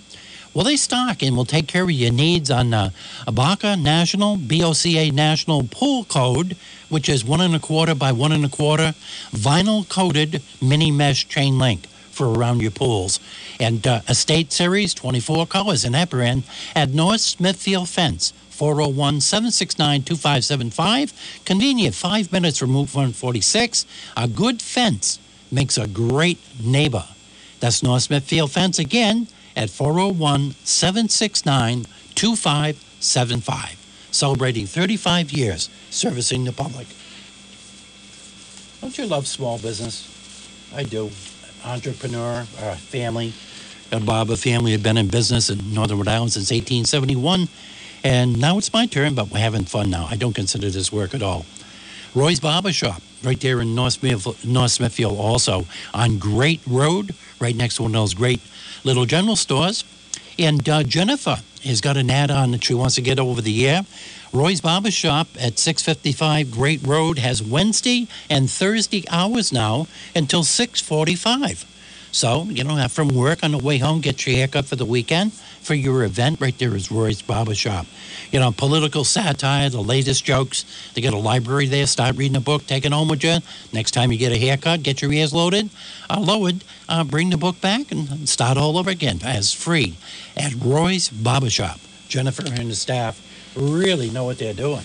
Well, 0.53 0.65
they 0.65 0.77
stock 0.77 1.23
and 1.23 1.37
will 1.37 1.45
take 1.45 1.69
care 1.69 1.85
of 1.85 1.93
your 1.93 2.13
needs 2.13 2.51
on 2.51 2.75
uh, 2.75 2.91
a 3.25 3.31
BACA 3.31 3.81
National, 3.81 4.37
BOCA 4.37 5.13
National 5.13 5.63
Pool 5.63 6.03
Code, 6.05 6.57
which 6.89 7.09
is 7.09 7.25
one 7.25 7.41
and 7.41 7.55
a 7.55 7.61
quarter 7.61 7.95
by 7.95 8.11
one 8.11 8.33
and 8.33 8.45
a 8.45 8.49
quarter, 8.49 8.95
vinyl 9.31 9.89
coated 9.89 10.43
mini 10.61 10.91
mesh 10.91 11.29
chain 11.29 11.57
link 11.61 11.87
for 11.87 12.33
around 12.33 12.63
your 12.63 12.73
pools. 12.73 13.21
And 13.61 13.87
uh, 13.87 14.01
Estate 14.09 14.51
Series, 14.51 14.93
24 14.93 15.47
colors 15.47 15.85
in 15.85 15.93
that 15.93 16.13
at 16.75 16.91
North 16.91 17.21
Smithfield 17.21 17.89
Fence. 17.89 18.33
401 18.51 19.21
769 19.21 20.03
2575. 20.03 21.41
Convenient, 21.47 21.95
five 21.95 22.31
minutes 22.33 22.59
from 22.59 22.73
Route 22.73 22.93
146. 22.93 23.87
A 24.17 24.29
good 24.29 24.61
fence 24.61 25.19
makes 25.51 25.79
a 25.79 25.87
great 25.87 26.39
neighbor. 26.63 27.05
That's 27.61 27.83
North 27.83 28.03
Smithfield 28.03 28.51
Fence 28.51 28.79
again 28.79 29.29
at 29.57 29.71
401 29.71 30.55
769 30.65 31.87
2575. 32.15 33.77
Celebrating 34.11 34.67
35 34.67 35.33
years 35.33 35.71
servicing 35.91 36.45
the 36.45 36.53
public. 36.53 36.87
Don't 38.81 38.97
you 38.97 39.07
love 39.07 39.27
small 39.27 39.59
business? 39.59 40.09
I 40.75 40.85
do. 40.85 41.11
Entrepreneur, 41.65 42.47
uh, 42.61 42.75
family. 42.77 43.33
Got 43.91 44.07
Bob, 44.07 44.31
a 44.31 44.37
family 44.37 44.73
had 44.73 44.83
been 44.83 44.97
in 44.97 45.09
business 45.09 45.51
in 45.51 45.75
Northern 45.75 45.99
Rhode 45.99 46.09
Island 46.09 46.33
since 46.33 46.51
1871. 46.51 47.49
And 48.03 48.41
now 48.41 48.57
it's 48.57 48.73
my 48.73 48.87
turn, 48.87 49.15
but 49.15 49.31
we're 49.31 49.41
having 49.41 49.65
fun 49.65 49.91
now. 49.91 50.07
I 50.11 50.17
don't 50.17 50.35
consider 50.35 50.71
this 50.71 50.91
work 50.91 51.15
at 51.15 51.23
all. 51.23 51.45
Roy's 52.13 52.41
Barber 52.41 52.73
Shop, 52.73 53.01
right 53.23 53.39
there 53.41 53.61
in 53.61 53.77
North 53.77 53.93
Smithfield, 53.93 54.45
North 54.45 54.73
Smithfield, 54.73 55.17
also 55.17 55.65
on 55.95 56.19
Great 56.19 56.61
Road, 56.67 57.15
right 57.39 57.55
next 57.55 57.77
to 57.77 57.83
one 57.83 57.93
of 57.93 58.01
those 58.01 58.15
great 58.15 58.41
little 58.83 59.05
general 59.07 59.37
stores. 59.37 59.85
And 60.37 60.69
uh, 60.69 60.83
Jennifer 60.83 61.37
has 61.63 61.81
got 61.81 61.97
an 61.97 62.11
ad 62.11 62.33
on 62.33 62.51
that 62.51 62.65
she 62.65 62.75
wants 62.75 62.97
to 62.97 63.01
get 63.03 63.21
over 63.21 63.41
the 63.41 63.69
air. 63.69 63.83
Roy's 64.33 64.61
Barber 64.61 64.91
Shop 64.91 65.29
at 65.41 65.59
655 65.59 66.51
Great 66.51 66.85
Road 66.85 67.19
has 67.19 67.43
Wednesday 67.43 68.09
and 68.29 68.51
Thursday 68.51 69.05
hours 69.09 69.53
now 69.53 69.87
until 70.15 70.43
645. 70.43 71.65
So, 72.13 72.45
you 72.45 72.65
know, 72.65 72.87
from 72.89 73.09
work 73.09 73.45
on 73.45 73.53
the 73.53 73.59
way 73.59 73.79
home, 73.79 74.01
get 74.01 74.27
your 74.27 74.37
haircut 74.37 74.65
for 74.67 74.77
the 74.77 74.85
weekend 74.85 75.33
for 75.33 75.75
your 75.75 76.05
event. 76.05 76.41
Right 76.41 76.57
there 76.59 76.75
is 76.75 76.91
Roy's 76.91 77.23
Barber 77.23 77.55
Shop. 77.55 77.87
You 78.33 78.41
know, 78.41 78.51
political 78.51 79.05
satire, 79.05 79.71
the 79.71 79.81
latest 79.81 80.25
jokes. 80.25 80.65
They 80.95 81.01
got 81.03 81.15
a 81.15 81.19
library 81.19 81.67
there. 81.67 81.87
Start 81.87 82.17
reading 82.17 82.37
a 82.37 82.41
book, 82.41 82.67
take 82.67 82.85
it 82.85 82.93
home 82.93 83.09
with 83.09 83.23
you. 83.23 83.39
Next 83.73 83.93
time 83.93 84.11
you 84.11 84.19
get 84.19 84.33
a 84.33 84.39
haircut, 84.39 84.83
get 84.83 85.03
your 85.03 85.13
ears 85.13 85.33
loaded, 85.33 85.71
uh, 86.09 86.21
lowered, 86.21 86.65
uh, 86.89 87.05
bring 87.05 87.31
the 87.31 87.37
book 87.37 87.61
back 87.61 87.93
and 87.93 88.29
start 88.29 88.57
all 88.57 88.77
over 88.77 88.91
again 88.91 89.21
as 89.25 89.53
free 89.53 89.97
at 90.37 90.53
Roy's 90.55 91.09
Barber 91.09 91.51
Shop. 91.51 91.79
Jennifer 92.09 92.43
and 92.47 92.71
the 92.71 92.75
staff 92.75 93.21
really 93.55 94.11
know 94.11 94.25
what 94.25 94.39
they're 94.39 94.53
doing. 94.53 94.83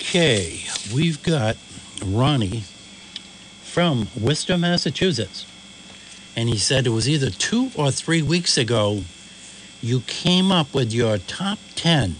Okay, 0.00 0.62
we've 0.94 1.22
got 1.22 1.56
Ronnie 2.04 2.62
from 3.62 4.08
Worcester, 4.20 4.58
Massachusetts. 4.58 5.46
And 6.36 6.48
he 6.48 6.56
said 6.56 6.86
it 6.86 6.90
was 6.90 7.08
either 7.08 7.30
two 7.30 7.70
or 7.76 7.90
three 7.90 8.22
weeks 8.22 8.56
ago 8.56 9.02
you 9.80 10.00
came 10.00 10.50
up 10.50 10.74
with 10.74 10.92
your 10.92 11.18
top 11.18 11.58
10 11.76 12.16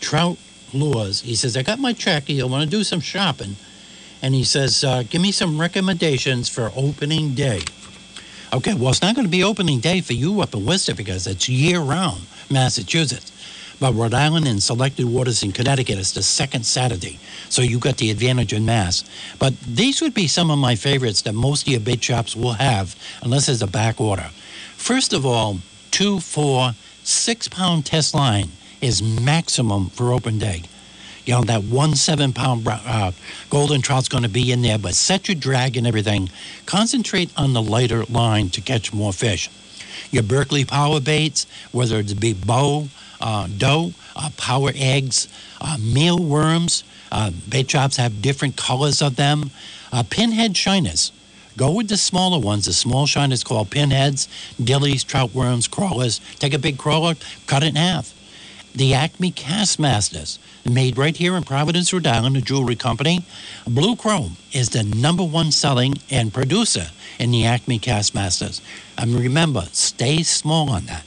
trout 0.00 0.38
lures. 0.72 1.22
He 1.22 1.34
says, 1.34 1.56
I 1.56 1.62
got 1.62 1.78
my 1.78 1.92
check. 1.92 2.30
I 2.30 2.42
want 2.44 2.64
to 2.64 2.70
do 2.70 2.84
some 2.84 3.00
shopping. 3.00 3.56
And 4.22 4.34
he 4.34 4.44
says, 4.44 4.84
uh, 4.84 5.02
Give 5.02 5.20
me 5.20 5.32
some 5.32 5.60
recommendations 5.60 6.48
for 6.48 6.70
opening 6.76 7.34
day. 7.34 7.60
Okay, 8.52 8.74
well, 8.74 8.90
it's 8.90 9.02
not 9.02 9.16
going 9.16 9.26
to 9.26 9.30
be 9.30 9.42
opening 9.42 9.80
day 9.80 10.00
for 10.00 10.12
you 10.12 10.40
up 10.40 10.54
in 10.54 10.64
Worcester 10.64 10.94
because 10.94 11.26
it's 11.26 11.48
year 11.48 11.80
round, 11.80 12.22
Massachusetts. 12.50 13.32
But 13.80 13.94
Rhode 13.94 14.14
Island 14.14 14.46
and 14.46 14.62
selected 14.62 15.06
waters 15.06 15.42
in 15.42 15.52
Connecticut 15.52 15.98
is 15.98 16.12
the 16.12 16.22
second 16.22 16.64
Saturday. 16.64 17.18
So 17.48 17.62
you 17.62 17.78
got 17.78 17.96
the 17.96 18.10
advantage 18.10 18.52
in 18.52 18.64
Mass. 18.64 19.04
But 19.38 19.58
these 19.60 20.00
would 20.00 20.14
be 20.14 20.26
some 20.26 20.50
of 20.50 20.58
my 20.58 20.74
favorites 20.74 21.22
that 21.22 21.34
most 21.34 21.62
of 21.62 21.68
your 21.68 21.80
bait 21.80 22.02
shops 22.02 22.36
will 22.36 22.52
have, 22.54 22.96
unless 23.22 23.46
there's 23.46 23.62
a 23.62 23.66
back 23.66 24.00
order. 24.00 24.30
First 24.76 25.12
of 25.12 25.26
all, 25.26 25.58
two, 25.90 26.20
four, 26.20 26.72
six 27.02 27.48
pound 27.48 27.86
test 27.86 28.14
line 28.14 28.48
is 28.80 29.02
maximum 29.02 29.90
for 29.90 30.12
open 30.12 30.38
day. 30.38 30.62
You 31.24 31.34
know, 31.34 31.42
that 31.44 31.64
one 31.64 31.94
seven 31.94 32.32
pound 32.32 32.66
uh, 32.68 33.12
golden 33.48 33.80
trout's 33.80 34.08
going 34.08 34.24
to 34.24 34.28
be 34.28 34.52
in 34.52 34.60
there, 34.60 34.78
but 34.78 34.94
set 34.94 35.26
your 35.26 35.34
drag 35.36 35.76
and 35.76 35.86
everything. 35.86 36.28
Concentrate 36.66 37.30
on 37.36 37.54
the 37.54 37.62
lighter 37.62 38.04
line 38.04 38.50
to 38.50 38.60
catch 38.60 38.92
more 38.92 39.12
fish. 39.12 39.48
Your 40.10 40.22
Berkley 40.22 40.64
power 40.64 41.00
baits, 41.00 41.46
whether 41.72 41.98
it 41.98 42.20
be 42.20 42.34
bow, 42.34 42.88
uh, 43.24 43.48
dough, 43.56 43.92
uh, 44.14 44.30
power 44.36 44.70
eggs, 44.76 45.28
uh, 45.60 45.78
mealworms. 45.80 46.84
Uh, 47.10 47.30
bait 47.48 47.70
shops 47.70 47.96
have 47.96 48.22
different 48.22 48.56
colors 48.56 49.00
of 49.00 49.16
them. 49.16 49.50
Uh, 49.92 50.02
pinhead 50.08 50.54
shiners. 50.56 51.10
Go 51.56 51.72
with 51.72 51.88
the 51.88 51.96
smaller 51.96 52.38
ones. 52.38 52.66
The 52.66 52.72
small 52.72 53.06
shiners 53.06 53.42
called 53.42 53.70
pinheads, 53.70 54.28
dillies, 54.60 55.06
trout 55.06 55.34
worms, 55.34 55.68
crawlers. 55.68 56.20
Take 56.38 56.52
a 56.52 56.58
big 56.58 56.78
crawler, 56.78 57.14
cut 57.46 57.62
it 57.62 57.68
in 57.68 57.76
half. 57.76 58.12
The 58.74 58.92
Acme 58.92 59.30
Castmasters, 59.30 60.38
made 60.68 60.98
right 60.98 61.16
here 61.16 61.36
in 61.36 61.44
Providence, 61.44 61.92
Rhode 61.92 62.08
Island, 62.08 62.36
a 62.36 62.40
jewelry 62.40 62.74
company. 62.74 63.24
Blue 63.66 63.94
Chrome 63.94 64.36
is 64.52 64.70
the 64.70 64.82
number 64.82 65.22
one 65.22 65.52
selling 65.52 65.94
and 66.10 66.34
producer 66.34 66.86
in 67.20 67.30
the 67.30 67.44
Acme 67.44 67.78
Castmasters. 67.78 68.60
And 68.98 69.14
remember, 69.14 69.62
stay 69.72 70.24
small 70.24 70.70
on 70.70 70.86
that. 70.86 71.04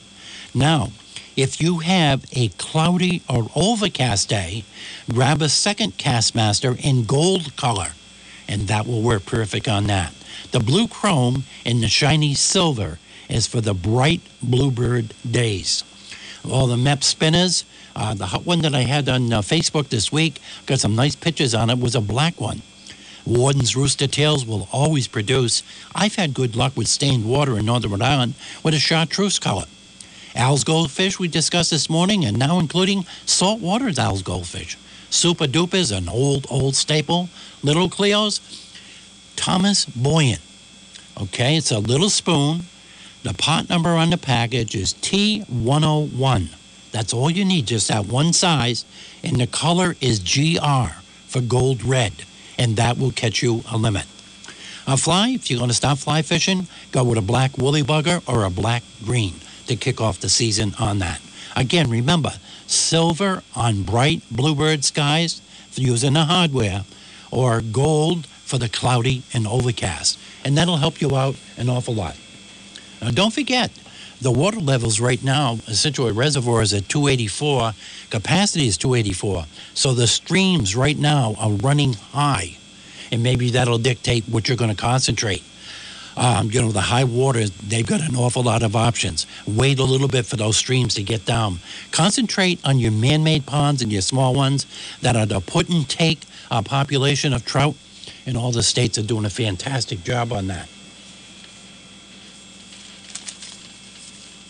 Now, 0.56 0.92
if 1.38 1.62
you 1.62 1.78
have 1.80 2.26
a 2.36 2.48
cloudy 2.58 3.22
or 3.30 3.48
overcast 3.56 4.28
day, 4.28 4.64
grab 5.10 5.40
a 5.42 5.48
second 5.48 5.94
Castmaster 5.98 6.76
in 6.84 7.06
gold 7.06 7.56
color, 7.56 7.90
and 8.48 8.68
that 8.68 8.88
will 8.88 9.04
work 9.04 9.26
perfect 9.26 9.68
on 9.68 9.86
that. 9.86 10.14
The 10.52 10.60
blue 10.60 10.88
chrome 10.88 11.44
and 11.64 11.84
the 11.84 11.88
shiny 11.88 12.34
silver 12.34 12.98
is 13.30 13.46
for 13.46 13.62
the 13.62 13.76
bright 13.76 14.22
bluebird 14.42 15.14
days. 15.30 15.84
All 16.50 16.66
the 16.66 16.76
Mepps 16.76 17.04
spinners, 17.04 17.66
uh, 17.96 18.16
the 18.16 18.26
hot 18.26 18.46
one 18.46 18.62
that 18.62 18.74
I 18.74 18.82
had 18.82 19.08
on 19.08 19.32
uh, 19.32 19.42
Facebook 19.42 19.90
this 19.90 20.12
week, 20.12 20.42
got 20.66 20.80
some 20.80 20.96
nice 20.96 21.16
pictures 21.16 21.54
on 21.54 21.70
it, 21.70 21.78
was 21.78 21.94
a 21.94 22.02
black 22.02 22.42
one. 22.42 22.64
Worden's 23.28 23.76
Rooster 23.76 24.08
Tails 24.08 24.46
will 24.46 24.68
always 24.72 25.08
produce. 25.08 25.62
I've 25.94 26.16
had 26.16 26.34
good 26.34 26.56
luck 26.56 26.76
with 26.76 26.88
stained 26.88 27.26
water 27.26 27.60
in 27.60 27.66
Northern 27.66 27.92
Rhode 27.92 28.02
Island 28.02 28.34
with 28.64 28.74
a 28.74 28.80
chartreuse 28.80 29.38
color. 29.38 29.66
Al's 30.38 30.64
Goldfish 30.64 31.18
we 31.18 31.28
discussed 31.28 31.72
this 31.72 31.90
morning, 31.90 32.24
and 32.24 32.38
now 32.38 32.60
including 32.60 33.06
saltwater 33.26 33.92
Al's 33.98 34.22
Goldfish. 34.22 34.78
Super 35.10 35.48
Duper's 35.48 35.90
an 35.90 36.08
old, 36.08 36.46
old 36.52 36.76
staple. 36.76 37.28
Little 37.64 37.90
Cleo's, 37.90 38.40
Thomas 39.36 39.86
Buoyant. 39.86 40.42
Okay, 41.20 41.58
it's 41.58 41.72
a 41.72 41.80
little 41.80 42.12
spoon. 42.12 42.62
The 43.24 43.34
pot 43.34 43.68
number 43.68 43.90
on 43.90 44.12
the 44.12 44.18
package 44.18 44.76
is 44.76 44.94
T101. 44.94 46.50
That's 46.92 47.14
all 47.14 47.32
you 47.32 47.44
need, 47.44 47.66
just 47.66 47.88
that 47.88 48.06
one 48.06 48.32
size. 48.32 48.86
And 49.24 49.38
the 49.38 49.48
color 49.48 49.96
is 50.02 50.20
GR 50.20 50.92
for 51.26 51.42
gold 51.42 51.84
red. 51.84 52.14
And 52.60 52.76
that 52.76 53.00
will 53.00 53.12
catch 53.12 53.42
you 53.42 53.64
a 53.72 53.78
limit. 53.78 54.06
A 54.86 54.98
fly, 54.98 55.30
if 55.30 55.50
you're 55.50 55.58
going 55.58 55.70
to 55.70 55.76
stop 55.76 55.98
fly 55.98 56.22
fishing, 56.22 56.68
go 56.92 57.04
with 57.04 57.18
a 57.18 57.22
black 57.24 57.58
woolly 57.58 57.82
bugger 57.82 58.22
or 58.32 58.44
a 58.44 58.52
black 58.52 58.84
green 59.04 59.34
to 59.68 59.76
kick 59.76 60.02
off 60.02 60.20
the 60.20 60.30
season 60.30 60.74
on 60.80 61.00
that. 61.00 61.22
Again, 61.56 61.90
remember, 61.90 62.32
silver 62.68 63.44
on 63.56 63.84
bright 63.84 64.22
bluebird 64.32 64.84
skies 64.84 65.42
using 65.76 66.14
the 66.14 66.26
hardware, 66.26 66.84
or 67.32 67.62
gold 67.62 68.26
for 68.26 68.58
the 68.58 68.70
cloudy 68.70 69.24
and 69.34 69.46
overcast. 69.48 70.18
And 70.44 70.58
that'll 70.58 70.78
help 70.78 71.02
you 71.02 71.16
out 71.16 71.36
an 71.58 71.70
awful 71.70 71.94
lot. 71.94 72.16
Now, 73.02 73.12
don't 73.12 73.34
forget, 73.34 73.72
the 74.22 74.32
water 74.32 74.60
levels 74.60 75.00
right 75.00 75.24
now, 75.24 75.58
Scituate 75.68 76.16
Reservoir 76.16 76.62
is 76.62 76.74
at 76.74 76.90
284, 76.90 77.74
capacity 78.10 78.68
is 78.68 78.78
284. 78.78 79.46
So 79.74 79.94
the 79.94 80.08
streams 80.08 80.76
right 80.76 80.98
now 80.98 81.36
are 81.38 81.52
running 81.52 81.94
high. 81.94 82.58
And 83.12 83.22
maybe 83.22 83.52
that'll 83.52 83.78
dictate 83.78 84.26
what 84.26 84.48
you're 84.48 84.58
going 84.58 84.76
to 84.76 84.82
concentrate. 84.82 85.44
Um, 86.18 86.50
you 86.50 86.60
know, 86.62 86.72
the 86.72 86.82
high 86.82 87.04
water, 87.04 87.46
they've 87.46 87.86
got 87.86 88.02
an 88.02 88.16
awful 88.16 88.42
lot 88.42 88.64
of 88.64 88.76
options. 88.76 89.28
Wait 89.46 89.78
a 89.78 89.84
little 89.84 90.08
bit 90.08 90.26
for 90.26 90.36
those 90.36 90.58
streams 90.58 90.96
to 90.96 91.04
get 91.04 91.26
down. 91.26 91.60
Concentrate 91.92 92.60
on 92.66 92.80
your 92.80 92.92
man 92.92 93.24
made 93.24 93.46
ponds 93.46 93.84
and 93.84 93.92
your 93.92 94.02
small 94.02 94.34
ones 94.34 94.66
that 95.02 95.16
are 95.16 95.28
the 95.28 95.40
put 95.40 95.70
and 95.70 95.88
take 95.88 96.22
uh, 96.50 96.64
population 96.64 97.34
of 97.34 97.46
trout. 97.46 97.76
And 98.26 98.36
all 98.36 98.52
the 98.52 98.64
states 98.64 98.98
are 98.98 99.04
doing 99.04 99.26
a 99.26 99.30
fantastic 99.30 100.04
job 100.04 100.34
on 100.34 100.48
that. 100.48 100.68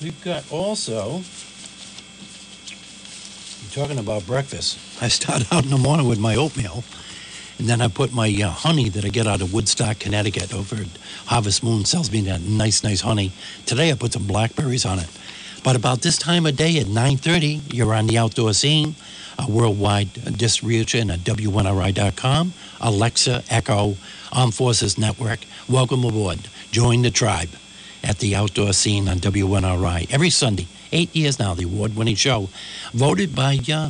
We've 0.01 0.23
got 0.23 0.49
also, 0.51 1.21
talking 3.71 3.99
about 3.99 4.25
breakfast, 4.25 4.79
I 5.01 5.09
start 5.09 5.43
out 5.51 5.65
in 5.65 5.69
the 5.69 5.77
morning 5.77 6.07
with 6.07 6.19
my 6.19 6.35
oatmeal. 6.35 6.83
And 7.59 7.67
then 7.67 7.81
I 7.81 7.87
put 7.87 8.13
my 8.13 8.27
uh, 8.43 8.49
honey 8.49 8.89
that 8.89 9.03
I 9.03 9.09
get 9.09 9.25
out 9.25 9.41
of 9.41 9.53
Woodstock, 9.53 9.99
Connecticut, 9.99 10.53
over 10.53 10.75
at 10.75 10.87
Harvest 11.25 11.63
Moon 11.63 11.85
sells 11.85 12.11
me 12.11 12.21
that 12.21 12.41
nice, 12.41 12.83
nice 12.83 13.01
honey. 13.01 13.31
Today 13.65 13.91
I 13.91 13.95
put 13.95 14.13
some 14.13 14.27
blackberries 14.27 14.85
on 14.85 14.99
it. 14.99 15.09
But 15.63 15.75
about 15.75 16.01
this 16.01 16.17
time 16.17 16.45
of 16.45 16.55
day 16.55 16.77
at 16.77 16.85
9:30, 16.85 17.73
you're 17.73 17.93
on 17.93 18.07
the 18.07 18.17
outdoor 18.17 18.53
scene, 18.53 18.95
a 19.39 19.49
worldwide 19.49 20.37
distribution 20.37 21.09
at 21.09 21.19
WNRI.com, 21.21 22.53
Alexa, 22.79 23.43
Echo, 23.49 23.97
Armed 24.31 24.53
Forces 24.53 24.97
Network. 24.97 25.39
Welcome 25.67 26.05
aboard. 26.05 26.39
Join 26.71 27.01
the 27.01 27.11
tribe 27.11 27.49
at 28.03 28.19
the 28.19 28.35
outdoor 28.35 28.73
scene 28.73 29.09
on 29.09 29.17
WNRI 29.17 30.07
every 30.11 30.29
Sunday. 30.29 30.67
Eight 30.91 31.13
years 31.15 31.39
now, 31.39 31.53
the 31.53 31.65
award-winning 31.65 32.15
show, 32.15 32.49
voted 32.93 33.35
by 33.35 33.59
uh, 33.71 33.89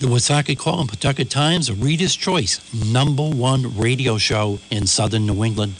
the 0.00 0.08
Woonsocket 0.08 0.58
Call 0.58 0.80
and 0.80 0.88
Pawtucket 0.88 1.28
Times, 1.28 1.70
Reader's 1.70 2.16
Choice 2.16 2.58
number 2.72 3.22
one 3.22 3.76
radio 3.76 4.16
show 4.16 4.58
in 4.70 4.86
southern 4.86 5.26
New 5.26 5.44
England. 5.44 5.74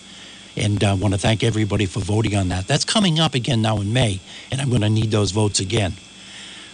And 0.57 0.85
I 0.85 0.93
want 0.93 1.15
to 1.15 1.19
thank 1.19 1.43
everybody 1.43 1.87
for 1.87 2.01
voting 2.01 2.37
on 2.37 2.49
that. 2.49 2.67
That's 2.67 2.85
coming 2.85 3.19
up 3.19 3.35
again 3.35 3.63
now 3.63 3.81
in 3.81 3.95
May, 3.95 4.21
and 4.53 4.61
I'm 4.61 4.69
going 4.69 4.83
to 4.83 4.91
need 4.91 5.11
those 5.11 5.31
votes 5.31 5.59
again. 5.59 5.95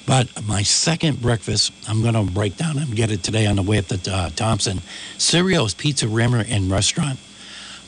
But 0.09 0.45
my 0.45 0.65
second 0.65 1.23
breakfast, 1.23 1.73
I'm 1.89 2.03
going 2.03 2.15
to 2.15 2.25
break 2.25 2.57
down 2.57 2.79
and 2.79 2.97
get 2.97 3.13
it 3.13 3.23
today 3.23 3.47
on 3.47 3.55
the 3.55 3.63
way 3.63 3.79
up 3.79 3.87
to 3.87 4.13
uh, 4.13 4.31
Thompson. 4.31 4.81
Cereals 5.17 5.73
Pizza 5.73 6.09
Rimmer 6.09 6.45
and 6.49 6.69
Restaurant. 6.69 7.21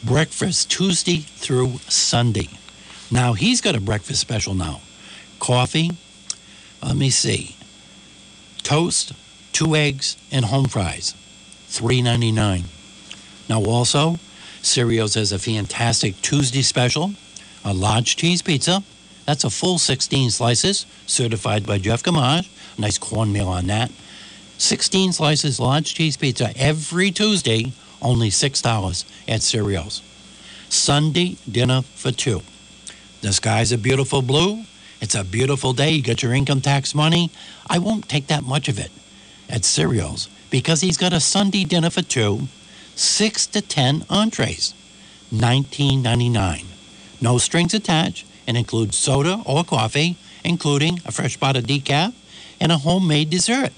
Breakfast 0.05 0.71
Tuesday 0.71 1.19
through 1.19 1.79
Sunday. 1.89 2.49
Now, 3.11 3.33
he's 3.33 3.61
got 3.61 3.75
a 3.75 3.81
breakfast 3.81 4.21
special 4.21 4.55
now. 4.55 4.83
Coffee, 5.41 5.91
let 6.81 6.97
me 6.97 7.11
see, 7.11 7.57
toast, 8.63 9.13
two 9.53 9.75
eggs, 9.75 10.17
and 10.31 10.45
home 10.45 10.67
fries. 10.67 11.15
$3.99. 11.69 12.65
Now, 13.49 13.63
also, 13.65 14.17
Cereals 14.63 15.15
has 15.15 15.33
a 15.33 15.39
fantastic 15.39 16.21
Tuesday 16.23 16.63
special, 16.63 17.13
a 17.65 17.73
large 17.73 18.17
cheese 18.17 18.43
pizza. 18.43 18.83
That's 19.27 19.45
a 19.45 19.51
full 19.51 19.79
16 19.79 20.31
slices, 20.31 20.87
certified 21.07 21.67
by 21.67 21.79
Jeff 21.79 22.03
Gamage. 22.03 22.49
Nice 22.79 22.99
cornmeal 22.99 23.49
on 23.49 23.67
that. 23.67 23.91
16 24.59 25.13
slices 25.13 25.61
large 25.61 25.95
cheese 25.95 26.17
pizza 26.17 26.51
every 26.57 27.11
Tuesday, 27.11 27.73
only 28.03 28.31
$6 28.31 29.05
at 29.29 29.43
Cereals. 29.43 30.03
Sunday 30.69 31.37
dinner 31.51 31.83
for 31.83 32.11
two. 32.11 32.43
The 33.21 33.33
sky's 33.33 33.73
a 33.73 33.79
beautiful 33.79 34.23
blue. 34.23 34.65
It's 35.01 35.15
a 35.15 35.25
beautiful 35.25 35.73
day. 35.73 35.91
You 35.91 36.03
get 36.03 36.23
your 36.23 36.35
income 36.35 36.61
tax 36.61 36.95
money. 36.95 37.31
I 37.69 37.79
won't 37.79 38.09
take 38.09 38.27
that 38.29 38.45
much 38.45 38.69
of 38.69 38.79
it 38.79 38.91
at 39.49 39.65
Cereals 39.65 40.29
because 40.51 40.81
he's 40.81 40.97
got 40.97 41.13
a 41.13 41.21
Sunday 41.21 41.65
dinner 41.65 41.91
for 41.91 42.03
two, 42.03 42.49
six 42.95 43.47
to 43.47 43.61
ten 43.61 44.05
entrees, 44.09 44.75
nineteen 45.31 46.03
ninety 46.03 46.29
nine. 46.29 46.67
No 47.21 47.39
strings 47.39 47.75
attached 47.75 48.27
and 48.47 48.57
includes 48.57 48.97
soda 48.97 49.43
or 49.45 49.65
coffee, 49.65 50.17
including 50.45 51.01
a 51.05 51.13
fresh 51.13 51.39
pot 51.39 51.57
of 51.57 51.65
decaf 51.65 52.15
and 52.61 52.73
a 52.73 52.79
homemade 52.79 53.31
dessert. 53.31 53.73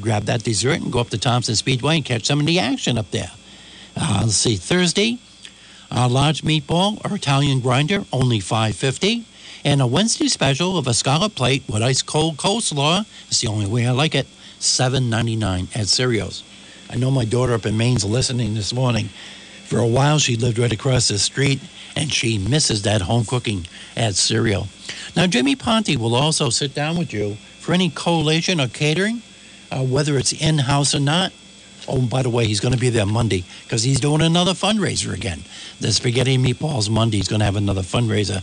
Grab 0.00 0.24
that 0.24 0.42
dessert 0.42 0.80
and 0.82 0.92
go 0.92 1.00
up 1.00 1.08
to 1.08 1.16
Thompson 1.16 1.56
Speedway 1.56 1.96
and 1.96 2.04
catch 2.04 2.26
some 2.26 2.40
of 2.40 2.46
the 2.46 2.58
action 2.58 2.98
up 2.98 3.10
there. 3.12 3.30
Uh, 3.96 4.20
let's 4.22 4.36
see, 4.36 4.56
Thursday, 4.56 5.18
a 5.90 6.06
large 6.06 6.42
meatball 6.42 7.02
or 7.04 7.16
Italian 7.16 7.60
grinder, 7.60 8.04
only 8.12 8.40
five 8.40 8.76
fifty, 8.76 9.24
and 9.64 9.80
a 9.80 9.86
Wednesday 9.86 10.28
special 10.28 10.76
of 10.76 10.86
a 10.86 10.92
scallop 10.92 11.34
plate 11.34 11.62
with 11.66 11.82
ice 11.82 12.02
cold 12.02 12.36
coleslaw. 12.36 13.06
It's 13.28 13.40
the 13.40 13.48
only 13.48 13.66
way 13.66 13.86
I 13.86 13.92
like 13.92 14.14
it. 14.14 14.26
Seven 14.60 15.08
ninety 15.08 15.36
nine 15.36 15.68
at 15.74 15.88
Cereals. 15.88 16.44
I 16.90 16.96
know 16.96 17.10
my 17.10 17.24
daughter 17.24 17.54
up 17.54 17.64
in 17.64 17.78
Maine's 17.78 18.04
listening 18.04 18.52
this 18.52 18.74
morning. 18.74 19.08
For 19.64 19.78
a 19.78 19.86
while, 19.86 20.18
she 20.18 20.36
lived 20.36 20.58
right 20.58 20.72
across 20.72 21.08
the 21.08 21.18
street, 21.18 21.60
and 21.96 22.12
she 22.12 22.36
misses 22.36 22.82
that 22.82 23.00
home 23.00 23.24
cooking 23.24 23.66
at 23.96 24.16
Cereal. 24.16 24.68
Now, 25.16 25.26
Jimmy 25.26 25.56
Ponte 25.56 25.96
will 25.96 26.14
also 26.14 26.50
sit 26.50 26.74
down 26.74 26.98
with 26.98 27.12
you 27.12 27.36
for 27.60 27.72
any 27.72 27.88
collation 27.88 28.60
or 28.60 28.68
catering, 28.68 29.22
uh, 29.70 29.82
whether 29.82 30.18
it's 30.18 30.34
in 30.34 30.58
house 30.58 30.94
or 30.94 31.00
not. 31.00 31.32
Oh, 31.88 32.02
by 32.02 32.22
the 32.22 32.30
way, 32.30 32.44
he's 32.44 32.60
going 32.60 32.74
to 32.74 32.80
be 32.80 32.90
there 32.90 33.06
Monday 33.06 33.44
because 33.62 33.82
he's 33.82 33.98
doing 33.98 34.20
another 34.20 34.52
fundraiser 34.52 35.14
again. 35.14 35.42
The 35.80 35.90
Spaghetti 35.90 36.36
Meatballs 36.36 36.90
Monday, 36.90 37.16
he's 37.16 37.28
going 37.28 37.40
to 37.40 37.46
have 37.46 37.56
another 37.56 37.82
fundraiser. 37.82 38.42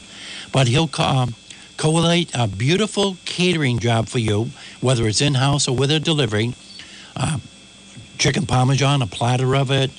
But 0.52 0.68
he'll 0.68 0.90
um, 0.98 1.36
collate 1.78 2.32
a 2.34 2.48
beautiful 2.48 3.18
catering 3.26 3.80
job 3.80 4.08
for 4.10 4.20
you, 4.20 4.50
whether 4.82 5.08
it's 5.08 5.22
in 5.22 5.36
house 5.36 5.68
or 5.68 5.76
with 5.76 5.92
a 5.92 6.00
delivery. 6.00 6.54
Uh, 7.16 7.38
chicken 8.18 8.46
parmesan, 8.46 9.02
a 9.02 9.08
platter 9.08 9.56
of 9.56 9.72
it, 9.72 9.92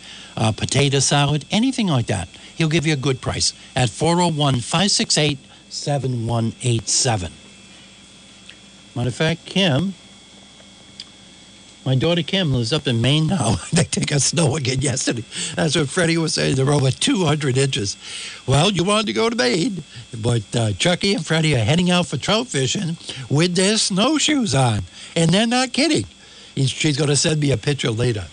potato 0.56 0.98
salad, 0.98 1.44
anything 1.50 1.86
like 1.86 2.06
that. 2.06 2.28
He'll 2.56 2.68
give 2.68 2.86
you 2.86 2.92
a 2.92 2.96
good 2.96 3.20
price 3.20 3.52
at 3.76 3.90
401 3.90 4.54
568 4.60 5.38
7187. 5.68 7.32
Matter 8.96 9.08
of 9.08 9.14
fact, 9.14 9.46
Kim, 9.46 9.94
my 11.88 11.94
daughter 11.94 12.22
Kim 12.22 12.52
lives 12.52 12.70
up 12.70 12.86
in 12.86 13.00
Maine 13.00 13.28
now. 13.28 13.54
they 13.72 13.82
take 13.84 14.12
a 14.12 14.20
snow 14.20 14.56
again 14.56 14.82
yesterday. 14.82 15.24
That's 15.54 15.74
what 15.74 15.88
Freddie 15.88 16.18
was 16.18 16.34
saying. 16.34 16.56
They're 16.56 16.70
over 16.70 16.90
200 16.90 17.56
inches. 17.56 17.96
Well, 18.46 18.70
you 18.70 18.84
wanted 18.84 19.06
to 19.06 19.14
go 19.14 19.30
to 19.30 19.34
Maine, 19.34 19.82
but 20.22 20.42
uh, 20.54 20.72
Chucky 20.72 21.14
and 21.14 21.24
Freddie 21.24 21.54
are 21.54 21.64
heading 21.64 21.90
out 21.90 22.04
for 22.04 22.18
trout 22.18 22.48
fishing 22.48 22.98
with 23.30 23.54
their 23.54 23.78
snowshoes 23.78 24.54
on. 24.54 24.80
And 25.16 25.30
they're 25.30 25.46
not 25.46 25.72
kidding. 25.72 26.04
He's, 26.54 26.68
she's 26.68 26.98
going 26.98 27.08
to 27.08 27.16
send 27.16 27.40
me 27.40 27.52
a 27.52 27.56
picture 27.56 27.90
later. 27.90 28.26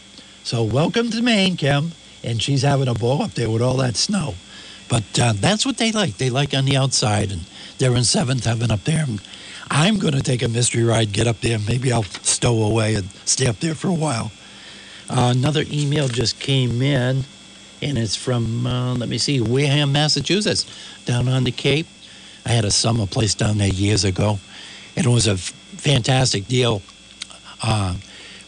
So, 0.44 0.62
welcome 0.62 1.10
to 1.12 1.22
Maine, 1.22 1.56
Kim. 1.56 1.94
And 2.26 2.42
she's 2.42 2.64
having 2.64 2.90
a 2.90 2.94
ball 2.94 3.22
up 3.22 3.36
there 3.36 3.50
with 3.50 3.62
all 3.62 3.78
that 3.78 3.96
snow. 3.96 4.36
But 4.90 5.18
uh, 5.18 5.32
that's 5.34 5.66
what 5.66 5.78
they 5.78 5.94
like. 5.94 6.18
They 6.18 6.30
like 6.30 6.54
on 6.54 6.66
the 6.66 6.76
outside. 6.76 7.32
And 7.32 7.44
they're 7.78 7.96
in 7.96 8.04
seventh 8.04 8.44
heaven 8.44 8.70
up 8.70 8.84
there. 8.84 9.06
I'm 9.70 9.98
going 9.98 10.14
to 10.14 10.22
take 10.22 10.42
a 10.44 10.48
mystery 10.48 10.84
ride, 10.84 11.12
get 11.12 11.28
up 11.28 11.42
there. 11.42 11.58
Maybe 11.60 11.92
I'll 11.92 12.04
stow 12.04 12.64
away 12.64 12.96
and 12.96 13.10
stay 13.26 13.48
up 13.48 13.58
there 13.58 13.76
for 13.76 13.88
a 13.88 13.94
while. 13.94 14.32
Uh, 15.10 15.34
another 15.36 15.64
email 15.72 16.08
just 16.08 16.40
came 16.40 16.82
in, 16.82 17.24
and 17.82 17.98
it's 17.98 18.16
from, 18.16 18.66
uh, 18.66 18.96
let 18.96 19.10
me 19.10 19.18
see, 19.18 19.42
Wareham, 19.42 19.92
Massachusetts, 19.92 20.66
down 21.06 21.28
on 21.28 21.44
the 21.44 21.52
Cape. 21.52 21.88
I 22.46 22.50
had 22.50 22.66
a 22.66 22.72
summer 22.72 23.08
place 23.08 23.34
down 23.34 23.58
there 23.58 23.68
years 23.70 24.04
ago, 24.04 24.40
and 24.96 25.06
it 25.06 25.10
was 25.10 25.28
a 25.28 25.32
f- 25.32 25.52
fantastic 25.78 26.48
deal. 26.48 26.82
Uh, 27.62 27.96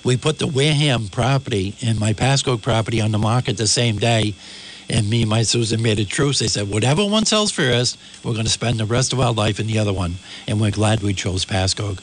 we 0.03 0.17
put 0.17 0.39
the 0.39 0.47
Wareham 0.47 1.07
property 1.07 1.75
and 1.81 1.99
my 1.99 2.13
Pascoag 2.13 2.61
property 2.61 3.01
on 3.01 3.11
the 3.11 3.17
market 3.17 3.57
the 3.57 3.67
same 3.67 3.97
day. 3.97 4.33
And 4.89 5.09
me 5.09 5.21
and 5.21 5.29
my 5.29 5.43
Susan 5.43 5.81
made 5.81 5.99
a 5.99 6.05
truce. 6.05 6.39
They 6.39 6.47
said, 6.47 6.69
whatever 6.69 7.05
one 7.05 7.25
sells 7.25 7.51
first, 7.51 7.97
we're 8.23 8.33
going 8.33 8.45
to 8.45 8.51
spend 8.51 8.79
the 8.79 8.85
rest 8.85 9.11
of 9.11 9.19
our 9.19 9.33
life 9.33 9.59
in 9.59 9.67
the 9.67 9.79
other 9.79 9.91
one. 9.91 10.15
And 10.47 10.61
we're 10.61 10.71
glad 10.71 11.01
we 11.01 11.13
chose 11.13 11.45
Pascoag. 11.45 11.99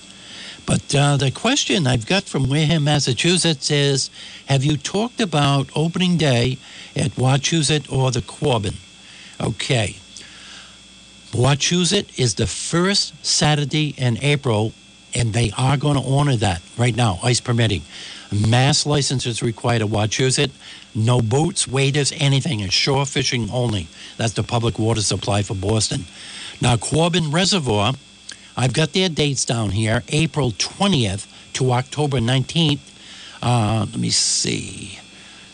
But 0.66 0.94
uh, 0.94 1.16
the 1.16 1.30
question 1.30 1.86
I've 1.86 2.06
got 2.06 2.24
from 2.24 2.48
Wareham, 2.48 2.84
Massachusetts 2.84 3.70
is 3.70 4.10
Have 4.46 4.64
you 4.64 4.76
talked 4.76 5.20
about 5.20 5.68
opening 5.74 6.16
day 6.16 6.58
at 6.96 7.12
Wachusett 7.12 7.92
or 7.92 8.10
the 8.10 8.20
Quabbin? 8.20 8.76
Okay. 9.40 9.96
Wachusett 11.32 12.18
is 12.18 12.36
the 12.36 12.46
first 12.46 13.24
Saturday 13.24 13.94
in 13.98 14.18
April, 14.22 14.72
and 15.14 15.32
they 15.32 15.50
are 15.58 15.76
going 15.76 16.00
to 16.00 16.08
honor 16.08 16.36
that 16.36 16.62
right 16.78 16.94
now, 16.94 17.18
ice 17.22 17.40
permitting. 17.40 17.82
Mass 18.34 18.84
license 18.84 19.26
is 19.26 19.42
required 19.42 19.82
at 19.82 19.88
Wachusett. 19.88 20.50
No 20.94 21.20
boats, 21.20 21.68
waders, 21.68 22.12
anything. 22.16 22.60
It's 22.60 22.74
shore 22.74 23.06
fishing 23.06 23.48
only. 23.52 23.86
That's 24.16 24.32
the 24.32 24.42
public 24.42 24.78
water 24.78 25.02
supply 25.02 25.42
for 25.42 25.54
Boston. 25.54 26.04
Now, 26.60 26.76
Quabbin 26.76 27.32
Reservoir, 27.32 27.92
I've 28.56 28.72
got 28.72 28.92
their 28.92 29.08
dates 29.08 29.44
down 29.44 29.70
here 29.70 30.02
April 30.08 30.50
20th 30.50 31.26
to 31.54 31.72
October 31.72 32.18
19th. 32.18 32.80
Uh, 33.40 33.86
let 33.88 33.98
me 33.98 34.10
see. 34.10 34.98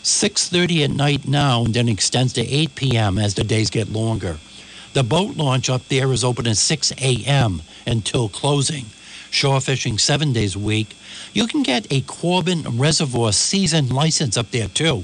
6.30 0.03 0.85
at 0.85 0.91
night 0.91 1.27
now 1.27 1.65
and 1.65 1.73
then 1.75 1.87
extends 1.87 2.33
to 2.33 2.41
8 2.41 2.73
p.m. 2.73 3.19
as 3.19 3.35
the 3.35 3.43
days 3.43 3.69
get 3.69 3.91
longer. 3.91 4.37
The 4.93 5.03
boat 5.03 5.37
launch 5.37 5.69
up 5.69 5.87
there 5.87 6.11
is 6.11 6.23
open 6.23 6.47
at 6.47 6.57
6 6.57 6.91
a.m. 6.97 7.61
until 7.85 8.27
closing. 8.27 8.85
Shore 9.29 9.61
fishing 9.61 9.97
seven 9.97 10.33
days 10.33 10.55
a 10.55 10.59
week. 10.59 10.95
You 11.33 11.47
can 11.47 11.63
get 11.63 11.85
a 11.89 12.01
Quabbin 12.01 12.77
Reservoir 12.77 13.31
season 13.31 13.87
license 13.87 14.35
up 14.35 14.51
there 14.51 14.67
too. 14.67 15.03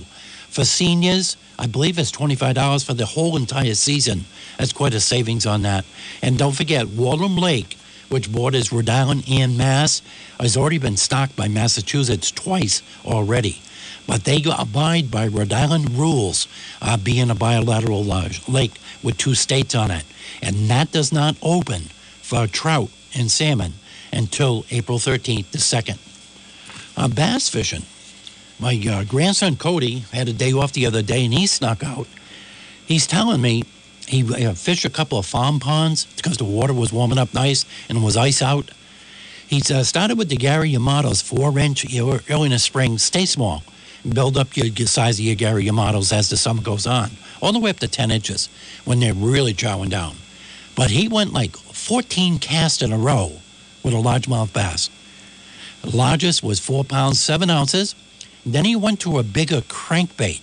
For 0.49 0.65
seniors, 0.65 1.37
I 1.57 1.67
believe 1.67 1.97
it's 1.97 2.11
$25 2.11 2.85
for 2.85 2.93
the 2.93 3.05
whole 3.05 3.37
entire 3.37 3.75
season. 3.75 4.25
That's 4.57 4.73
quite 4.73 4.93
a 4.93 4.99
savings 4.99 5.45
on 5.45 5.61
that. 5.61 5.85
And 6.21 6.37
don't 6.37 6.55
forget, 6.55 6.87
Wallum 6.87 7.39
Lake, 7.39 7.77
which 8.09 8.29
borders 8.29 8.73
Rhode 8.73 8.89
Island 8.89 9.23
and 9.29 9.57
Mass, 9.57 10.01
has 10.37 10.57
already 10.57 10.79
been 10.79 10.97
stocked 10.97 11.37
by 11.37 11.47
Massachusetts 11.47 12.29
twice 12.31 12.81
already. 13.05 13.61
But 14.05 14.25
they 14.25 14.43
abide 14.57 15.09
by 15.09 15.27
Rhode 15.27 15.53
Island 15.53 15.97
rules, 15.97 16.49
uh, 16.81 16.97
being 16.97 17.29
a 17.29 17.35
bilateral 17.35 18.03
lake 18.03 18.73
with 19.01 19.17
two 19.17 19.35
states 19.35 19.75
on 19.75 19.91
it. 19.91 20.03
And 20.41 20.69
that 20.69 20.91
does 20.91 21.13
not 21.13 21.37
open 21.41 21.83
for 22.21 22.47
trout 22.47 22.89
and 23.15 23.31
salmon 23.31 23.75
until 24.11 24.65
April 24.71 24.97
13th, 24.99 25.51
the 25.51 25.57
2nd. 25.57 25.99
Uh, 26.97 27.07
bass 27.07 27.47
fishing. 27.47 27.83
My 28.59 28.73
uh, 28.89 29.03
grandson 29.03 29.55
Cody 29.55 29.99
had 30.11 30.27
a 30.27 30.33
day 30.33 30.51
off 30.51 30.73
the 30.73 30.87
other 30.87 31.03
day 31.03 31.23
and 31.23 31.33
he 31.33 31.45
snuck 31.45 31.83
out. 31.83 32.07
He's 32.87 33.05
telling 33.05 33.39
me 33.39 33.63
he 34.07 34.47
uh, 34.47 34.53
fished 34.53 34.83
a 34.83 34.89
couple 34.89 35.19
of 35.19 35.25
farm 35.27 35.59
ponds 35.59 36.05
because 36.15 36.37
the 36.37 36.43
water 36.43 36.73
was 36.73 36.91
warming 36.91 37.19
up 37.19 37.35
nice 37.35 37.65
and 37.87 38.03
was 38.03 38.17
ice 38.17 38.41
out. 38.41 38.71
He 39.47 39.61
uh, 39.71 39.83
started 39.83 40.17
with 40.17 40.29
the 40.29 40.37
Gary 40.37 40.71
Yamamotos, 40.71 41.21
four 41.21 41.57
inch 41.59 41.85
early 41.95 42.45
in 42.45 42.51
the 42.51 42.59
spring. 42.59 42.97
Stay 42.97 43.25
small. 43.25 43.63
Build 44.07 44.35
up 44.35 44.57
your, 44.57 44.65
your 44.67 44.87
size 44.87 45.19
of 45.19 45.25
your 45.25 45.35
Gary 45.35 45.65
Yamamotos 45.65 46.11
as 46.11 46.29
the 46.29 46.37
summer 46.37 46.63
goes 46.63 46.87
on, 46.87 47.11
all 47.41 47.53
the 47.53 47.59
way 47.59 47.69
up 47.69 47.77
to 47.79 47.87
10 47.87 48.09
inches 48.09 48.49
when 48.85 48.99
they're 48.99 49.13
really 49.13 49.53
chowing 49.53 49.89
down. 49.89 50.15
But 50.75 50.89
he 50.89 51.07
went 51.07 51.31
like 51.31 51.55
14 51.55 52.39
casts 52.39 52.81
in 52.81 52.91
a 52.91 52.97
row 52.97 53.33
with 53.83 53.93
a 53.93 53.97
largemouth 53.97 54.51
bass. 54.51 54.89
Largest 55.83 56.43
was 56.43 56.59
four 56.59 56.83
pounds, 56.83 57.19
seven 57.19 57.49
ounces. 57.49 57.95
Then 58.45 58.65
he 58.65 58.75
went 58.75 58.99
to 59.01 59.19
a 59.19 59.23
bigger 59.23 59.61
crankbait 59.61 60.41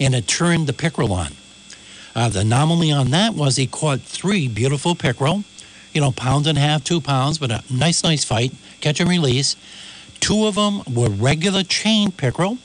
and 0.00 0.14
it 0.14 0.26
turned 0.26 0.66
the 0.66 0.72
pickerel 0.72 1.12
on. 1.12 1.32
Uh, 2.14 2.28
the 2.28 2.40
anomaly 2.40 2.90
on 2.92 3.10
that 3.10 3.34
was 3.34 3.56
he 3.56 3.66
caught 3.66 4.00
three 4.00 4.48
beautiful 4.48 4.94
pickerel, 4.94 5.44
you 5.92 6.00
know, 6.00 6.10
pound 6.10 6.46
and 6.46 6.58
a 6.58 6.60
half, 6.60 6.84
two 6.84 7.00
pounds, 7.00 7.38
but 7.38 7.50
a 7.50 7.62
nice, 7.70 8.02
nice 8.02 8.24
fight, 8.24 8.52
catch 8.80 9.00
and 9.00 9.08
release. 9.08 9.56
Two 10.20 10.46
of 10.46 10.56
them 10.56 10.82
were 10.92 11.08
regular 11.08 11.62
chain 11.62 12.12
pickerel, 12.12 12.58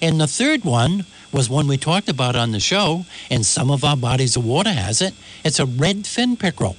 and 0.00 0.20
the 0.20 0.26
third 0.26 0.64
one 0.64 1.06
was 1.32 1.48
one 1.48 1.66
we 1.66 1.78
talked 1.78 2.08
about 2.08 2.36
on 2.36 2.52
the 2.52 2.60
show, 2.60 3.06
and 3.30 3.46
some 3.46 3.70
of 3.70 3.84
our 3.84 3.96
bodies 3.96 4.36
of 4.36 4.44
water 4.44 4.72
has 4.72 5.00
it. 5.00 5.14
It's 5.44 5.58
a 5.58 5.66
red 5.66 6.06
fin 6.06 6.36
pickerel, 6.36 6.76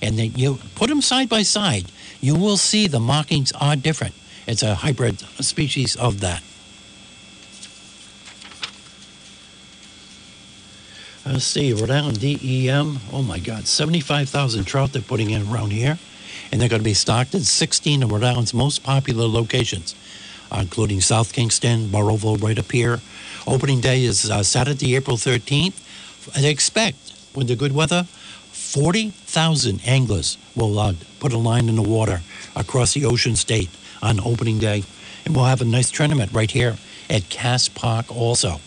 and 0.00 0.18
then 0.18 0.32
you 0.36 0.58
put 0.76 0.88
them 0.88 1.02
side 1.02 1.28
by 1.28 1.42
side, 1.42 1.86
you 2.20 2.34
will 2.34 2.56
see 2.56 2.86
the 2.86 3.00
markings 3.00 3.52
are 3.60 3.76
different. 3.76 4.14
It's 4.46 4.62
a 4.62 4.74
hybrid 4.74 5.20
species 5.42 5.96
of 5.96 6.20
that. 6.20 6.42
Let's 11.26 11.44
see, 11.44 11.72
Rhode 11.72 11.90
Island 11.90 12.20
DEM. 12.20 13.00
Oh 13.12 13.22
my 13.22 13.40
God, 13.40 13.66
75,000 13.66 14.64
trout 14.64 14.92
they're 14.92 15.02
putting 15.02 15.30
in 15.30 15.48
around 15.48 15.72
here. 15.72 15.98
And 16.52 16.60
they're 16.60 16.68
going 16.68 16.80
to 16.80 16.84
be 16.84 16.94
stocked 16.94 17.34
at 17.34 17.42
16 17.42 18.04
of 18.04 18.12
Rhode 18.12 18.22
Island's 18.22 18.54
most 18.54 18.84
popular 18.84 19.26
locations, 19.26 19.96
uh, 20.52 20.58
including 20.60 21.00
South 21.00 21.32
Kingstown, 21.32 21.88
Burrillville, 21.88 22.36
right 22.36 22.56
up 22.56 22.70
here. 22.70 23.00
Opening 23.44 23.80
day 23.80 24.04
is 24.04 24.30
uh, 24.30 24.44
Saturday, 24.44 24.94
April 24.94 25.16
13th. 25.16 25.74
They 26.40 26.48
expect, 26.48 27.12
with 27.34 27.48
the 27.48 27.56
good 27.56 27.72
weather, 27.72 28.06
40,000 28.66 29.80
anglers 29.86 30.38
will 30.54 30.78
uh, 30.78 30.94
put 31.20 31.32
a 31.32 31.38
line 31.38 31.68
in 31.68 31.76
the 31.76 31.82
water 31.82 32.20
across 32.54 32.94
the 32.94 33.04
ocean 33.04 33.36
state 33.36 33.70
on 34.02 34.20
opening 34.20 34.58
day. 34.58 34.84
And 35.24 35.34
we'll 35.34 35.46
have 35.46 35.62
a 35.62 35.64
nice 35.64 35.90
tournament 35.90 36.32
right 36.32 36.50
here 36.50 36.76
at 37.08 37.28
Cass 37.28 37.68
Park 37.68 38.14
also 38.14 38.60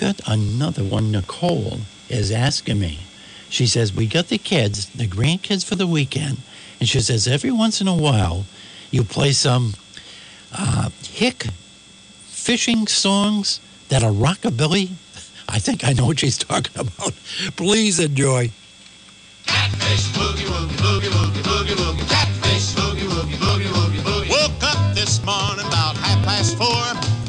got 0.00 0.20
another 0.26 0.82
one. 0.82 1.12
Nicole 1.12 1.78
is 2.08 2.32
asking 2.32 2.80
me. 2.80 3.00
She 3.50 3.66
says, 3.66 3.92
We 3.92 4.06
got 4.06 4.28
the 4.28 4.38
kids, 4.38 4.88
the 4.88 5.06
grandkids 5.06 5.62
for 5.62 5.74
the 5.74 5.86
weekend. 5.86 6.38
And 6.80 6.88
she 6.88 7.00
says, 7.00 7.28
Every 7.28 7.50
once 7.50 7.82
in 7.82 7.86
a 7.86 7.94
while, 7.94 8.46
you 8.90 9.04
play 9.04 9.32
some 9.32 9.74
uh, 10.56 10.88
hick 11.02 11.48
fishing 12.28 12.86
songs 12.86 13.60
that 13.90 14.02
are 14.02 14.10
rockabilly. 14.10 14.92
I 15.50 15.58
think 15.58 15.84
I 15.84 15.92
know 15.92 16.06
what 16.06 16.20
she's 16.20 16.38
talking 16.38 16.78
about. 16.80 17.12
Please 17.56 17.98
enjoy. 18.00 18.50
Catfish, 19.46 20.08
boogie, 20.12 20.46
woogie, 20.46 20.76
boogie, 20.78 21.10
woogie, 21.10 21.42
boogie, 21.42 21.74
woogie. 21.74 22.08
Catfish, 22.08 22.74
boogie, 22.74 23.08
woogie, 23.08 23.36
boogie, 23.36 23.72
woogie, 23.72 24.00
boogie. 24.00 24.30
Woke 24.30 24.62
up 24.62 24.94
this 24.94 25.24
morning 25.24 25.66
about 25.66 25.96
half 25.96 26.24
past 26.24 26.56
four. 26.56 27.20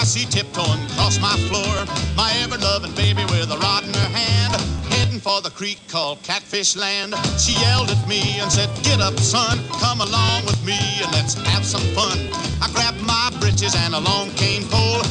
I 0.00 0.04
see 0.04 0.24
tiptoeing 0.24 0.80
across 0.92 1.20
my 1.20 1.36
floor. 1.44 1.84
My 2.16 2.32
ever 2.40 2.56
loving 2.56 2.94
baby 2.94 3.22
with 3.26 3.52
a 3.52 3.58
rod 3.58 3.84
in 3.84 3.92
her 3.92 4.08
hand, 4.08 4.56
heading 4.88 5.20
for 5.20 5.42
the 5.42 5.50
creek 5.50 5.78
called 5.88 6.22
Catfish 6.22 6.74
Land. 6.74 7.14
She 7.36 7.52
yelled 7.60 7.90
at 7.90 8.00
me 8.08 8.40
and 8.40 8.50
said, 8.50 8.70
Get 8.82 9.00
up, 9.00 9.18
son, 9.20 9.58
come 9.76 10.00
along 10.00 10.46
with 10.46 10.56
me 10.64 10.78
and 11.04 11.12
let's 11.12 11.34
have 11.52 11.66
some 11.66 11.84
fun. 11.92 12.16
I 12.62 12.72
grabbed 12.72 13.02
my 13.02 13.28
britches 13.40 13.74
and 13.76 13.94
a 13.94 14.00
long 14.00 14.30
cane 14.40 14.64
pole, 14.70 15.04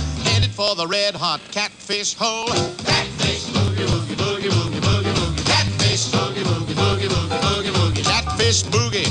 for 0.59 0.75
the 0.75 0.85
red 0.87 1.15
hot 1.15 1.39
catfish 1.53 2.15
hole. 2.15 2.47
Catfish, 2.83 3.45
boogie, 3.55 3.87
woogie, 3.87 4.15
boogie, 4.19 4.49
woogie, 4.51 4.81
boogie, 4.81 5.13
woogie. 5.15 5.45
Catfish, 5.45 6.11
boogie, 6.11 6.43
woogie, 6.43 6.75
boogie, 6.75 7.07
woogie, 7.07 7.39
boogie, 7.39 7.71
woogie. 7.79 8.03
Catfish 8.03 8.63
boogie, 8.63 9.07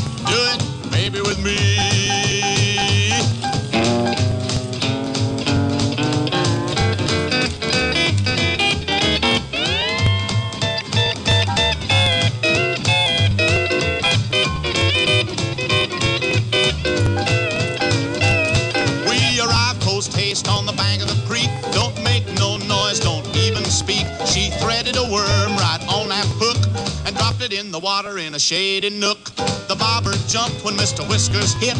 water 28.03 28.19
in 28.19 28.35
a 28.35 28.39
shady 28.39 28.91
nook. 28.91 29.25
The 29.67 29.75
bobber 29.77 30.13
jumped 30.29 30.65
when 30.65 30.75
Mr. 30.75 31.03
Whiskers 31.09 31.55
hit. 31.55 31.77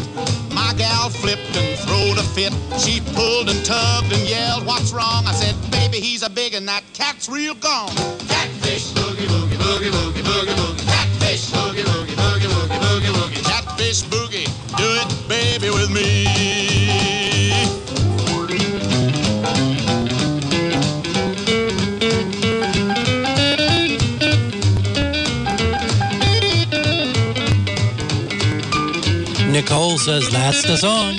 My 0.53 0.73
gal 0.77 1.09
flipped 1.09 1.55
and 1.55 1.79
throwed 1.79 2.17
a 2.17 2.23
fit. 2.35 2.51
She 2.77 2.99
pulled 3.15 3.47
and 3.47 3.63
tugged 3.63 4.11
and 4.11 4.27
yelled, 4.27 4.65
What's 4.65 4.91
wrong? 4.91 5.23
I 5.25 5.31
said, 5.31 5.55
Baby, 5.71 6.01
he's 6.01 6.21
a 6.21 6.29
big 6.29 6.53
and 6.55 6.67
that 6.67 6.83
cat's 6.93 7.29
real 7.29 7.55
gone. 7.55 7.95
Catfish, 8.27 8.91
boogie, 8.91 9.27
boogie, 9.27 9.55
boogie, 9.63 9.91
boogie, 9.91 10.23
boogie, 10.23 10.55
boogie. 10.55 10.78
Nicole 29.69 29.99
says 29.99 30.27
that's 30.31 30.63
the 30.63 30.77
song. 30.77 31.13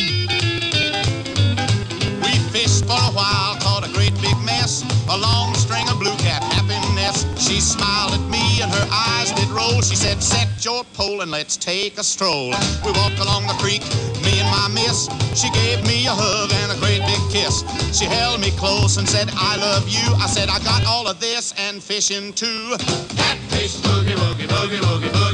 We 2.19 2.35
fished 2.51 2.83
for 2.85 2.99
a 2.99 3.13
while, 3.15 3.55
caught 3.63 3.87
a 3.89 3.93
great 3.93 4.13
big 4.21 4.37
mess. 4.43 4.83
A 5.09 5.17
long 5.17 5.55
string 5.55 5.89
of 5.89 6.01
blue 6.01 6.17
cat 6.19 6.43
happiness. 6.43 7.31
She 7.39 7.61
smiled 7.61 8.11
at 8.11 8.29
me 8.29 8.61
and 8.61 8.69
her 8.73 8.89
eyes 8.91 9.31
did 9.39 9.47
roll. 9.51 9.81
She 9.83 9.95
said, 9.95 10.21
Set 10.21 10.49
your 10.65 10.83
pole 10.95 11.21
and 11.21 11.31
let's 11.31 11.57
take 11.57 11.97
a 11.97 12.03
stroll. 12.03 12.51
We 12.85 12.91
walked 12.91 13.21
along 13.21 13.47
the 13.47 13.55
creek, 13.63 13.83
me 14.27 14.43
and 14.43 14.51
my 14.51 14.67
miss. 14.75 15.07
She 15.39 15.49
gave 15.51 15.87
me 15.87 16.07
a 16.09 16.11
hug 16.11 16.51
and 16.51 16.73
a 16.73 16.79
great 16.83 17.07
big 17.07 17.23
kiss. 17.31 17.63
She 17.97 18.07
held 18.07 18.41
me 18.41 18.51
close 18.59 18.97
and 18.97 19.09
said, 19.09 19.31
I 19.33 19.59
love 19.63 19.87
you. 19.89 20.03
I 20.19 20.27
said, 20.27 20.49
I 20.49 20.59
got 20.67 20.85
all 20.87 21.07
of 21.07 21.21
this 21.21 21.55
and 21.57 21.81
fishing 21.81 22.33
too. 22.33 22.75
Catfish, 23.15 23.77
boogie, 23.79 24.19
woogie, 24.19 24.51
boogie, 24.51 24.83
woogie, 24.83 25.09
boogie, 25.15 25.30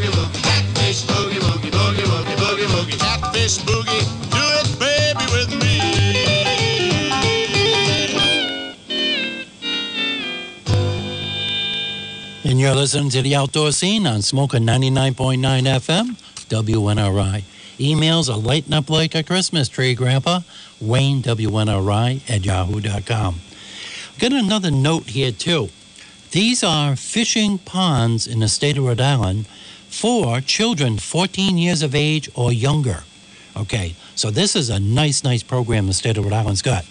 Catfish, 3.47 3.65
boogie, 3.65 4.03
do 4.33 4.43
it, 4.59 4.67
baby, 4.81 5.25
with 5.31 5.51
me. 5.63 5.79
And 12.51 12.59
you're 12.59 12.75
listening 12.75 13.11
to 13.11 13.23
the 13.23 13.37
outdoor 13.37 13.71
scene 13.71 14.05
on 14.05 14.23
Smoking 14.23 14.63
99.9 14.65 15.39
FM, 15.63 16.17
WNRI. 16.49 17.45
Emails 17.79 18.29
are 18.29 18.37
lighting 18.37 18.75
up 18.75 18.91
like 18.91 19.15
a 19.15 19.23
Christmas 19.23 19.69
tree, 19.69 19.95
Grandpa. 19.95 20.41
Wayne, 20.81 21.23
WNRI 21.23 22.29
at 22.29 22.45
yahoo.com. 22.45 23.41
Got 24.19 24.33
another 24.33 24.73
note 24.73 25.11
here, 25.11 25.31
too. 25.31 25.69
These 26.33 26.65
are 26.65 26.97
fishing 26.97 27.59
ponds 27.59 28.27
in 28.27 28.41
the 28.41 28.49
state 28.49 28.77
of 28.77 28.87
Rhode 28.87 29.01
Island 29.01 29.47
for 29.89 30.41
children 30.41 30.99
14 30.99 31.57
years 31.57 31.85
of 31.85 31.95
age 31.95 32.29
or 32.35 32.53
younger. 32.53 33.05
Okay, 33.57 33.95
so 34.15 34.31
this 34.31 34.55
is 34.55 34.69
a 34.69 34.79
nice, 34.79 35.25
nice 35.25 35.43
program 35.43 35.87
the 35.87 35.95
state 35.95 36.19
of 36.19 36.25
Rhode 36.25 36.35
Island's 36.35 36.61
got. 36.61 36.85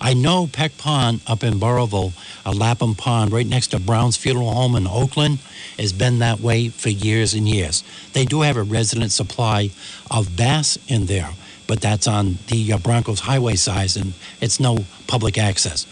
I 0.00 0.14
know 0.14 0.48
Peck 0.48 0.76
Pond 0.76 1.20
up 1.26 1.44
in 1.44 1.60
Burrillville, 1.60 2.14
a 2.44 2.52
Lapham 2.52 2.94
Pond 2.94 3.32
right 3.32 3.46
next 3.46 3.68
to 3.68 3.78
Brown's 3.78 4.16
Funeral 4.16 4.50
Home 4.50 4.74
in 4.74 4.86
Oakland, 4.86 5.38
has 5.78 5.92
been 5.92 6.18
that 6.18 6.40
way 6.40 6.68
for 6.68 6.88
years 6.88 7.34
and 7.34 7.48
years. 7.48 7.84
They 8.12 8.24
do 8.24 8.40
have 8.40 8.56
a 8.56 8.62
resident 8.62 9.12
supply 9.12 9.70
of 10.10 10.36
bass 10.36 10.78
in 10.88 11.06
there, 11.06 11.30
but 11.66 11.80
that's 11.80 12.08
on 12.08 12.38
the 12.48 12.72
uh, 12.72 12.78
Broncos 12.78 13.20
highway 13.20 13.54
size 13.54 13.96
and 13.96 14.14
it's 14.40 14.58
no 14.58 14.78
public 15.06 15.38
access. 15.38 15.86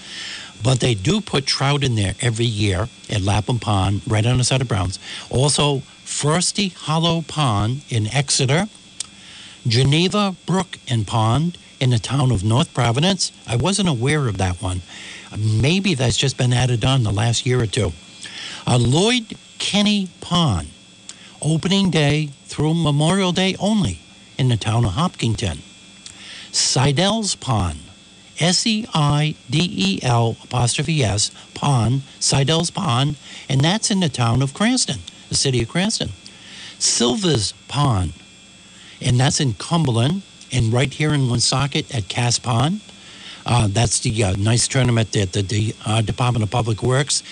But 0.64 0.80
they 0.80 0.94
do 0.94 1.20
put 1.20 1.46
trout 1.46 1.84
in 1.84 1.94
there 1.94 2.14
every 2.20 2.46
year 2.46 2.88
at 3.08 3.20
Lapham 3.20 3.60
Pond, 3.60 4.02
right 4.08 4.26
on 4.26 4.38
the 4.38 4.44
side 4.44 4.62
of 4.62 4.68
Brown's. 4.68 4.98
Also, 5.30 5.80
Frosty 6.02 6.68
Hollow 6.70 7.22
Pond 7.22 7.82
in 7.90 8.08
Exeter, 8.08 8.66
Geneva 9.68 10.34
Brook 10.46 10.78
and 10.88 11.06
Pond 11.06 11.58
in 11.80 11.90
the 11.90 11.98
town 11.98 12.32
of 12.32 12.42
North 12.42 12.72
Providence. 12.74 13.32
I 13.46 13.56
wasn't 13.56 13.88
aware 13.88 14.26
of 14.26 14.38
that 14.38 14.62
one. 14.62 14.82
Maybe 15.36 15.94
that's 15.94 16.16
just 16.16 16.36
been 16.36 16.52
added 16.52 16.84
on 16.84 17.02
the 17.02 17.12
last 17.12 17.46
year 17.46 17.60
or 17.60 17.66
two. 17.66 17.92
Uh, 18.66 18.78
Lloyd 18.78 19.36
Kenny 19.58 20.08
Pond, 20.20 20.68
opening 21.42 21.90
day 21.90 22.30
through 22.46 22.74
Memorial 22.74 23.32
Day 23.32 23.56
only 23.60 23.98
in 24.38 24.48
the 24.48 24.56
town 24.56 24.84
of 24.84 24.92
Hopkinton. 24.92 25.58
Seidel's 26.50 27.34
Pond, 27.34 27.78
S 28.40 28.66
E 28.66 28.86
I 28.94 29.34
D 29.50 29.58
E 29.60 30.00
L 30.02 30.36
apostrophe 30.42 31.04
S, 31.04 31.30
Pond, 31.54 32.02
Seidel's 32.18 32.70
Pond, 32.70 33.16
and 33.48 33.60
that's 33.60 33.90
in 33.90 34.00
the 34.00 34.08
town 34.08 34.42
of 34.42 34.54
Cranston, 34.54 35.00
the 35.28 35.34
city 35.34 35.62
of 35.62 35.68
Cranston. 35.68 36.10
Silva's 36.78 37.52
Pond, 37.66 38.12
and 39.00 39.18
that's 39.18 39.40
in 39.40 39.54
Cumberland, 39.54 40.22
and 40.52 40.72
right 40.72 40.92
here 40.92 41.12
in 41.12 41.28
Woonsocket 41.28 41.94
at 41.94 42.08
Cass 42.08 42.38
Pond. 42.38 42.80
Uh, 43.46 43.66
that's 43.66 44.00
the 44.00 44.24
uh, 44.24 44.34
nice 44.36 44.68
tournament 44.68 45.12
that 45.12 45.32
the, 45.32 45.40
the 45.40 45.74
uh, 45.86 46.02
Department 46.02 46.42
of 46.42 46.50
Public 46.50 46.82
Works 46.82 47.22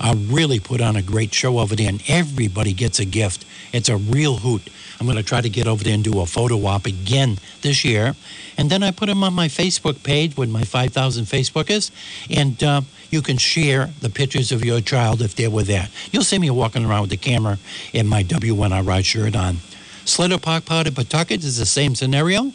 uh, 0.00 0.14
really 0.16 0.58
put 0.58 0.80
on 0.80 0.96
a 0.96 1.02
great 1.02 1.34
show 1.34 1.58
over 1.58 1.76
there, 1.76 1.88
and 1.88 2.02
everybody 2.08 2.72
gets 2.72 2.98
a 2.98 3.04
gift. 3.04 3.44
It's 3.74 3.90
a 3.90 3.96
real 3.98 4.36
hoot. 4.36 4.70
I'm 4.98 5.06
going 5.06 5.18
to 5.18 5.22
try 5.22 5.42
to 5.42 5.50
get 5.50 5.66
over 5.66 5.84
there 5.84 5.92
and 5.92 6.02
do 6.02 6.20
a 6.20 6.26
photo 6.26 6.64
op 6.64 6.86
again 6.86 7.38
this 7.60 7.84
year. 7.84 8.14
And 8.56 8.70
then 8.70 8.82
I 8.82 8.90
put 8.90 9.06
them 9.06 9.22
on 9.22 9.34
my 9.34 9.48
Facebook 9.48 10.02
page 10.02 10.36
with 10.38 10.48
my 10.48 10.64
5,000 10.64 11.26
Facebookers, 11.26 11.90
and 12.30 12.62
uh, 12.62 12.80
you 13.10 13.20
can 13.20 13.36
share 13.36 13.90
the 14.00 14.08
pictures 14.08 14.52
of 14.52 14.64
your 14.64 14.80
child 14.80 15.20
if 15.20 15.34
they 15.34 15.48
were 15.48 15.62
there. 15.62 15.88
You'll 16.10 16.24
see 16.24 16.38
me 16.38 16.48
walking 16.48 16.86
around 16.86 17.02
with 17.02 17.10
the 17.10 17.18
camera 17.18 17.58
in 17.92 18.06
my 18.06 18.22
WNRI 18.22 19.04
shirt 19.04 19.36
on. 19.36 19.58
Slater 20.06 20.38
Park 20.38 20.64
Park 20.64 20.86
in 20.86 20.94
Pawtucket 20.94 21.42
is 21.42 21.58
the 21.58 21.66
same 21.66 21.96
scenario. 21.96 22.52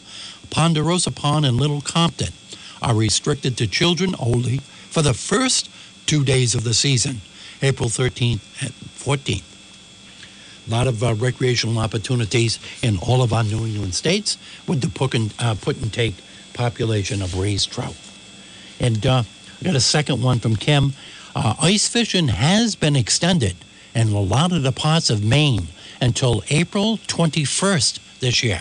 Ponderosa 0.50 1.10
Pond 1.10 1.44
and 1.44 1.58
Little 1.58 1.82
Compton 1.82 2.32
are 2.80 2.94
restricted 2.94 3.58
to 3.58 3.66
children 3.66 4.14
only 4.18 4.58
for 4.90 5.02
the 5.02 5.12
first 5.12 5.70
two 6.06 6.24
days 6.24 6.54
of 6.54 6.64
the 6.64 6.72
season, 6.72 7.20
April 7.60 7.90
13th 7.90 8.40
and 8.62 8.72
14th. 8.72 9.44
A 10.66 10.70
lot 10.70 10.86
of 10.86 11.02
uh, 11.02 11.14
recreational 11.14 11.78
opportunities 11.78 12.58
in 12.82 12.96
all 12.98 13.22
of 13.22 13.34
our 13.34 13.44
New 13.44 13.66
England 13.66 13.94
states 13.94 14.38
with 14.66 14.80
the 14.80 14.88
put 14.88 15.14
and, 15.14 15.34
uh, 15.38 15.54
put 15.60 15.76
and 15.82 15.92
take 15.92 16.14
population 16.54 17.20
of 17.20 17.38
raised 17.38 17.70
trout. 17.70 17.96
And 18.80 19.04
uh, 19.06 19.24
I 19.60 19.64
got 19.64 19.74
a 19.74 19.80
second 19.80 20.22
one 20.22 20.38
from 20.38 20.56
Kim. 20.56 20.94
Uh, 21.36 21.54
ice 21.60 21.86
fishing 21.86 22.28
has 22.28 22.76
been 22.76 22.96
extended 22.96 23.56
in 23.94 24.08
a 24.08 24.20
lot 24.20 24.52
of 24.52 24.62
the 24.62 24.72
parts 24.72 25.10
of 25.10 25.22
Maine 25.22 25.68
until 26.02 26.42
April 26.50 26.98
21st 27.06 28.18
this 28.18 28.42
year. 28.42 28.60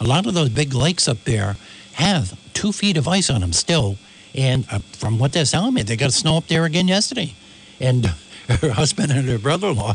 A 0.00 0.04
lot 0.04 0.26
of 0.26 0.34
those 0.34 0.48
big 0.50 0.74
lakes 0.74 1.08
up 1.08 1.22
there 1.24 1.56
have 1.94 2.38
two 2.52 2.72
feet 2.72 2.96
of 2.96 3.06
ice 3.06 3.30
on 3.30 3.40
them 3.40 3.52
still. 3.52 3.96
And 4.34 4.66
uh, 4.70 4.80
from 4.80 5.18
what 5.18 5.32
they're 5.32 5.44
telling 5.44 5.72
me, 5.72 5.82
they 5.82 5.96
got 5.96 6.12
snow 6.12 6.36
up 6.36 6.48
there 6.48 6.64
again 6.64 6.88
yesterday. 6.88 7.32
And 7.80 8.06
her 8.48 8.70
husband 8.70 9.12
and 9.12 9.28
her 9.28 9.38
brother-in-law, 9.38 9.94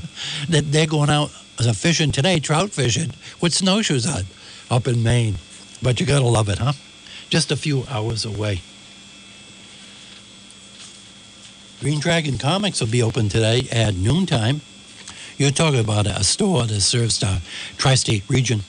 that 0.50 0.72
they're 0.72 0.88
going 0.88 1.10
out 1.10 1.30
fishing 1.30 2.12
today, 2.12 2.40
trout 2.40 2.72
fishing, 2.72 3.12
with 3.42 3.54
snowshoes 3.54 4.08
on 4.08 4.24
up 4.72 4.88
in 4.88 5.04
Maine. 5.04 5.36
But 5.84 6.00
you 6.00 6.06
got 6.06 6.20
to 6.20 6.26
love 6.26 6.48
it, 6.48 6.60
huh? 6.60 6.74
Just 7.30 7.52
a 7.52 7.58
few 7.58 7.84
hours 7.90 8.24
away. 8.24 8.62
Green 11.82 12.00
Dragon 12.00 12.38
Comics 12.38 12.80
will 12.80 12.88
be 12.88 13.04
open 13.04 13.30
today 13.30 13.68
at 13.72 13.96
noontime. 13.96 14.62
You're 15.40 15.52
talking 15.52 15.80
about 15.80 16.06
a 16.06 16.22
store 16.26 16.66
that 16.66 16.82
serves 16.82 17.20
the 17.22 17.40
tri 17.78 17.96
state 17.96 18.24
region. 18.28 18.60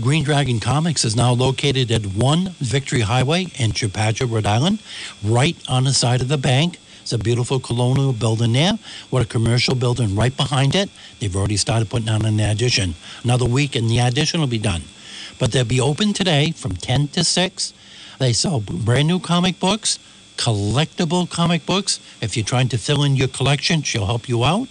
Green 0.00 0.24
Dragon 0.24 0.58
Comics 0.58 1.04
is 1.04 1.14
now 1.14 1.32
located 1.32 1.90
at 1.90 2.06
1 2.06 2.54
Victory 2.58 3.00
Highway 3.00 3.48
in 3.58 3.72
Chepachet, 3.72 4.24
Rhode 4.24 4.46
Island, 4.46 4.82
right 5.22 5.58
on 5.68 5.84
the 5.84 5.92
side 5.92 6.22
of 6.22 6.28
the 6.28 6.38
bank. 6.38 6.78
It's 7.02 7.12
a 7.12 7.18
beautiful 7.18 7.60
colonial 7.60 8.14
building 8.14 8.54
there 8.54 8.78
with 9.10 9.24
a 9.24 9.26
commercial 9.26 9.74
building 9.74 10.16
right 10.16 10.34
behind 10.34 10.74
it. 10.74 10.88
They've 11.18 11.36
already 11.36 11.58
started 11.58 11.90
putting 11.90 12.08
on 12.08 12.24
an 12.24 12.40
addition. 12.40 12.94
Another 13.22 13.44
week 13.44 13.76
and 13.76 13.90
the 13.90 13.98
addition 13.98 14.40
will 14.40 14.46
be 14.46 14.56
done. 14.56 14.84
But 15.38 15.52
they'll 15.52 15.66
be 15.66 15.82
open 15.82 16.14
today 16.14 16.52
from 16.52 16.76
10 16.76 17.08
to 17.08 17.24
6. 17.24 17.74
They 18.18 18.32
sell 18.32 18.60
brand 18.60 19.06
new 19.06 19.18
comic 19.18 19.60
books, 19.60 19.98
collectible 20.40 21.28
comic 21.28 21.66
books. 21.66 22.00
If 22.22 22.34
you're 22.34 22.46
trying 22.46 22.68
to 22.70 22.78
fill 22.78 23.02
in 23.02 23.14
your 23.14 23.28
collection, 23.28 23.82
she'll 23.82 24.06
help 24.06 24.26
you 24.26 24.42
out. 24.42 24.68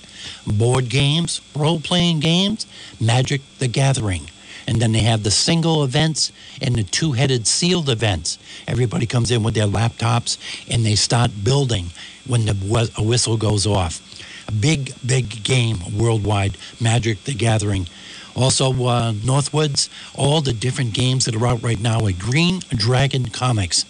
Board 0.48 0.90
games, 0.90 1.42
role 1.56 1.80
playing 1.80 2.22
games, 2.22 2.66
Magic 3.00 3.42
the 3.60 3.68
Gathering. 3.68 4.32
And 4.66 4.82
then 4.82 4.94
they 4.94 5.02
have 5.02 5.22
the 5.22 5.32
single 5.32 5.84
events 5.84 6.32
and 6.60 6.76
the 6.76 6.84
two 6.84 7.12
headed 7.12 7.46
sealed 7.46 7.88
events. 7.88 8.40
Everybody 8.68 9.06
comes 9.06 9.30
in 9.30 9.44
with 9.44 9.54
their 9.54 9.68
laptops 9.68 10.38
and 10.72 10.84
they 10.84 10.96
start 10.96 11.44
building 11.44 11.92
when 12.28 12.46
the 12.46 12.54
wh- 12.54 13.00
whistle 13.00 13.38
goes 13.38 13.68
off. 13.68 14.02
A 14.48 14.52
big, 14.52 14.94
big 15.06 15.44
game 15.44 15.78
worldwide, 15.96 16.58
Magic 16.82 17.24
the 17.26 17.36
Gathering. 17.36 17.88
Also, 18.36 18.72
uh, 18.72 19.12
Northwoods, 19.14 19.90
all 20.16 20.42
the 20.42 20.54
different 20.54 20.94
games 20.94 21.26
that 21.26 21.36
are 21.36 21.46
out 21.48 21.62
right 21.62 21.80
now 21.80 22.08
at 22.08 22.18
Green 22.18 22.62
Dragon 22.70 23.28
Comics. 23.30 23.86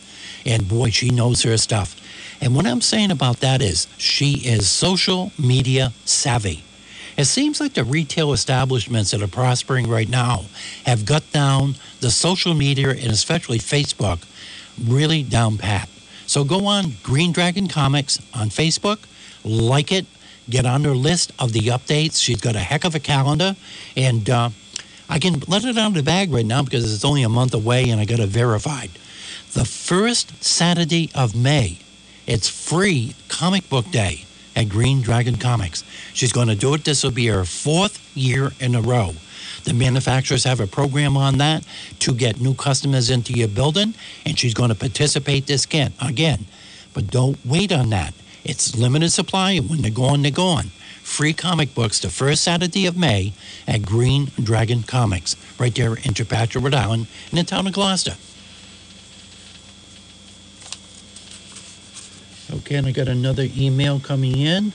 And 0.45 0.67
boy, 0.67 0.89
she 0.89 1.09
knows 1.09 1.43
her 1.43 1.57
stuff. 1.57 1.95
And 2.41 2.55
what 2.55 2.65
I'm 2.65 2.81
saying 2.81 3.11
about 3.11 3.41
that 3.41 3.61
is 3.61 3.87
she 3.97 4.35
is 4.45 4.67
social 4.67 5.31
media 5.37 5.91
savvy. 6.05 6.63
It 7.17 7.25
seems 7.25 7.59
like 7.59 7.73
the 7.73 7.83
retail 7.83 8.31
establishments 8.31 9.11
that 9.11 9.21
are 9.21 9.27
prospering 9.27 9.89
right 9.89 10.07
now 10.07 10.45
have 10.85 11.05
got 11.05 11.29
down 11.33 11.75
the 11.99 12.11
social 12.11 12.53
media 12.53 12.91
and 12.91 13.11
especially 13.11 13.59
Facebook 13.59 14.23
really 14.81 15.23
down 15.23 15.57
pat. 15.57 15.89
So 16.27 16.43
go 16.43 16.67
on 16.67 16.93
Green 17.03 17.31
Dragon 17.31 17.67
Comics 17.67 18.19
on 18.33 18.49
Facebook, 18.49 18.99
like 19.43 19.91
it, 19.91 20.05
get 20.49 20.65
on 20.65 20.83
her 20.83 20.95
list 20.95 21.33
of 21.39 21.53
the 21.53 21.61
updates. 21.61 22.21
She's 22.21 22.39
got 22.39 22.55
a 22.55 22.59
heck 22.59 22.85
of 22.85 22.95
a 22.95 22.99
calendar, 22.99 23.55
and 23.97 24.29
uh, 24.29 24.49
I 25.09 25.19
can 25.19 25.41
let 25.47 25.65
it 25.65 25.77
out 25.77 25.87
of 25.87 25.93
the 25.95 26.03
bag 26.03 26.31
right 26.31 26.45
now 26.45 26.61
because 26.61 26.93
it's 26.93 27.03
only 27.03 27.23
a 27.23 27.29
month 27.29 27.53
away 27.53 27.89
and 27.89 27.99
I 27.99 28.05
got 28.05 28.19
it 28.19 28.29
verified. 28.29 28.91
The 29.53 29.65
first 29.65 30.43
Saturday 30.43 31.09
of 31.15 31.35
May, 31.35 31.79
it's 32.27 32.47
free 32.47 33.15
comic 33.29 33.67
book 33.67 33.89
day 33.89 34.25
at 34.55 34.69
Green 34.69 35.01
Dragon 35.01 35.37
Comics. 35.37 35.83
She's 36.13 36.31
going 36.31 36.49
to 36.49 36.55
do 36.55 36.75
it. 36.75 36.85
This 36.85 37.03
will 37.03 37.09
be 37.09 37.25
her 37.27 37.45
fourth 37.45 38.15
year 38.15 38.51
in 38.59 38.75
a 38.75 38.81
row. 38.81 39.13
The 39.63 39.73
manufacturers 39.73 40.43
have 40.43 40.59
a 40.59 40.67
program 40.67 41.17
on 41.17 41.39
that 41.39 41.65
to 41.99 42.13
get 42.13 42.39
new 42.39 42.53
customers 42.53 43.09
into 43.09 43.33
your 43.33 43.47
building, 43.47 43.95
and 44.23 44.37
she's 44.37 44.53
going 44.53 44.69
to 44.69 44.75
participate 44.75 45.47
this 45.47 45.65
again. 45.65 45.93
again. 45.99 46.45
But 46.93 47.07
don't 47.07 47.43
wait 47.43 47.71
on 47.71 47.89
that. 47.89 48.13
It's 48.43 48.77
limited 48.77 49.09
supply, 49.09 49.53
and 49.53 49.67
when 49.67 49.81
they're 49.81 49.89
gone, 49.89 50.21
they're 50.21 50.31
gone. 50.31 50.65
Free 51.01 51.33
comic 51.33 51.73
books 51.73 51.99
the 51.99 52.09
first 52.09 52.43
Saturday 52.43 52.85
of 52.85 52.95
May 52.95 53.33
at 53.67 53.81
Green 53.81 54.27
Dragon 54.41 54.83
Comics, 54.83 55.35
right 55.57 55.73
there 55.73 55.95
in 55.95 56.13
Chepachet, 56.13 56.61
Rhode 56.61 56.75
Island, 56.75 57.07
in 57.31 57.37
the 57.37 57.43
town 57.43 57.65
of 57.65 57.73
Glocester. 57.73 58.15
Okay, 62.51 62.75
and 62.75 62.87
I 62.87 62.91
got 62.91 63.07
another 63.07 63.47
email 63.55 63.99
coming 63.99 64.37
in, 64.37 64.73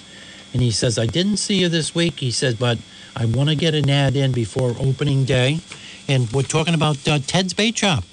and 0.52 0.62
he 0.62 0.70
says, 0.70 0.98
I 0.98 1.06
didn't 1.06 1.38
see 1.38 1.60
you 1.60 1.68
this 1.68 1.94
week. 1.94 2.20
He 2.20 2.30
says, 2.30 2.54
but 2.54 2.78
I 3.16 3.26
want 3.26 3.48
to 3.48 3.56
get 3.56 3.74
an 3.74 3.90
ad 3.90 4.14
in 4.16 4.32
before 4.32 4.74
opening 4.78 5.24
day. 5.24 5.60
And 6.08 6.30
we're 6.32 6.42
talking 6.42 6.74
about 6.74 7.06
uh, 7.08 7.18
Ted's 7.18 7.54
Bait 7.54 7.76
Shop 7.76 8.04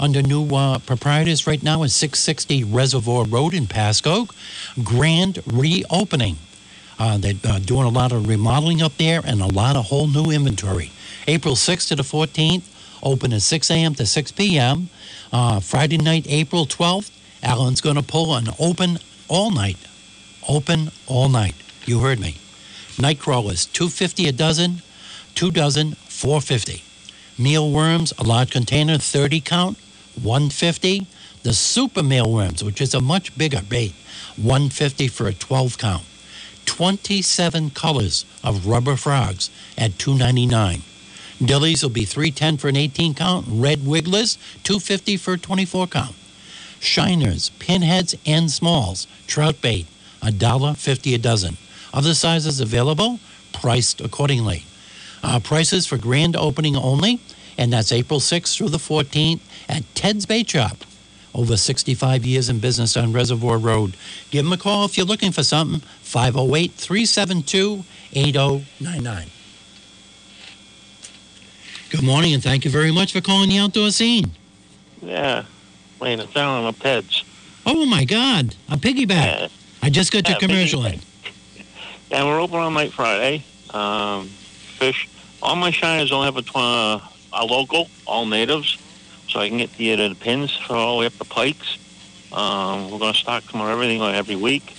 under 0.00 0.22
new 0.22 0.48
uh, 0.54 0.78
proprietors 0.80 1.46
right 1.46 1.62
now 1.62 1.82
at 1.84 1.90
660 1.90 2.64
Reservoir 2.64 3.26
Road 3.26 3.54
in 3.54 3.66
Pascoag. 3.66 4.30
Grand 4.82 5.40
reopening. 5.46 6.36
Uh, 6.98 7.18
they're 7.18 7.34
uh, 7.44 7.58
doing 7.60 7.84
a 7.84 7.90
lot 7.90 8.12
of 8.12 8.26
remodeling 8.28 8.82
up 8.82 8.96
there 8.96 9.20
and 9.24 9.40
a 9.40 9.46
lot 9.46 9.76
of 9.76 9.86
whole 9.86 10.06
new 10.06 10.30
inventory. 10.30 10.90
April 11.28 11.54
6th 11.54 11.88
to 11.88 11.96
the 11.96 12.02
14th, 12.02 12.62
open 13.02 13.32
at 13.32 13.42
6 13.42 13.70
a.m. 13.70 13.94
to 13.94 14.06
6 14.06 14.32
p.m. 14.32 14.88
Uh, 15.32 15.60
Friday 15.60 15.98
night, 15.98 16.26
April 16.28 16.66
12th, 16.66 17.10
Alan's 17.42 17.80
going 17.80 17.96
to 17.96 18.02
pull 18.02 18.34
an 18.34 18.48
open 18.58 18.98
all 19.28 19.50
night. 19.50 19.78
Open 20.48 20.90
all 21.06 21.28
night. 21.28 21.54
You 21.86 22.00
heard 22.00 22.20
me. 22.20 22.36
Night 22.98 23.18
crawlers, 23.18 23.66
250 23.66 24.28
a 24.28 24.32
dozen, 24.32 24.82
two 25.34 25.50
dozen, 25.50 25.92
450. 26.08 26.82
Mealworms, 27.38 28.12
a 28.18 28.24
large 28.24 28.50
container, 28.50 28.98
30 28.98 29.40
count, 29.40 29.78
150. 30.20 31.06
The 31.42 31.54
super 31.54 32.02
mealworms, 32.02 32.62
which 32.62 32.82
is 32.82 32.92
a 32.92 33.00
much 33.00 33.36
bigger 33.38 33.62
bait, 33.62 33.94
150 34.36 35.08
for 35.08 35.26
a 35.26 35.32
12 35.32 35.78
count. 35.78 36.04
27 36.66 37.70
colors 37.70 38.26
of 38.44 38.66
rubber 38.66 38.96
frogs 38.96 39.50
at 39.78 39.98
299. 39.98 40.82
Dillies 41.40 41.82
will 41.82 41.90
be 41.90 42.04
310 42.04 42.58
for 42.58 42.68
an 42.68 42.76
18 42.76 43.14
count. 43.14 43.46
Red 43.48 43.86
wigglers, 43.86 44.36
250 44.62 45.16
for 45.16 45.34
a 45.34 45.38
24 45.38 45.86
count. 45.86 46.14
Shiners, 46.80 47.50
pinheads, 47.58 48.14
and 48.26 48.50
smalls, 48.50 49.06
trout 49.26 49.60
bait, 49.60 49.86
$1.50 50.22 51.14
a 51.14 51.18
dozen. 51.18 51.56
Other 51.92 52.14
sizes 52.14 52.60
available, 52.60 53.20
priced 53.52 54.00
accordingly. 54.00 54.64
Uh, 55.22 55.40
prices 55.40 55.86
for 55.86 55.98
grand 55.98 56.36
opening 56.36 56.76
only, 56.76 57.20
and 57.58 57.72
that's 57.72 57.92
April 57.92 58.20
6th 58.20 58.56
through 58.56 58.70
the 58.70 58.78
14th 58.78 59.40
at 59.68 59.82
Ted's 59.94 60.24
Bait 60.24 60.48
Shop, 60.48 60.78
over 61.34 61.56
65 61.56 62.24
years 62.24 62.48
in 62.48 62.58
business 62.58 62.96
on 62.96 63.12
Reservoir 63.12 63.58
Road. 63.58 63.96
Give 64.30 64.44
them 64.44 64.52
a 64.52 64.56
call 64.56 64.86
if 64.86 64.96
you're 64.96 65.06
looking 65.06 65.32
for 65.32 65.42
something. 65.42 65.80
508 66.02 66.72
372 66.72 67.84
8099. 68.14 69.26
Good 71.90 72.02
morning, 72.02 72.34
and 72.34 72.42
thank 72.42 72.64
you 72.64 72.70
very 72.70 72.92
much 72.92 73.12
for 73.12 73.20
calling 73.20 73.50
the 73.50 73.58
outdoor 73.58 73.90
scene. 73.90 74.30
Yeah, 75.02 75.44
laying 76.00 76.20
it 76.20 76.32
down 76.32 76.64
on 76.64 76.72
the 76.72 76.78
peds. 76.78 77.24
Oh 77.66 77.86
my 77.86 78.04
God, 78.04 78.54
a 78.68 78.76
piggyback. 78.76 79.40
Yeah, 79.40 79.48
I 79.82 79.90
just 79.90 80.12
got 80.12 80.28
your 80.28 80.38
commercial 80.38 80.84
in. 80.86 81.00
yeah, 82.10 82.24
we're 82.24 82.40
open 82.40 82.56
on 82.56 82.74
night 82.74 82.92
Friday. 82.92 83.44
Um, 83.70 84.26
fish. 84.26 85.08
All 85.42 85.56
my 85.56 85.70
shiners 85.70 86.12
only 86.12 86.26
have 86.26 86.36
a 86.36 86.42
tw- 86.42 86.56
uh, 86.56 87.00
are 87.32 87.44
local, 87.44 87.88
all 88.06 88.26
natives, 88.26 88.78
so 89.28 89.40
I 89.40 89.48
can 89.48 89.58
get 89.58 89.72
the, 89.76 89.94
the 89.94 90.14
pins 90.14 90.56
for 90.56 90.74
all 90.74 90.96
the 90.96 91.00
way 91.00 91.06
up 91.06 91.12
the 91.14 91.24
pikes. 91.24 91.78
Um, 92.32 92.90
we're 92.90 92.98
going 92.98 93.12
to 93.12 93.18
stock 93.18 93.44
them 93.44 93.60
on 93.60 93.70
everything 93.70 94.00
like 94.00 94.14
every 94.14 94.36
week. 94.36 94.76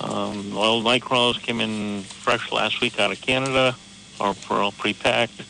Um, 0.00 0.56
oil 0.56 0.80
night 0.82 1.02
crawlers 1.02 1.38
came 1.38 1.60
in 1.60 2.02
fresh 2.02 2.52
last 2.52 2.80
week 2.80 3.00
out 3.00 3.10
of 3.10 3.20
Canada, 3.20 3.74
or 4.20 4.34
for 4.34 4.56
all 4.56 4.72
pre-packed. 4.72 5.42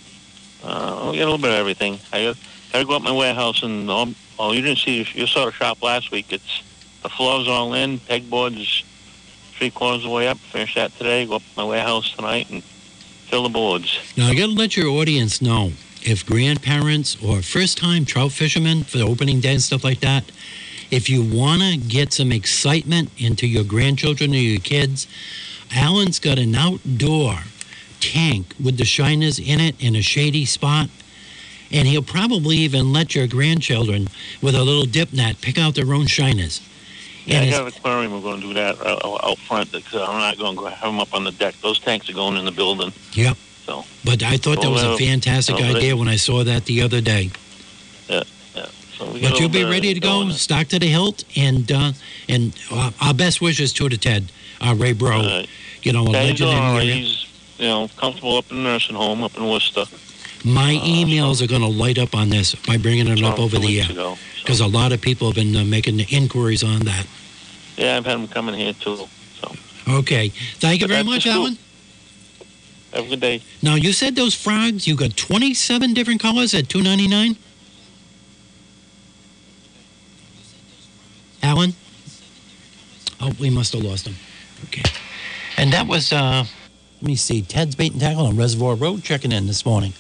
Uh, 0.63 1.09
we 1.11 1.17
get 1.19 1.23
a 1.23 1.31
little 1.31 1.39
bit 1.39 1.51
of 1.51 1.57
everything. 1.57 1.99
I 2.13 2.25
got, 2.25 2.37
got 2.73 2.79
to 2.79 2.85
go 2.85 2.97
up 2.97 3.03
my 3.03 3.13
warehouse 3.13 3.63
and 3.63 3.91
all, 3.91 4.09
oh, 4.39 4.53
you 4.53 4.62
didn't 4.62 4.78
see 4.78 5.07
you 5.14 5.26
saw 5.26 5.47
the 5.47 5.53
shop 5.53 5.82
last 5.82 6.11
week. 6.11 6.32
It's 6.32 6.62
the 7.03 7.09
floors 7.09 7.49
all 7.49 7.74
in, 7.74 7.99
pegboards 7.99 8.84
three 9.59 9.70
quarters 9.70 10.05
of 10.05 10.11
the 10.11 10.14
way 10.14 10.28
up. 10.28 10.39
Finish 10.39 10.76
that 10.76 10.97
today. 10.97 11.26
Go 11.26 11.36
up 11.36 11.43
to 11.43 11.49
my 11.57 11.64
warehouse 11.64 12.14
tonight 12.14 12.49
and 12.51 12.62
fill 12.62 13.43
the 13.43 13.49
boards. 13.49 13.99
Now, 14.16 14.28
I 14.28 14.34
got 14.34 14.47
to 14.47 14.53
let 14.53 14.76
your 14.76 14.89
audience 14.89 15.43
know 15.43 15.72
if 16.03 16.24
grandparents 16.24 17.20
or 17.22 17.43
first 17.43 17.76
time 17.76 18.05
trout 18.05 18.30
fishermen 18.30 18.84
for 18.84 18.99
the 18.99 19.05
opening 19.05 19.41
day 19.41 19.53
and 19.53 19.62
stuff 19.62 19.82
like 19.82 20.01
that, 20.01 20.30
if 20.91 21.11
you 21.11 21.22
want 21.22 21.61
to 21.61 21.76
get 21.76 22.12
some 22.12 22.30
excitement 22.30 23.11
into 23.18 23.47
your 23.47 23.64
grandchildren 23.64 24.32
or 24.32 24.36
your 24.36 24.61
kids, 24.61 25.07
Alan's 25.74 26.18
got 26.18 26.39
an 26.39 26.55
outdoor 26.55 27.34
tank 28.01 28.55
with 28.62 28.78
the 28.78 28.84
shiners 28.84 29.39
in 29.39 29.61
it 29.61 29.74
in 29.84 29.97
a 29.97 30.03
shady 30.03 30.45
spot. 30.45 30.89
And 31.71 31.87
he'll 31.87 32.03
probably 32.03 32.57
even 32.59 32.93
let 32.93 33.14
your 33.14 33.27
grandchildren 33.27 34.09
with 34.41 34.55
a 34.55 34.64
little 34.64 34.87
dip 34.87 35.12
net 35.12 35.41
pick 35.41 35.59
out 35.59 35.75
their 35.75 35.93
own 35.93 36.07
shiners. 36.07 36.61
Yeah, 37.27 37.41
I 37.41 37.43
And 37.43 37.51
got 37.51 37.61
an 37.62 37.69
aquarium. 37.69 38.12
We're 38.12 38.21
going 38.23 38.41
to 38.41 38.47
do 38.47 38.55
that 38.55 38.81
uh, 38.81 38.99
out 39.05 39.25
out 39.25 39.39
front 39.39 39.71
because 39.71 40.01
I'm 40.01 40.19
not 40.19 40.39
going 40.39 40.57
to 40.57 40.71
have 40.71 40.89
them 40.89 40.99
up 40.99 41.12
on 41.12 41.25
the 41.25 41.33
deck. 41.33 41.55
Those 41.61 41.79
tanks 41.79 42.09
are 42.09 42.14
going 42.14 42.37
in 42.39 42.47
the 42.47 42.53
building. 42.53 42.93
Yep. 43.12 43.37
So, 43.66 43.85
But 44.03 44.23
I 44.23 44.39
thought 44.39 44.62
that 44.62 44.71
was 44.71 44.83
a 44.83 44.97
fantastic 44.97 45.57
idea 45.57 45.95
when 45.95 46.09
I 46.09 46.16
saw 46.16 46.43
that 46.43 46.64
the 46.64 46.81
other 46.81 47.03
day. 47.03 47.31
so 48.97 49.12
we 49.12 49.21
got 49.21 49.29
a 49.29 49.33
But 49.33 49.41
you'll 49.41 49.51
be 49.51 49.64
ready 49.64 49.93
to 49.93 50.01
go, 50.01 50.31
stock 50.31 50.69
to 50.69 50.79
the 50.79 50.87
hilt, 50.87 51.25
and 51.37 51.71
uh, 51.71 51.93
and 52.31 52.57
uh, 52.71 52.91
our 53.03 53.12
best 53.12 53.43
wishes 53.43 53.75
to 53.75 53.91
to 53.91 53.99
Ted, 53.99 54.33
uh, 54.62 54.75
Ray 54.75 54.95
Bro. 54.95 55.21
Uh, 55.21 55.47
you 55.83 55.93
know, 55.93 56.07
a 56.07 56.11
yeah, 56.11 56.23
he's 56.23 56.41
legend 56.41 56.51
area. 56.51 56.95
He's 56.95 57.27
you 57.59 57.69
know 57.69 57.89
comfortable 57.99 58.39
up 58.39 58.51
in 58.51 58.57
the 58.57 58.62
nursing 58.62 58.97
home 58.97 59.23
up 59.23 59.37
in 59.37 59.47
Worcester. 59.47 59.85
My 60.45 60.76
uh, 60.76 60.80
emails 60.86 61.43
are 61.43 61.47
going 61.47 61.62
to 61.62 61.68
light 61.68 61.99
up 61.99 62.14
on 62.14 62.28
this 62.30 62.55
by 62.55 62.76
bringing 62.76 63.09
it 63.09 63.22
up 63.22 63.39
over 63.39 63.59
the 63.59 63.80
air 63.80 63.91
ago, 63.91 64.14
so. 64.14 64.18
because 64.41 64.61
a 64.61 64.66
lot 64.66 64.93
of 64.93 65.01
people 65.01 65.26
have 65.28 65.34
been 65.34 65.55
uh, 65.57 65.64
making 65.64 65.99
inquiries 66.01 66.62
on 66.62 66.80
that. 66.80 67.07
Yeah, 67.76 67.97
I've 67.97 68.07
had 68.07 68.14
them 68.14 68.28
coming 68.28 68.55
here 68.55 68.72
too. 68.72 69.09
So 69.41 69.53
Okay, 69.89 70.28
thank 70.59 70.80
you 70.80 70.86
But 70.86 70.95
very 70.95 71.05
much. 71.05 71.26
Alan. 71.26 71.59
have 72.93 73.07
a 73.07 73.09
good 73.09 73.20
day. 73.20 73.43
Now 73.62 73.74
you 73.74 73.93
said 73.93 74.14
those 74.14 74.34
frogs. 74.34 74.86
You 74.86 74.95
got 74.97 75.16
twenty-seven 75.16 75.93
different 75.95 76.20
colors 76.20 76.55
at 76.55 76.68
two 76.68 76.82
ninety-nine. 76.82 77.36
Alan. 81.43 81.72
Oh, 83.20 83.32
we 83.41 83.51
must 83.51 83.72
have 83.72 83.82
lost 83.82 84.07
him. 84.07 84.14
Okay. 84.64 84.82
And 85.57 85.72
that 85.72 85.86
was, 85.86 86.12
uh, 86.12 86.45
let 87.01 87.03
me 87.03 87.16
see, 87.16 87.43
Ted's 87.43 87.74
Bait 87.74 87.93
and 87.93 88.01
Tackle 88.01 88.26
on 88.26 88.36
Reservoir 88.36 88.76
Road 88.76 89.03
checking 89.03 89.32
in 89.32 89.47
this 89.47 89.64
morning. 89.66 89.93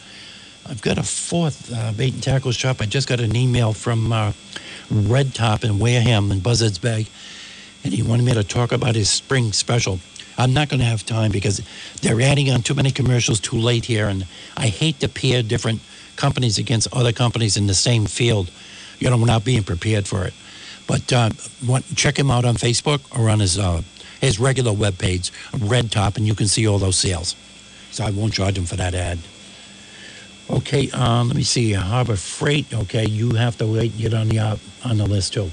I've 0.70 0.82
got 0.82 0.98
a 0.98 1.02
fourth 1.02 1.72
uh, 1.72 1.92
bait 1.92 2.12
and 2.12 2.22
tackle 2.22 2.52
shop. 2.52 2.80
I 2.80 2.86
just 2.86 3.08
got 3.08 3.20
an 3.20 3.34
email 3.34 3.72
from 3.72 4.12
uh, 4.12 4.32
Red 4.90 5.34
Top 5.34 5.64
in 5.64 5.78
Wareham 5.78 6.30
in 6.30 6.40
Buzzards 6.40 6.78
Bay, 6.78 7.06
and 7.84 7.94
he 7.94 8.02
wanted 8.02 8.26
me 8.26 8.34
to 8.34 8.44
talk 8.44 8.72
about 8.72 8.94
his 8.94 9.08
spring 9.08 9.52
special. 9.52 9.98
I'm 10.36 10.52
not 10.52 10.68
going 10.68 10.80
to 10.80 10.86
have 10.86 11.06
time 11.06 11.30
because 11.32 11.62
they're 12.02 12.20
adding 12.20 12.50
on 12.50 12.62
too 12.62 12.74
many 12.74 12.90
commercials 12.90 13.40
too 13.40 13.56
late 13.56 13.86
here, 13.86 14.08
and 14.08 14.26
I 14.56 14.68
hate 14.68 15.00
to 15.00 15.08
pair 15.08 15.42
different 15.42 15.80
companies 16.16 16.58
against 16.58 16.94
other 16.94 17.12
companies 17.12 17.56
in 17.56 17.66
the 17.66 17.74
same 17.74 18.04
field, 18.04 18.50
you 18.98 19.08
know, 19.08 19.16
without 19.16 19.44
being 19.44 19.62
prepared 19.62 20.06
for 20.06 20.26
it. 20.26 20.34
But 20.86 21.12
uh, 21.12 21.30
what, 21.64 21.84
check 21.96 22.18
him 22.18 22.30
out 22.30 22.44
on 22.44 22.56
Facebook 22.56 23.00
or 23.18 23.30
on 23.30 23.40
his 23.40 23.58
uh, 23.58 23.82
his 24.20 24.38
regular 24.38 24.72
web 24.72 24.98
page, 24.98 25.32
Red 25.58 25.90
Top, 25.92 26.16
and 26.16 26.26
you 26.26 26.34
can 26.34 26.48
see 26.48 26.66
all 26.66 26.78
those 26.78 26.96
sales. 26.96 27.36
So 27.90 28.04
I 28.04 28.10
won't 28.10 28.34
charge 28.34 28.58
him 28.58 28.64
for 28.64 28.76
that 28.76 28.94
ad. 28.94 29.18
Okay, 30.50 30.90
um, 30.92 31.28
let 31.28 31.36
me 31.36 31.42
see. 31.42 31.72
Harbor 31.72 32.16
Freight. 32.16 32.72
Okay, 32.72 33.06
you 33.06 33.34
have 33.34 33.58
to 33.58 33.66
wait. 33.66 33.96
Get 33.98 34.14
on 34.14 34.28
the 34.28 34.38
uh, 34.38 34.56
on 34.84 34.96
the 34.96 35.06
list 35.06 35.34
too. 35.34 35.50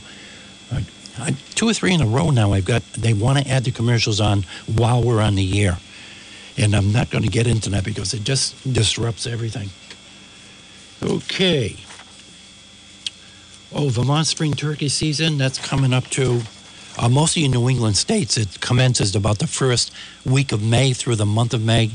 Uh, 0.71 1.31
two 1.53 1.67
or 1.67 1.73
three 1.73 1.93
in 1.93 2.01
a 2.01 2.05
row 2.05 2.29
now. 2.29 2.53
I've 2.53 2.65
got. 2.65 2.81
They 2.93 3.13
want 3.13 3.39
to 3.39 3.49
add 3.49 3.65
the 3.65 3.71
commercials 3.71 4.21
on 4.21 4.45
while 4.73 5.03
we're 5.03 5.21
on 5.21 5.35
the 5.35 5.65
air, 5.65 5.77
and 6.57 6.75
I'm 6.75 6.93
not 6.93 7.09
going 7.09 7.23
to 7.23 7.29
get 7.29 7.45
into 7.45 7.69
that 7.71 7.83
because 7.83 8.13
it 8.13 8.23
just 8.23 8.55
disrupts 8.71 9.27
everything. 9.27 9.69
Okay. 11.03 11.75
Oh, 13.73 13.89
Vermont 13.89 14.27
spring 14.27 14.53
turkey 14.53 14.87
season. 14.87 15.37
That's 15.37 15.59
coming 15.59 15.93
up 15.93 16.05
to. 16.11 16.41
Uh, 16.97 17.09
most 17.09 17.35
of 17.35 17.43
you 17.43 17.49
New 17.49 17.67
England 17.67 17.97
states, 17.97 18.37
it 18.37 18.61
commences 18.61 19.13
about 19.17 19.39
the 19.39 19.47
first 19.47 19.91
week 20.25 20.53
of 20.53 20.63
May 20.63 20.93
through 20.93 21.17
the 21.17 21.25
month 21.25 21.53
of 21.53 21.61
May. 21.61 21.91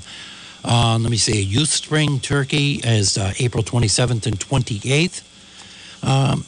Uh, 0.65 0.99
let 1.01 1.11
me 1.11 1.17
see. 1.17 1.41
Youth 1.41 1.71
Spring 1.71 2.21
Turkey 2.21 2.81
is 2.85 3.17
uh, 3.17 3.33
April 3.39 3.63
27th 3.63 4.27
and 4.27 4.39
28th. 4.39 5.23
Um, 6.03 6.45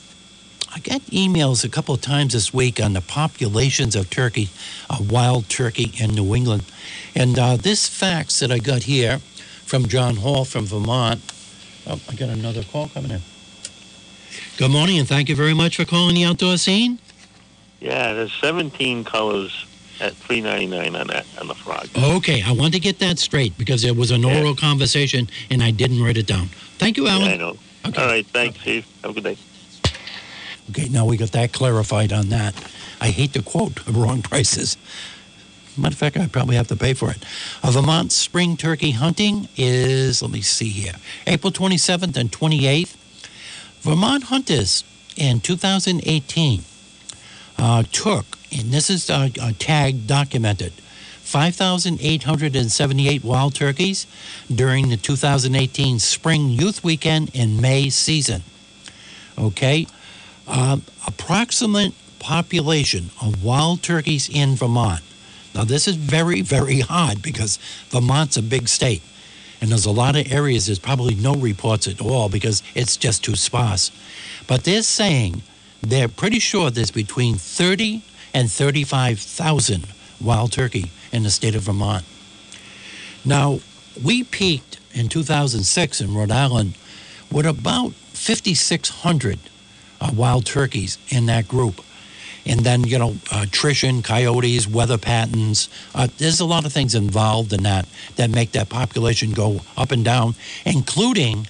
I 0.75 0.79
got 0.81 1.03
emails 1.03 1.65
a 1.65 1.69
couple 1.69 1.95
of 1.95 2.01
times 2.01 2.33
this 2.33 2.53
week 2.53 2.81
on 2.83 2.95
the 2.95 3.01
populations 3.01 3.95
of 3.95 4.09
turkey, 4.11 4.49
uh, 4.89 4.99
wild 5.09 5.49
turkey 5.49 5.93
in 6.03 6.15
New 6.15 6.35
England. 6.35 6.65
And 7.15 7.39
uh, 7.39 7.57
this 7.57 7.89
facts 7.89 8.41
that 8.41 8.51
I 8.51 8.59
got 8.59 8.85
here 8.85 9.19
from 9.65 9.87
John 9.87 10.17
Hall 10.17 10.45
from 10.45 10.67
Vermont. 10.67 11.21
Oh, 11.87 12.01
I 12.09 12.15
got 12.15 12.29
another 12.29 12.63
call 12.63 12.89
coming 12.89 13.11
in. 13.11 13.21
Good 14.57 14.71
morning, 14.71 14.99
and 14.99 15.09
thank 15.09 15.29
you 15.29 15.37
very 15.37 15.55
much 15.55 15.77
for 15.77 15.85
calling 15.85 16.15
the 16.15 16.25
outdoor 16.25 16.57
scene. 16.57 16.99
Yeah, 17.81 18.13
there's 18.13 18.33
17 18.35 19.05
colors 19.05 19.67
at 20.01 20.13
3.99 20.15 20.99
on 21.01 21.07
that 21.09 21.27
on 21.41 21.49
the 21.49 21.55
frog. 21.55 21.89
Okay, 21.97 22.43
I 22.43 22.53
want 22.53 22.75
to 22.75 22.81
get 22.81 22.99
that 23.01 23.19
straight 23.19 23.57
because 23.59 23.85
it 23.85 23.97
was 23.97 24.11
an 24.11 24.23
Yeah. 24.23 24.39
oral 24.39 24.55
conversation 24.57 25.29
and 25.51 25.63
I 25.63 25.71
didn't 25.71 26.03
write 26.03 26.17
it 26.17 26.27
down. 26.27 26.49
Thank 26.79 26.97
you, 26.97 27.05
Yeah, 27.07 27.13
Alan. 27.15 27.29
I 27.33 27.37
know. 27.37 27.57
Okay. 27.87 28.01
All 28.03 28.09
right, 28.09 28.27
thanks, 28.27 28.61
Steve. 28.61 28.87
Have 29.03 29.11
a 29.11 29.15
good 29.15 29.25
day. 29.25 29.37
Okay, 30.71 30.89
now 30.89 31.05
we 31.05 31.17
got 31.17 31.33
that 31.33 31.53
clarified 31.53 32.13
on 32.13 32.29
that. 32.31 32.55
I 33.01 33.09
hate 33.09 33.33
to 33.35 33.43
quote 33.43 33.87
wrong 33.89 34.23
prices. 34.23 34.77
Matter 35.77 35.95
of 35.95 35.99
fact, 35.99 36.17
I 36.19 36.27
probably 36.27 36.57
have 36.57 36.69
to 36.69 36.77
pay 36.77 36.93
for 36.95 37.11
it. 37.11 37.25
Uh, 37.63 37.71
Vermont 37.71 38.13
spring 38.13 38.57
turkey 38.57 38.91
hunting 38.91 39.49
is, 39.57 40.21
let 40.23 40.31
me 40.31 40.43
see 40.43 40.69
here, 40.69 40.95
April 41.27 41.51
27th 41.53 42.17
and 42.17 42.31
28th. 42.31 42.95
Vermont 43.81 44.25
hunters 44.25 44.85
in 45.17 45.41
2018 45.41 46.63
uh, 47.59 47.83
took, 47.91 48.39
and 48.53 48.71
this 48.71 48.89
is 48.91 49.11
uh, 49.11 49.31
uh, 49.41 49.53
tagged, 49.59 50.07
documented, 50.07 50.73
5,878 50.73 53.25
wild 53.25 53.55
turkeys 53.55 54.07
during 54.55 54.91
the 54.91 54.97
2018 54.97 55.99
spring 55.99 56.51
youth 56.51 56.85
weekend 56.85 57.31
and 57.35 57.61
May 57.61 57.89
season. 57.89 58.43
Okay? 59.39 59.87
Um, 60.47 60.83
approximate 61.07 61.95
population 62.19 63.11
of 63.23 63.43
wild 63.43 63.83
turkeys 63.83 64.29
in 64.29 64.57
Vermont. 64.57 65.01
Now, 65.55 65.65
this 65.65 65.89
is 65.89 65.97
very, 65.97 66.43
very 66.43 66.81
hard 66.81 67.23
because 67.23 67.59
Vermont's 67.89 68.37
a 68.37 68.43
big 68.43 68.69
state. 68.69 69.01
And 69.61 69.71
there's 69.71 69.87
a 69.87 69.93
lot 69.93 70.17
of 70.17 70.31
areas 70.31 70.67
there's 70.67 70.81
probably 70.81 71.15
no 71.15 71.35
reports 71.35 71.87
at 71.87 72.01
all 72.01 72.29
because 72.29 72.65
it's 72.75 72.97
just 72.97 73.25
too 73.25 73.37
sparse. 73.37 73.93
But 74.49 74.65
they're 74.65 74.83
saying 74.83 75.43
they're 75.81 76.09
pretty 76.09 76.41
sure 76.41 76.71
there's 76.71 76.91
between 76.91 77.37
30 77.37 78.03
and 78.35 78.51
35,000 78.51 79.87
wild 80.21 80.53
turkey 80.53 80.91
in 81.13 81.23
the 81.23 81.31
state 81.31 81.55
of 81.55 81.63
Vermont. 81.63 82.05
Now, 83.25 83.61
we 84.03 84.25
peaked 84.25 84.79
in 84.93 85.09
2006 85.09 86.01
in 86.01 86.15
Rhode 86.15 86.31
Island 86.31 86.75
with 87.31 87.47
about 87.47 87.93
5,600 87.93 89.39
uh, 90.01 90.11
wild 90.15 90.47
turkeys 90.47 90.99
in 91.09 91.27
that 91.27 91.49
group. 91.49 91.81
And 92.45 92.61
then, 92.61 92.83
you 92.85 92.99
know, 92.99 93.15
attrition, 93.33 94.03
coyotes, 94.03 94.67
weather 94.67 94.99
patterns. 94.99 95.69
Uh, 95.95 96.09
there's 96.19 96.41
a 96.41 96.45
lot 96.45 96.67
of 96.67 96.73
things 96.73 96.95
involved 96.97 97.53
in 97.53 97.63
that 97.63 97.87
that 98.17 98.31
make 98.31 98.53
that 98.53 98.69
population 98.69 99.33
go 99.33 99.61
up 99.77 99.93
and 99.93 100.05
down, 100.05 100.35
including 100.67 101.47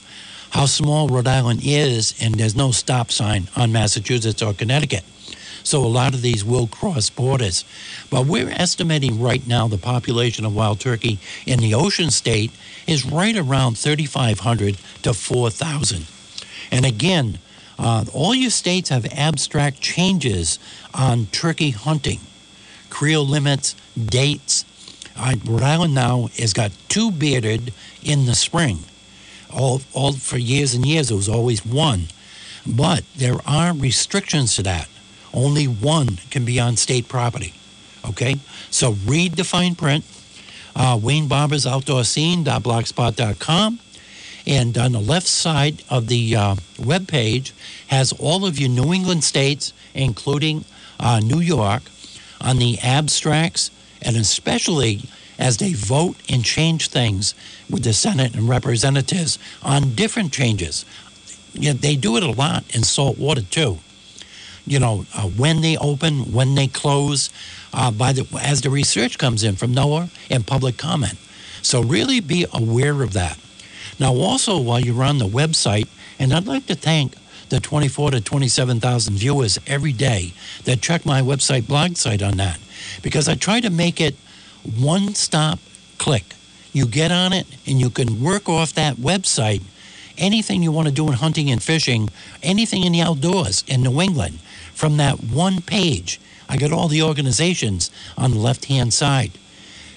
how 0.51 0.67
small 0.67 1.09
Rhode 1.09 1.27
Island 1.27 1.61
is, 1.65 2.15
and 2.21 2.35
there's 2.35 2.55
no 2.55 2.73
stop 2.73 3.11
sign 3.11 3.49
on 3.57 3.73
Massachusetts 3.73 4.43
or 4.43 4.53
Connecticut. 4.53 5.03
So 5.65 5.85
a 5.85 5.87
lot 5.87 6.15
of 6.15 6.23
these 6.23 6.45
will 6.45 6.67
cross 6.67 7.11
borders. 7.11 7.65
But 8.11 8.27
we're 8.27 8.51
estimating 8.51 9.21
right 9.21 9.47
now 9.47 9.69
the 9.69 9.79
population 9.79 10.45
of 10.45 10.55
wild 10.55 10.81
turkey 10.81 11.19
in 11.47 11.61
the 11.61 11.75
ocean 11.75 12.11
state 12.11 12.51
is 12.87 13.07
right 13.07 13.37
around 13.37 13.79
3,500 13.79 14.77
to 15.03 15.15
4,000. 15.15 16.07
And 16.71 16.85
again, 16.85 17.39
uh, 17.79 18.05
all 18.13 18.35
your 18.35 18.51
states 18.51 18.89
have 18.91 19.07
abstract 19.13 19.81
changes 19.81 20.59
on 20.95 21.27
turkey 21.27 21.71
hunting, 21.71 22.21
creel 22.91 23.27
limits, 23.27 23.75
dates. 23.97 24.65
Uh, 25.17 25.35
Rhode 25.45 25.63
Island 25.63 25.95
now 25.95 26.29
has 26.39 26.53
got 26.53 26.73
two 26.89 27.11
bearded 27.11 27.73
in 28.03 28.27
the 28.27 28.35
spring. 28.35 28.81
All, 29.53 29.83
all 29.93 30.13
for 30.13 30.39
years 30.39 30.75
and 30.75 30.87
years, 30.87 31.11
it 31.11 31.15
was 31.15 31.29
always 31.29 31.65
one. 31.65 32.05
But 32.67 33.05
there 33.17 33.37
are 33.47 33.75
restrictions 33.75 34.57
to 34.57 34.63
that. 34.63 34.89
Only 35.33 35.67
one 35.67 36.19
can 36.31 36.45
be 36.45 36.61
on 36.61 36.77
state 36.77 37.09
property. 37.09 37.55
Okay? 38.09 38.37
So 38.71 38.97
read 39.07 39.33
the 39.33 39.45
fine 39.45 39.75
print. 39.75 40.05
Uh, 40.75 40.99
Wayne 41.03 41.29
Barber's 41.29 41.67
Outdoor 41.67 42.05
Scene.blogspot.com. 42.05 43.79
And 44.47 44.77
on 44.77 44.93
the 44.93 45.01
left 45.01 45.29
side 45.29 45.83
of 45.89 46.09
the 46.09 46.35
uh, 46.35 46.57
web 46.79 47.07
page 47.07 47.53
has 47.89 48.13
all 48.13 48.45
of 48.45 48.59
your 48.59 48.71
New 48.71 48.93
England 48.93 49.23
states, 49.23 49.73
including 49.95 50.65
uh, 50.99 51.21
New 51.21 51.41
York, 51.41 51.83
on 52.41 52.59
the 52.59 52.79
abstracts, 52.81 53.71
and 54.01 54.17
especially 54.17 55.03
as 55.39 55.59
they 55.59 55.73
vote 55.73 56.17
and 56.29 56.45
change 56.45 56.89
things 56.89 57.35
with 57.71 57.85
the 57.85 57.93
Senate 57.93 58.35
and 58.35 58.49
representatives 58.49 59.39
on 59.63 59.95
different 59.95 60.33
changes. 60.33 60.85
Know, 61.55 61.73
they 61.73 61.97
do 61.97 62.17
it 62.17 62.23
a 62.23 62.31
lot 62.31 62.65
in 62.75 62.83
salt 62.83 63.19
water 63.19 63.43
too. 63.43 63.79
You 64.67 64.79
know, 64.79 65.07
uh, 65.15 65.23
when 65.23 65.61
they 65.61 65.77
open, 65.77 66.33
when 66.33 66.55
they 66.55 66.69
close, 66.69 67.31
uh, 67.73 67.91
by 67.91 68.13
the 68.13 68.27
as 68.41 68.61
the 68.61 68.71
research 68.71 69.19
comes 69.19 69.43
in 69.43 69.57
from 69.57 69.75
NOAA 69.75 70.11
and 70.31 70.47
public 70.47 70.77
comment. 70.77 71.19
So 71.63 71.83
really 71.83 72.21
be 72.21 72.47
aware 72.53 73.03
of 73.03 73.13
that. 73.13 73.39
Now, 73.99 74.15
also 74.15 74.61
while 74.61 74.81
you're 74.81 75.05
on 75.05 75.19
the 75.19 75.27
website, 75.27 75.89
and 76.19 76.33
I'd 76.33 76.47
like 76.47 76.67
to 76.67 76.75
thank 76.75 77.15
the 77.49 77.61
24 77.61 78.13
to 78.13 78.21
27,000 78.21 79.15
viewers 79.15 79.59
every 79.67 79.93
day 79.93 80.33
that 80.65 80.81
check 80.81 81.05
my 81.05 81.21
website 81.21 81.67
blog 81.67 81.97
site 81.97 82.23
on 82.23 82.37
that, 82.39 82.59
because 83.03 83.29
I 83.29 83.35
try 83.35 83.61
to 83.61 83.71
make 83.71 84.01
it 84.01 84.17
one 84.79 85.15
stop 85.15 85.59
click. 85.99 86.35
You 86.73 86.87
get 86.87 87.13
on 87.13 87.33
it 87.33 87.47
and 87.67 87.79
you 87.79 87.91
can 87.91 88.23
work 88.23 88.49
off 88.49 88.73
that 88.75 88.97
website 88.97 89.63
anything 90.19 90.63
you 90.63 90.71
want 90.71 90.87
to 90.87 90.95
do 90.95 91.09
in 91.09 91.15
hunting 91.15 91.51
and 91.51 91.63
fishing, 91.63 92.09
anything 92.43 92.85
in 92.85 92.93
the 92.93 93.01
outdoors 93.01 93.65
in 93.67 93.83
New 93.83 94.01
England 94.01 94.39
from 94.75 94.97
that 94.97 95.23
one 95.23 95.61
page. 95.61 96.21
I 96.49 96.57
got 96.57 96.73
all 96.73 96.89
the 96.89 97.03
organizations 97.03 97.91
on 98.17 98.33
the 98.33 98.39
left 98.39 98.67
hand 98.67 98.93
side. 98.93 99.33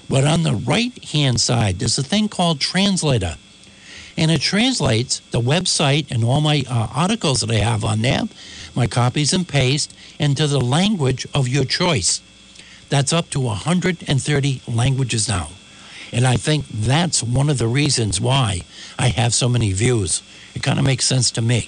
But 0.10 0.24
on 0.26 0.44
the 0.44 0.54
right 0.54 1.04
hand 1.06 1.42
side, 1.42 1.80
there's 1.80 1.98
a 1.98 2.04
thing 2.04 2.30
called 2.30 2.60
Translator. 2.60 3.38
And 4.18 4.32
it 4.32 4.42
translates 4.42 5.20
the 5.32 5.42
website 5.42 6.10
and 6.12 6.24
all 6.24 6.42
my 6.42 6.64
uh, 6.70 6.88
articles 6.96 7.42
that 7.42 7.52
I 7.52 7.56
have 7.56 7.84
on 7.84 8.02
there, 8.02 8.24
my 8.76 8.88
copies 8.88 9.34
and 9.34 9.48
paste, 9.48 9.94
into 10.20 10.48
the 10.48 10.62
language 10.62 11.28
of 11.34 11.48
your 11.48 11.66
choice. 11.66 12.22
That's 12.90 13.12
up 13.12 13.30
to 13.32 13.40
130 13.40 14.62
languages 14.68 15.28
now. 15.28 15.50
And 16.14 16.26
I 16.26 16.38
think 16.38 16.66
that's 16.70 17.22
one 17.22 17.50
of 17.50 17.58
the 17.58 17.68
reasons 17.68 18.22
why 18.22 18.62
I 18.98 19.10
have 19.10 19.34
so 19.34 19.50
many 19.50 19.74
views. 19.74 20.22
It 20.54 20.64
kind 20.64 20.80
of 20.80 20.86
makes 20.86 21.06
sense 21.06 21.32
to 21.32 21.42
me. 21.42 21.68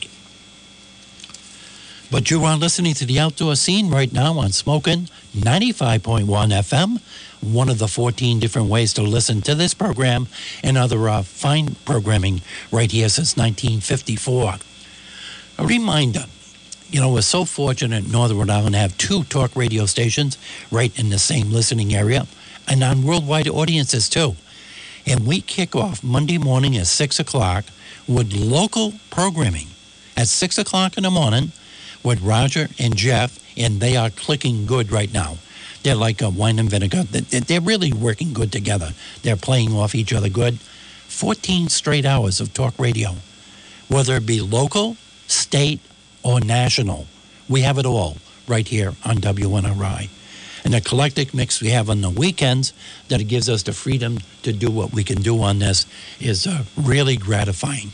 But 2.10 2.32
you 2.32 2.44
are 2.46 2.56
listening 2.56 2.94
to 2.96 3.06
the 3.06 3.20
outdoor 3.20 3.58
scene 3.58 3.90
right 3.90 4.12
now 4.12 4.40
on 4.40 4.52
Smoking 4.54 5.10
95.1 5.36 6.26
FM, 6.26 7.02
one 7.42 7.68
of 7.68 7.80
the 7.80 7.88
14 7.90 8.40
different 8.40 8.70
ways 8.70 8.94
to 8.94 9.02
listen 9.02 9.42
to 9.42 9.56
this 9.56 9.74
program 9.74 10.28
and 10.64 10.78
other 10.78 11.10
uh, 11.10 11.22
fine 11.22 11.76
programming 11.84 12.42
right 12.72 12.90
here 12.90 13.10
since 13.10 13.36
1954. 13.36 14.56
A 15.60 15.66
reminder 15.66 16.26
you 16.90 17.02
know, 17.02 17.12
we're 17.12 17.22
so 17.22 17.44
fortunate 17.44 18.10
Northern 18.10 18.38
Rhode 18.38 18.50
Island 18.50 18.76
to 18.76 18.80
have 18.80 18.98
two 18.98 19.24
talk 19.26 19.56
radio 19.56 19.86
stations 19.86 20.38
right 20.72 20.98
in 20.98 21.10
the 21.10 21.20
same 21.20 21.52
listening 21.52 21.94
area 21.94 22.28
and 22.68 22.84
on 22.84 23.04
worldwide 23.04 23.50
audiences 23.50 24.08
too. 24.08 24.36
And 25.06 25.28
we 25.28 25.42
kick 25.42 25.76
off 25.76 26.04
Monday 26.04 26.38
morning 26.38 26.78
at 26.78 26.88
6 26.88 27.20
o'clock 27.20 27.66
with 28.08 28.34
local 28.34 28.94
programming 29.10 29.68
at 30.16 30.28
6 30.28 30.58
o'clock 30.58 30.98
in 30.98 31.04
the 31.04 31.12
morning 31.12 31.52
with 32.04 32.22
Roger 32.22 32.68
and 32.80 32.96
Jeff, 32.96 33.40
and 33.58 33.80
they 33.80 33.96
are 33.98 34.10
clicking 34.10 34.66
good 34.66 34.92
right 34.92 35.12
now. 35.12 35.38
They're 35.84 35.96
like 35.96 36.22
a 36.22 36.30
wine 36.30 36.60
and 36.60 36.70
vinegar. 36.70 37.04
They're 37.04 37.62
really 37.62 37.94
working 37.94 38.34
good 38.34 38.52
together. 38.52 38.94
They're 39.24 39.38
playing 39.38 39.74
off 39.74 39.96
each 39.96 40.14
other 40.14 40.30
good. 40.30 40.60
14 40.60 41.70
straight 41.70 42.06
hours 42.06 42.42
of 42.42 42.54
talk 42.54 42.78
radio, 42.78 43.16
whether 43.88 44.18
it 44.18 44.26
be 44.26 44.42
local, 44.42 44.98
state, 45.28 45.80
or 46.24 46.40
national. 46.42 47.08
We 47.48 47.62
have 47.62 47.78
it 47.78 47.86
all 47.86 48.18
right 48.48 48.68
here 48.68 48.94
on 49.06 49.18
WNRI. 49.18 50.10
And 50.66 50.74
the 50.74 50.78
eclectic 50.78 51.34
mix 51.34 51.62
we 51.62 51.70
have 51.70 51.90
on 51.90 52.02
the 52.02 52.10
weekends 52.10 52.74
that 53.08 53.22
it 53.22 53.26
gives 53.26 53.48
us 53.48 53.64
the 53.64 53.72
freedom 53.72 54.20
to 54.44 54.52
do 54.52 54.70
what 54.70 54.92
we 54.92 55.04
can 55.04 55.22
do 55.22 55.42
on 55.42 55.60
this 55.60 55.86
is 56.20 56.46
uh, 56.46 56.64
really 56.76 57.16
gratifying. 57.16 57.92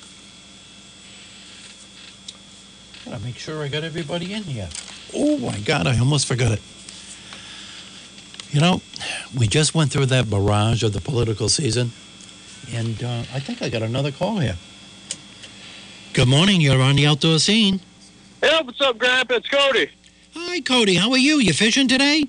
Gotta 3.05 3.19
make 3.23 3.37
sure 3.37 3.63
I 3.63 3.67
got 3.67 3.83
everybody 3.83 4.33
in 4.33 4.43
here. 4.43 4.69
Oh 5.13 5.37
my 5.37 5.57
God, 5.59 5.87
I 5.87 5.99
almost 5.99 6.25
forgot 6.25 6.51
it. 6.53 6.61
You 8.51 8.61
know, 8.61 8.81
we 9.37 9.47
just 9.47 9.75
went 9.75 9.91
through 9.91 10.05
that 10.07 10.29
barrage 10.29 10.83
of 10.83 10.93
the 10.93 11.01
political 11.01 11.49
season, 11.49 11.91
and 12.71 13.03
uh, 13.03 13.23
I 13.33 13.39
think 13.39 13.61
I 13.61 13.69
got 13.69 13.81
another 13.81 14.11
call 14.11 14.37
here. 14.37 14.55
Good 16.13 16.27
morning, 16.27 16.61
you're 16.61 16.81
on 16.81 16.95
the 16.95 17.07
outdoor 17.07 17.39
scene. 17.39 17.81
Hey, 18.41 18.61
what's 18.63 18.79
up, 18.79 18.97
Grandpa? 18.97 19.35
It's 19.35 19.49
Cody. 19.49 19.89
Hi, 20.35 20.61
Cody. 20.61 20.95
How 20.95 21.11
are 21.11 21.17
you? 21.17 21.39
You 21.39 21.53
fishing 21.53 21.87
today? 21.87 22.25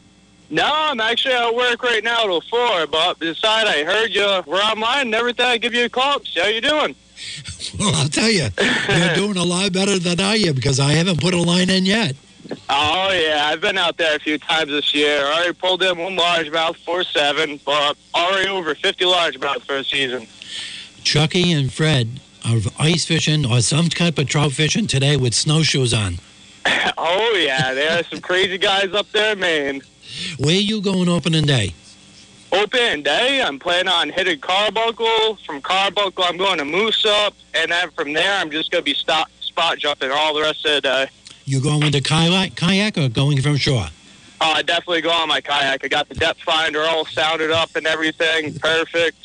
No, 0.50 0.68
I'm 0.72 1.00
actually 1.00 1.34
at 1.34 1.54
work 1.54 1.82
right 1.82 2.02
now 2.02 2.24
till 2.24 2.40
four, 2.40 2.86
but 2.86 3.18
beside 3.18 3.66
I 3.66 3.84
heard 3.84 4.14
you 4.14 4.42
were 4.46 4.58
online 4.58 5.06
and 5.06 5.14
everything. 5.14 5.46
I 5.46 5.58
give 5.58 5.74
you 5.74 5.84
a 5.84 5.88
call. 5.88 6.20
See 6.20 6.40
how 6.40 6.46
you 6.48 6.60
doing? 6.60 6.94
Well, 7.78 7.92
I'll 7.96 8.08
tell 8.08 8.30
you, 8.30 8.46
you're 8.88 9.14
doing 9.16 9.36
a 9.36 9.42
lot 9.42 9.72
better 9.72 9.98
than 9.98 10.20
I 10.20 10.36
am 10.36 10.54
because 10.54 10.78
I 10.78 10.92
haven't 10.92 11.20
put 11.20 11.34
a 11.34 11.42
line 11.42 11.70
in 11.70 11.84
yet. 11.84 12.14
Oh 12.68 13.10
yeah, 13.10 13.46
I've 13.46 13.60
been 13.60 13.78
out 13.78 13.96
there 13.96 14.14
a 14.14 14.18
few 14.20 14.38
times 14.38 14.70
this 14.70 14.94
year. 14.94 15.24
I 15.24 15.32
already 15.32 15.52
pulled 15.54 15.82
in 15.82 15.98
one 15.98 16.16
largemouth, 16.16 16.76
four 16.76 17.02
seven, 17.02 17.58
but 17.64 17.96
already 18.14 18.48
over 18.48 18.74
fifty 18.74 19.04
largemouth 19.04 19.62
for 19.62 19.76
a 19.76 19.84
season. 19.84 20.28
Chucky 21.02 21.52
and 21.52 21.72
Fred 21.72 22.20
are 22.44 22.58
ice 22.78 23.06
fishing 23.06 23.46
or 23.46 23.60
some 23.60 23.88
type 23.88 24.18
of 24.18 24.28
trout 24.28 24.52
fishing 24.52 24.86
today 24.86 25.16
with 25.16 25.34
snowshoes 25.34 25.92
on. 25.94 26.18
oh 26.98 27.42
yeah, 27.44 27.74
there 27.74 27.98
are 27.98 28.04
some 28.04 28.20
crazy 28.20 28.58
guys 28.58 28.92
up 28.94 29.10
there 29.12 29.32
in 29.32 29.40
Maine. 29.40 29.82
Where 30.38 30.54
you 30.54 30.80
going 30.80 31.08
opening 31.08 31.46
day? 31.46 31.74
Open 32.54 33.02
day, 33.02 33.42
I'm 33.42 33.58
planning 33.58 33.88
on 33.88 34.10
hitting 34.10 34.38
Carbuncle. 34.38 35.36
From 35.44 35.60
Carbuncle, 35.60 36.22
I'm 36.24 36.36
going 36.36 36.58
to 36.58 36.64
Moosup, 36.64 37.32
and 37.52 37.72
then 37.72 37.90
from 37.90 38.12
there, 38.12 38.38
I'm 38.40 38.48
just 38.50 38.70
going 38.70 38.82
to 38.82 38.84
be 38.84 38.94
stop, 38.94 39.28
spot 39.40 39.78
jumping 39.78 40.10
all 40.12 40.32
the 40.34 40.42
rest 40.42 40.64
of 40.64 40.74
the 40.74 40.80
day. 40.82 41.08
You're 41.46 41.60
going 41.60 41.80
with 41.80 41.92
the 41.92 42.00
kayak, 42.00 42.54
kayak 42.54 42.96
or 42.96 43.08
going 43.08 43.40
from 43.42 43.56
shore? 43.56 43.86
Oh, 44.40 44.52
I 44.52 44.62
definitely 44.62 45.00
go 45.00 45.10
on 45.10 45.28
my 45.28 45.40
kayak. 45.40 45.84
I 45.84 45.88
got 45.88 46.08
the 46.08 46.14
depth 46.14 46.42
finder 46.42 46.82
all 46.82 47.04
sounded 47.06 47.50
up 47.50 47.74
and 47.74 47.86
everything. 47.88 48.56
Perfect. 48.60 49.16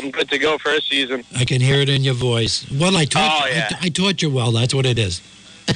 I'm 0.00 0.10
good 0.10 0.28
to 0.30 0.38
go 0.38 0.58
for 0.58 0.70
a 0.70 0.80
season. 0.80 1.22
I 1.36 1.44
can 1.44 1.60
hear 1.60 1.76
it 1.76 1.88
in 1.88 2.02
your 2.02 2.14
voice. 2.14 2.68
Well, 2.70 2.96
I 2.96 3.04
taught, 3.04 3.42
Oh, 3.44 3.48
yeah. 3.48 3.68
I, 3.80 3.86
I 3.86 3.88
taught 3.90 4.22
you 4.22 4.30
well. 4.30 4.50
That's 4.50 4.74
what 4.74 4.86
it 4.86 4.98
is. 4.98 5.20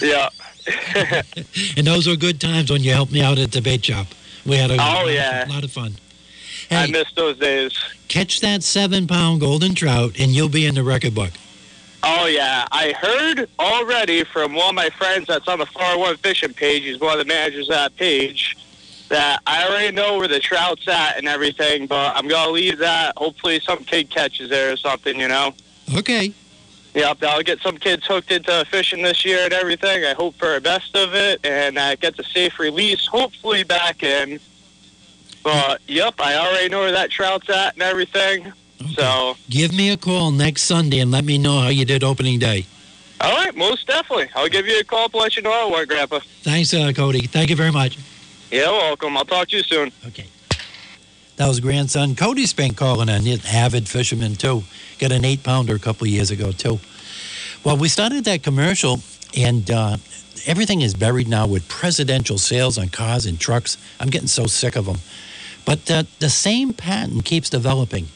Yeah. 0.03 0.29
And 1.77 1.87
those 1.87 2.09
were 2.09 2.17
good 2.17 2.41
times 2.41 2.71
when 2.71 2.83
you 2.83 2.93
helped 2.93 3.13
me 3.13 3.23
out 3.23 3.39
at 3.39 3.53
the 3.53 3.61
bait 3.63 3.85
shop. 3.85 4.09
We 4.45 4.57
had 4.57 4.71
a, 4.73 4.77
Oh, 4.81 5.07
yeah. 5.07 5.43
of, 5.45 5.51
lot 5.51 5.63
of 5.65 5.71
fun. 5.71 5.95
I 6.71 6.87
Hey, 6.87 6.91
miss 6.93 7.13
those 7.13 7.39
days. 7.39 7.73
catch 8.09 8.41
that 8.41 8.63
seven 8.63 9.07
pound 9.07 9.41
golden 9.41 9.75
trout 9.75 10.17
and 10.19 10.33
you'll 10.33 10.49
be 10.49 10.67
in 10.67 10.75
the 10.75 10.83
record 10.83 11.15
book. 11.15 11.31
Oh, 12.03 12.27
yeah. 12.27 12.67
I 12.71 12.93
heard 12.93 13.49
already 13.59 14.23
from 14.25 14.55
one 14.55 14.69
of 14.71 14.75
my 14.75 14.91
friends 14.91 15.27
that's 15.27 15.49
on 15.49 15.59
the 15.59 15.67
401 15.67 16.17
fishing 16.19 16.53
page, 16.55 16.85
he's 16.85 17.01
one 17.01 17.19
of 17.19 17.27
the 17.27 17.33
managers 17.33 17.69
of 17.69 17.75
that 17.75 17.97
page, 17.97 18.57
that 19.09 19.41
I 19.47 19.67
already 19.67 19.95
know 19.95 20.19
where 20.19 20.29
the 20.29 20.39
trout's 20.39 20.87
at 20.87 21.17
and 21.19 21.27
everything, 21.27 21.87
but 21.87 22.17
I'm 22.17 22.29
going 22.29 22.47
to 22.47 22.53
leave 22.53 22.79
that. 22.79 23.17
Hopefully, 23.17 23.59
some 23.61 23.79
kid 23.85 24.11
catches 24.11 24.51
there 24.51 24.73
or 24.73 24.77
something, 24.77 25.19
you 25.19 25.27
know? 25.29 25.53
Okay. 25.97 26.33
Yep, 26.95 27.23
I'll 27.25 27.43
get 27.43 27.61
some 27.61 27.77
kids 27.77 28.07
hooked 28.07 28.31
into 28.31 28.65
fishing 28.71 29.03
this 29.03 29.25
year 29.25 29.41
and 29.45 29.53
everything. 29.53 30.05
I 30.05 30.15
hope 30.15 30.35
for 30.37 30.55
the 30.55 30.61
best 30.61 30.97
of 30.97 31.15
it 31.15 31.41
and 31.45 31.77
uh, 31.77 31.97
get 31.97 32.17
the 32.17 32.25
safe 32.25 32.59
release, 32.59 33.05
hopefully 33.07 33.65
back 33.65 34.03
in. 34.03 34.39
But 35.47 35.81
yep, 35.87 36.15
I 36.19 36.35
already 36.35 36.69
know 36.69 36.81
where 36.81 36.91
that 36.91 37.09
trout's 37.09 37.49
at 37.49 37.75
and 37.75 37.83
everything. 37.83 38.53
So 38.95 39.37
Give 39.49 39.73
me 39.73 39.91
a 39.91 39.97
call 39.97 40.33
next 40.33 40.63
Sunday 40.63 40.99
and 40.99 41.13
let 41.13 41.25
me 41.25 41.39
know 41.39 41.61
how 41.61 41.69
you 41.69 41.85
did 41.85 42.03
opening 42.03 42.41
day. 42.41 42.67
All 43.21 43.33
right, 43.33 43.55
most 43.55 43.87
definitely. 43.87 44.29
I'll 44.35 44.49
give 44.49 44.67
you 44.67 44.81
a 44.81 44.83
call 44.83 45.09
to 45.09 45.17
let 45.17 45.37
you 45.37 45.43
know 45.43 45.53
how 45.53 45.69
it 45.69 45.73
went, 45.73 45.89
Grandpa. 45.89 46.19
Thanks, 46.43 46.75
uh, 46.75 46.93
Cody. 46.97 47.29
Thank 47.29 47.51
you 47.51 47.55
very 47.55 47.71
much. 47.71 47.97
You're 48.51 48.67
welcome. 48.67 49.17
I'll 49.17 49.25
talk 49.25 49.47
to 49.51 49.57
you 49.59 49.63
soon. 49.63 49.93
Okay. 50.09 50.27
That 51.37 51.47
was 51.47 51.61
grandson 51.61 52.17
Cody's 52.17 52.53
calling 52.75 53.09
in. 53.09 53.23
He's 53.23 53.45
an 53.45 53.55
avid 53.55 53.89
fisherman 53.89 54.35
too. 54.35 54.65
Got 54.99 55.13
an 55.13 55.25
eight 55.25 55.45
pounder 55.45 55.77
a 55.77 55.79
couple 55.79 56.07
of 56.07 56.11
years 56.11 56.33
ago 56.33 56.51
too. 56.51 56.81
Well, 57.63 57.77
we 57.77 57.87
started 57.87 58.25
that 58.25 58.43
commercial, 58.43 58.99
and 59.37 59.71
uh, 59.71 59.99
everything 60.45 60.81
is 60.81 60.93
buried 60.95 61.29
now 61.29 61.47
with 61.47 61.69
presidential 61.69 62.37
sales 62.37 62.79
on 62.79 62.89
cars 62.89 63.27
and 63.27 63.39
trucks. 63.39 63.79
I'm 64.01 64.11
getting 64.11 64.27
so 64.27 64.47
sick 64.47 64.75
of 64.75 64.87
them. 64.87 64.97
But 65.67 65.91
uh, 65.91 66.05
the 66.21 66.31
same 66.31 66.73
pattern 66.73 67.21
keeps 67.21 67.51
developing. 67.51 68.07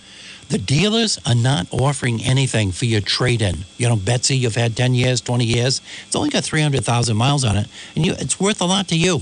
The 0.49 0.59
dealers 0.59 1.19
are 1.27 1.35
not 1.35 1.67
offering 1.71 2.23
anything 2.23 2.73
for 2.73 2.87
your 2.87 3.03
trade 3.03 3.43
in. 3.43 3.59
You 3.77 3.89
know, 3.89 3.97
Betsy, 3.97 4.37
you've 4.37 4.55
had 4.55 4.77
10 4.77 4.95
years, 4.95 5.21
20 5.21 5.45
years. 5.45 5.83
It's 6.07 6.17
only 6.17 6.31
got 6.31 6.45
300,000 6.45 7.17
miles 7.17 7.45
on 7.45 7.57
it, 7.57 7.69
and 7.95 8.07
you, 8.07 8.15
it's 8.19 8.41
worth 8.41 8.61
a 8.61 8.65
lot 8.65 8.89
to 8.89 8.97
you. 8.97 9.21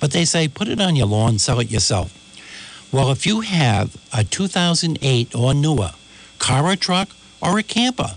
But 0.00 0.12
they 0.12 0.24
say 0.24 0.48
put 0.48 0.68
it 0.68 0.80
on 0.80 0.96
your 0.96 1.06
lawn, 1.06 1.38
sell 1.38 1.60
it 1.60 1.70
yourself. 1.70 2.12
Well, 2.92 3.10
if 3.10 3.26
you 3.26 3.40
have 3.40 3.96
a 4.12 4.24
2008 4.24 5.34
or 5.34 5.52
newer 5.52 5.90
car 6.38 6.64
or 6.64 6.76
truck 6.76 7.08
or 7.42 7.58
a 7.58 7.62
camper, 7.62 8.16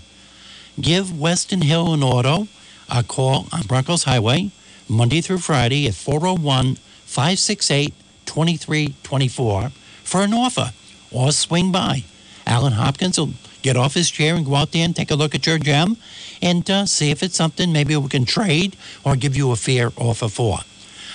give 0.80 1.18
Weston 1.18 1.62
Hill 1.62 1.92
and 1.92 2.04
Auto 2.04 2.48
a 2.88 3.02
call 3.02 3.46
on 3.52 3.62
Broncos 3.62 4.04
Highway 4.04 4.50
Monday 4.88 5.20
through 5.20 5.38
Friday 5.38 5.86
at 5.86 5.94
401 5.94 6.76
568 7.04 7.92
2324 8.28 9.70
for 10.04 10.22
an 10.22 10.34
offer 10.34 10.70
or 11.10 11.32
swing 11.32 11.72
by. 11.72 12.04
Alan 12.46 12.74
Hopkins 12.74 13.18
will 13.18 13.32
get 13.62 13.76
off 13.76 13.94
his 13.94 14.10
chair 14.10 14.34
and 14.34 14.44
go 14.44 14.54
out 14.54 14.72
there 14.72 14.84
and 14.84 14.94
take 14.94 15.10
a 15.10 15.14
look 15.14 15.34
at 15.34 15.46
your 15.46 15.58
gem 15.58 15.96
and 16.40 16.68
uh, 16.70 16.86
see 16.86 17.10
if 17.10 17.22
it's 17.22 17.34
something 17.34 17.72
maybe 17.72 17.96
we 17.96 18.08
can 18.08 18.24
trade 18.24 18.76
or 19.04 19.16
give 19.16 19.36
you 19.36 19.50
a 19.50 19.56
fair 19.56 19.90
offer 19.96 20.28
for. 20.28 20.58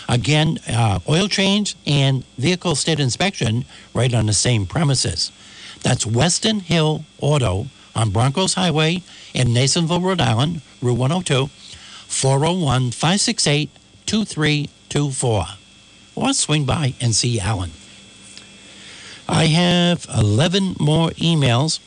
Again, 0.10 0.58
uh, 0.68 1.00
oil 1.08 1.28
change 1.28 1.76
and 1.88 2.26
vehicle 2.38 2.76
state 2.76 3.00
inspection 3.00 3.64
right 3.94 4.14
on 4.14 4.26
the 4.26 4.34
same 4.34 4.66
premises. 4.66 5.32
That's 5.82 6.06
Weston 6.06 6.60
Hill 6.60 7.06
Auto 7.22 7.68
on 7.96 8.10
Broncos 8.10 8.56
Highway 8.56 9.04
in 9.34 9.50
Nasonville, 9.50 10.04
Rhode 10.04 10.22
Island, 10.22 10.62
Route 10.82 10.98
102, 10.98 11.48
401 12.08 12.92
568 12.92 13.70
2324. 14.06 15.46
Or 16.16 16.34
swing 16.34 16.66
by 16.66 16.94
and 17.02 17.16
see 17.16 17.40
Alan. 17.40 17.72
I 19.28 19.46
have 19.46 20.06
11 20.16 20.76
more 20.80 21.10
emails. 21.12 21.80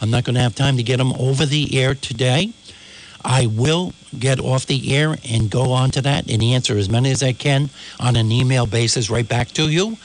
I'm 0.00 0.10
not 0.10 0.24
going 0.24 0.34
to 0.34 0.40
have 0.40 0.54
time 0.54 0.76
to 0.76 0.82
get 0.82 0.98
them 0.98 1.12
over 1.18 1.46
the 1.46 1.78
air 1.78 1.94
today. 1.94 2.52
I 3.24 3.46
will 3.46 3.92
get 4.18 4.40
off 4.40 4.66
the 4.66 4.94
air 4.94 5.16
and 5.28 5.50
go 5.50 5.72
on 5.72 5.90
to 5.92 6.02
that 6.02 6.30
and 6.30 6.42
answer 6.42 6.76
as 6.76 6.88
many 6.88 7.10
as 7.10 7.22
I 7.22 7.32
can 7.32 7.70
on 8.00 8.16
an 8.16 8.30
email 8.30 8.66
basis 8.66 9.10
right 9.10 9.28
back 9.28 9.48
to 9.52 9.68
you. 9.68 9.96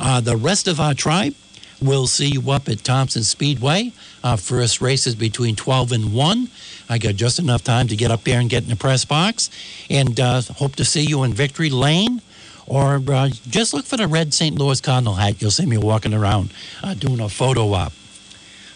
Uh, 0.00 0.20
the 0.20 0.36
rest 0.36 0.66
of 0.66 0.80
our 0.80 0.94
tribe 0.94 1.34
will 1.80 2.06
see 2.06 2.28
you 2.28 2.50
up 2.50 2.68
at 2.68 2.82
Thompson 2.82 3.22
Speedway. 3.22 3.92
Our 4.22 4.36
first 4.36 4.80
race 4.80 5.06
is 5.06 5.14
between 5.14 5.56
12 5.56 5.92
and 5.92 6.12
1. 6.14 6.48
I 6.88 6.98
got 6.98 7.14
just 7.14 7.38
enough 7.38 7.62
time 7.62 7.88
to 7.88 7.96
get 7.96 8.10
up 8.10 8.24
there 8.24 8.40
and 8.40 8.48
get 8.50 8.62
in 8.62 8.70
the 8.70 8.76
press 8.76 9.04
box. 9.04 9.50
And 9.90 10.18
uh, 10.18 10.42
hope 10.56 10.76
to 10.76 10.84
see 10.84 11.02
you 11.02 11.22
in 11.24 11.34
Victory 11.34 11.70
Lane. 11.70 12.22
Or 12.66 13.02
uh, 13.08 13.28
just 13.48 13.74
look 13.74 13.84
for 13.84 13.96
the 13.96 14.08
red 14.08 14.32
St. 14.32 14.58
Louis 14.58 14.80
Cardinal 14.80 15.14
hat. 15.14 15.40
You'll 15.42 15.50
see 15.50 15.66
me 15.66 15.76
walking 15.76 16.14
around 16.14 16.52
uh, 16.82 16.94
doing 16.94 17.20
a 17.20 17.28
photo 17.28 17.72
op. 17.72 17.92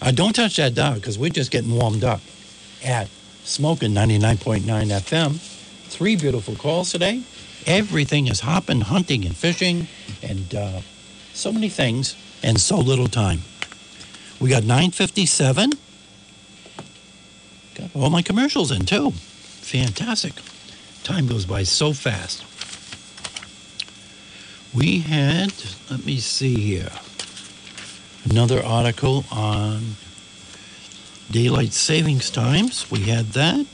Uh, 0.01 0.11
don't 0.13 0.35
touch 0.35 0.57
that 0.57 0.75
dog 0.75 0.97
because 0.97 1.19
we're 1.19 1.31
just 1.31 1.51
getting 1.51 1.75
warmed 1.75 2.05
up 2.05 2.21
at 2.85 3.09
Smoking 3.45 3.93
99.9 3.93 4.61
FM. 4.63 5.39
Three 5.89 6.17
beautiful 6.17 6.55
calls 6.55 6.93
today. 6.93 7.23
Everything 7.67 8.29
is 8.29 8.41
hopping, 8.41 8.83
hunting, 8.83 9.25
and 9.25 9.35
fishing, 9.35 9.89
and 10.23 10.55
uh, 10.55 10.81
so 11.33 11.51
many 11.51 11.69
things, 11.69 12.15
and 12.43 12.61
so 12.61 12.79
little 12.79 13.09
time. 13.09 13.41
We 14.39 14.51
got 14.51 14.63
957. 14.63 15.73
Got 17.75 17.97
all 17.97 18.11
my 18.11 18.23
commercials 18.23 18.71
in 18.71 18.85
too. 18.85 19.11
Fantastic. 19.13 20.35
Time 21.03 21.27
goes 21.27 21.47
by 21.47 21.63
so 21.63 21.93
fast. 21.93 22.45
We 24.75 25.01
had, 25.01 25.53
let 25.91 26.05
me 26.05 26.19
see 26.19 26.55
here, 26.55 26.91
another 28.29 28.63
article 28.63 29.25
on 29.33 29.97
daylight 31.31 31.73
savings 31.73 32.31
times. 32.31 32.91
We 32.91 33.01
had 33.01 33.27
that. 33.33 33.67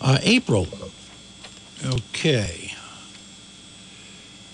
Uh, 0.00 0.18
April. 0.22 0.68
Okay. 1.84 2.72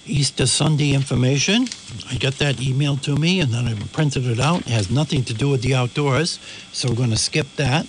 Easter 0.06 0.46
Sunday 0.46 0.92
information. 0.92 1.66
I 2.10 2.16
got 2.16 2.34
that 2.34 2.56
emailed 2.56 3.02
to 3.02 3.16
me 3.16 3.40
and 3.40 3.52
then 3.52 3.66
I 3.66 3.74
printed 3.92 4.26
it 4.26 4.40
out. 4.40 4.60
It 4.60 4.68
has 4.68 4.90
nothing 4.90 5.24
to 5.24 5.34
do 5.34 5.48
with 5.48 5.62
the 5.62 5.74
outdoors, 5.74 6.38
so 6.72 6.88
we're 6.88 6.96
going 6.96 7.10
to 7.10 7.16
skip 7.16 7.46
that. 7.56 7.86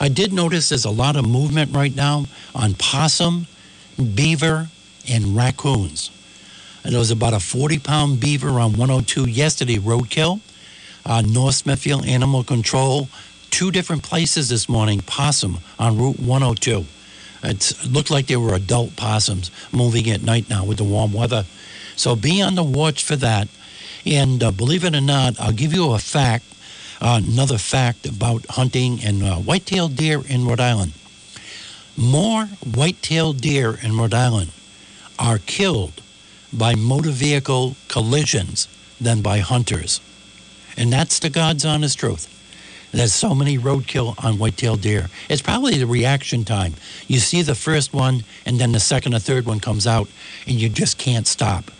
I 0.00 0.08
did 0.08 0.32
notice 0.32 0.68
there's 0.70 0.84
a 0.84 0.90
lot 0.90 1.16
of 1.16 1.28
movement 1.28 1.74
right 1.74 1.94
now 1.94 2.26
on 2.54 2.74
possum, 2.74 3.46
beaver, 4.14 4.68
and 5.08 5.36
raccoons. 5.36 6.10
And 6.84 6.92
there 6.92 6.98
was 6.98 7.10
about 7.10 7.32
a 7.32 7.40
40 7.40 7.78
pound 7.78 8.20
beaver 8.20 8.50
on 8.58 8.72
102 8.72 9.28
yesterday, 9.28 9.76
roadkill. 9.76 10.40
Uh, 11.04 11.20
North 11.22 11.56
Smithfield 11.56 12.06
Animal 12.06 12.44
Control, 12.44 13.08
two 13.50 13.70
different 13.70 14.02
places 14.02 14.48
this 14.48 14.68
morning, 14.68 15.00
possum 15.00 15.58
on 15.78 15.98
Route 15.98 16.20
102. 16.20 16.84
It's, 17.44 17.84
it 17.84 17.92
looked 17.92 18.10
like 18.10 18.26
they 18.26 18.36
were 18.36 18.54
adult 18.54 18.94
possums 18.96 19.50
moving 19.72 20.08
at 20.10 20.22
night 20.22 20.48
now 20.48 20.64
with 20.64 20.78
the 20.78 20.84
warm 20.84 21.12
weather. 21.12 21.44
So 21.96 22.14
be 22.14 22.40
on 22.40 22.54
the 22.54 22.62
watch 22.62 23.02
for 23.04 23.16
that. 23.16 23.48
And 24.06 24.42
uh, 24.42 24.50
believe 24.50 24.84
it 24.84 24.94
or 24.94 25.00
not, 25.00 25.38
I'll 25.40 25.52
give 25.52 25.72
you 25.72 25.92
a 25.92 25.98
fact, 25.98 26.44
uh, 27.00 27.20
another 27.24 27.58
fact 27.58 28.06
about 28.06 28.46
hunting 28.50 29.00
and 29.02 29.22
uh, 29.22 29.36
white-tailed 29.36 29.96
deer 29.96 30.22
in 30.28 30.46
Rhode 30.46 30.60
Island. 30.60 30.92
More 31.96 32.46
white-tailed 32.74 33.40
deer 33.40 33.78
in 33.82 33.96
Rhode 33.96 34.14
Island 34.14 34.50
are 35.18 35.38
killed 35.38 36.00
by 36.52 36.74
motor 36.74 37.10
vehicle 37.10 37.76
collisions 37.88 38.68
than 39.00 39.22
by 39.22 39.38
hunters. 39.38 40.00
And 40.76 40.92
that's 40.92 41.18
the 41.18 41.30
God's 41.30 41.64
honest 41.64 41.98
truth. 41.98 42.28
There's 42.92 43.14
so 43.14 43.34
many 43.34 43.56
roadkill 43.56 44.22
on 44.22 44.38
white-tailed 44.38 44.82
deer. 44.82 45.08
It's 45.30 45.40
probably 45.40 45.78
the 45.78 45.86
reaction 45.86 46.44
time. 46.44 46.74
You 47.06 47.20
see 47.20 47.40
the 47.40 47.54
first 47.54 47.94
one, 47.94 48.24
and 48.44 48.58
then 48.58 48.72
the 48.72 48.80
second 48.80 49.14
or 49.14 49.18
third 49.18 49.46
one 49.46 49.60
comes 49.60 49.86
out, 49.86 50.08
and 50.46 50.60
you 50.60 50.68
just 50.68 50.98
can't 50.98 51.26
stop. 51.26 51.70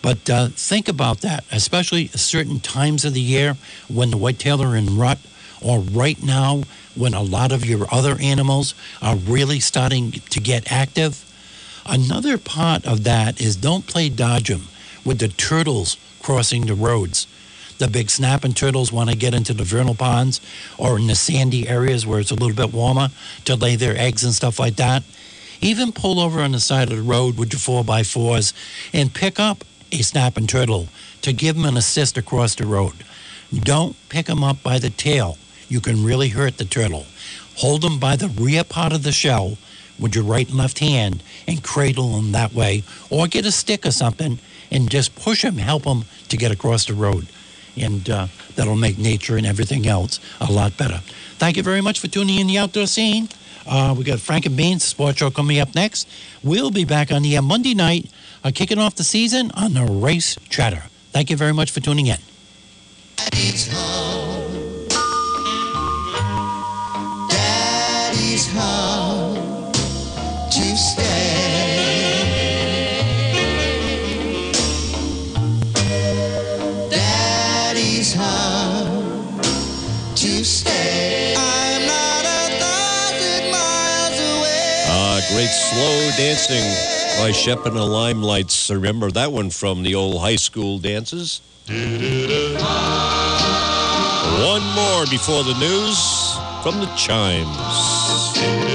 But 0.00 0.30
uh, 0.30 0.48
think 0.48 0.88
about 0.88 1.20
that, 1.20 1.44
especially 1.52 2.06
certain 2.08 2.60
times 2.60 3.04
of 3.04 3.12
the 3.12 3.20
year 3.20 3.56
when 3.88 4.10
the 4.10 4.16
whitetail 4.16 4.62
are 4.62 4.76
in 4.76 4.96
rut, 4.96 5.18
or 5.60 5.80
right 5.80 6.22
now 6.22 6.62
when 6.94 7.12
a 7.12 7.22
lot 7.22 7.52
of 7.52 7.66
your 7.66 7.86
other 7.92 8.16
animals 8.20 8.74
are 9.02 9.16
really 9.16 9.60
starting 9.60 10.12
to 10.12 10.40
get 10.40 10.72
active. 10.72 11.22
Another 11.88 12.38
part 12.38 12.84
of 12.84 13.04
that 13.04 13.40
is 13.40 13.56
don't 13.56 13.86
play 13.86 14.08
dodge 14.08 14.50
'em 14.50 14.68
with 15.04 15.18
the 15.18 15.28
turtles 15.28 15.96
crossing 16.20 16.66
the 16.66 16.74
roads 16.74 17.26
the 17.78 17.88
big 17.88 18.08
snapping 18.10 18.54
turtles 18.54 18.90
want 18.90 19.10
to 19.10 19.16
get 19.16 19.34
into 19.34 19.52
the 19.52 19.64
vernal 19.64 19.94
ponds 19.94 20.40
or 20.78 20.98
in 20.98 21.06
the 21.06 21.14
sandy 21.14 21.68
areas 21.68 22.06
where 22.06 22.20
it's 22.20 22.30
a 22.30 22.34
little 22.34 22.56
bit 22.56 22.72
warmer 22.72 23.10
to 23.44 23.54
lay 23.54 23.76
their 23.76 23.96
eggs 23.98 24.24
and 24.24 24.32
stuff 24.34 24.58
like 24.58 24.76
that. 24.76 25.02
Even 25.60 25.92
pull 25.92 26.18
over 26.20 26.40
on 26.40 26.52
the 26.52 26.60
side 26.60 26.90
of 26.90 26.96
the 26.96 27.02
road 27.02 27.36
with 27.36 27.52
your 27.52 27.60
4x4s 27.60 28.52
and 28.92 29.12
pick 29.12 29.38
up 29.38 29.64
a 29.92 30.02
snapping 30.02 30.46
turtle 30.46 30.88
to 31.22 31.32
give 31.32 31.56
them 31.56 31.64
an 31.66 31.76
assist 31.76 32.16
across 32.16 32.54
the 32.54 32.66
road. 32.66 32.94
Don't 33.52 33.96
pick 34.08 34.26
them 34.26 34.42
up 34.42 34.62
by 34.62 34.78
the 34.78 34.90
tail. 34.90 35.38
You 35.68 35.80
can 35.80 36.04
really 36.04 36.28
hurt 36.28 36.58
the 36.58 36.64
turtle. 36.64 37.06
Hold 37.56 37.82
them 37.82 37.98
by 37.98 38.16
the 38.16 38.28
rear 38.28 38.64
part 38.64 38.92
of 38.92 39.02
the 39.02 39.12
shell 39.12 39.56
with 39.98 40.14
your 40.14 40.24
right 40.24 40.48
and 40.48 40.56
left 40.58 40.78
hand 40.78 41.22
and 41.46 41.62
cradle 41.62 42.16
them 42.16 42.32
that 42.32 42.52
way, 42.52 42.82
or 43.10 43.26
get 43.26 43.46
a 43.46 43.52
stick 43.52 43.86
or 43.86 43.90
something 43.90 44.38
and 44.70 44.90
just 44.90 45.14
push 45.16 45.42
them, 45.42 45.56
help 45.58 45.84
them 45.84 46.04
to 46.28 46.36
get 46.36 46.50
across 46.50 46.86
the 46.86 46.94
road 46.94 47.26
and 47.76 48.08
uh, 48.08 48.26
that'll 48.54 48.76
make 48.76 48.98
nature 48.98 49.36
and 49.36 49.46
everything 49.46 49.86
else 49.86 50.18
a 50.40 50.50
lot 50.50 50.76
better. 50.76 51.00
Thank 51.38 51.56
you 51.56 51.62
very 51.62 51.80
much 51.80 52.00
for 52.00 52.08
tuning 52.08 52.38
in 52.38 52.46
the 52.46 52.58
outdoor 52.58 52.86
scene. 52.86 53.28
Uh, 53.66 53.94
we 53.96 54.04
got 54.04 54.20
Frank 54.20 54.46
and 54.46 54.56
Beans 54.56 54.84
Sports 54.84 55.18
Show 55.18 55.30
coming 55.30 55.58
up 55.58 55.74
next. 55.74 56.08
We'll 56.42 56.70
be 56.70 56.84
back 56.84 57.10
on 57.12 57.22
the 57.22 57.38
Monday 57.40 57.74
night, 57.74 58.10
uh, 58.44 58.52
kicking 58.54 58.78
off 58.78 58.94
the 58.94 59.04
season 59.04 59.50
on 59.52 59.74
the 59.74 59.84
Race 59.84 60.36
Chatter. 60.48 60.84
Thank 61.10 61.30
you 61.30 61.36
very 61.36 61.52
much 61.52 61.70
for 61.70 61.80
tuning 61.80 62.06
in. 62.06 62.18
Daddy's 63.16 63.72
home. 63.72 64.86
Daddy's 67.28 68.52
home 68.52 68.95
slow 85.76 86.10
dancing 86.16 86.64
by 87.18 87.30
Shep 87.32 87.66
and 87.66 87.76
the 87.76 87.80
Limelights. 87.80 88.70
Remember 88.70 89.10
that 89.10 89.30
one 89.30 89.50
from 89.50 89.82
the 89.82 89.94
old 89.94 90.22
high 90.22 90.36
school 90.36 90.78
dances? 90.78 91.42
One 91.68 91.76
more 94.74 95.04
before 95.10 95.44
the 95.44 95.54
news 95.60 95.98
from 96.62 96.80
the 96.80 96.86
chimes. 96.96 98.65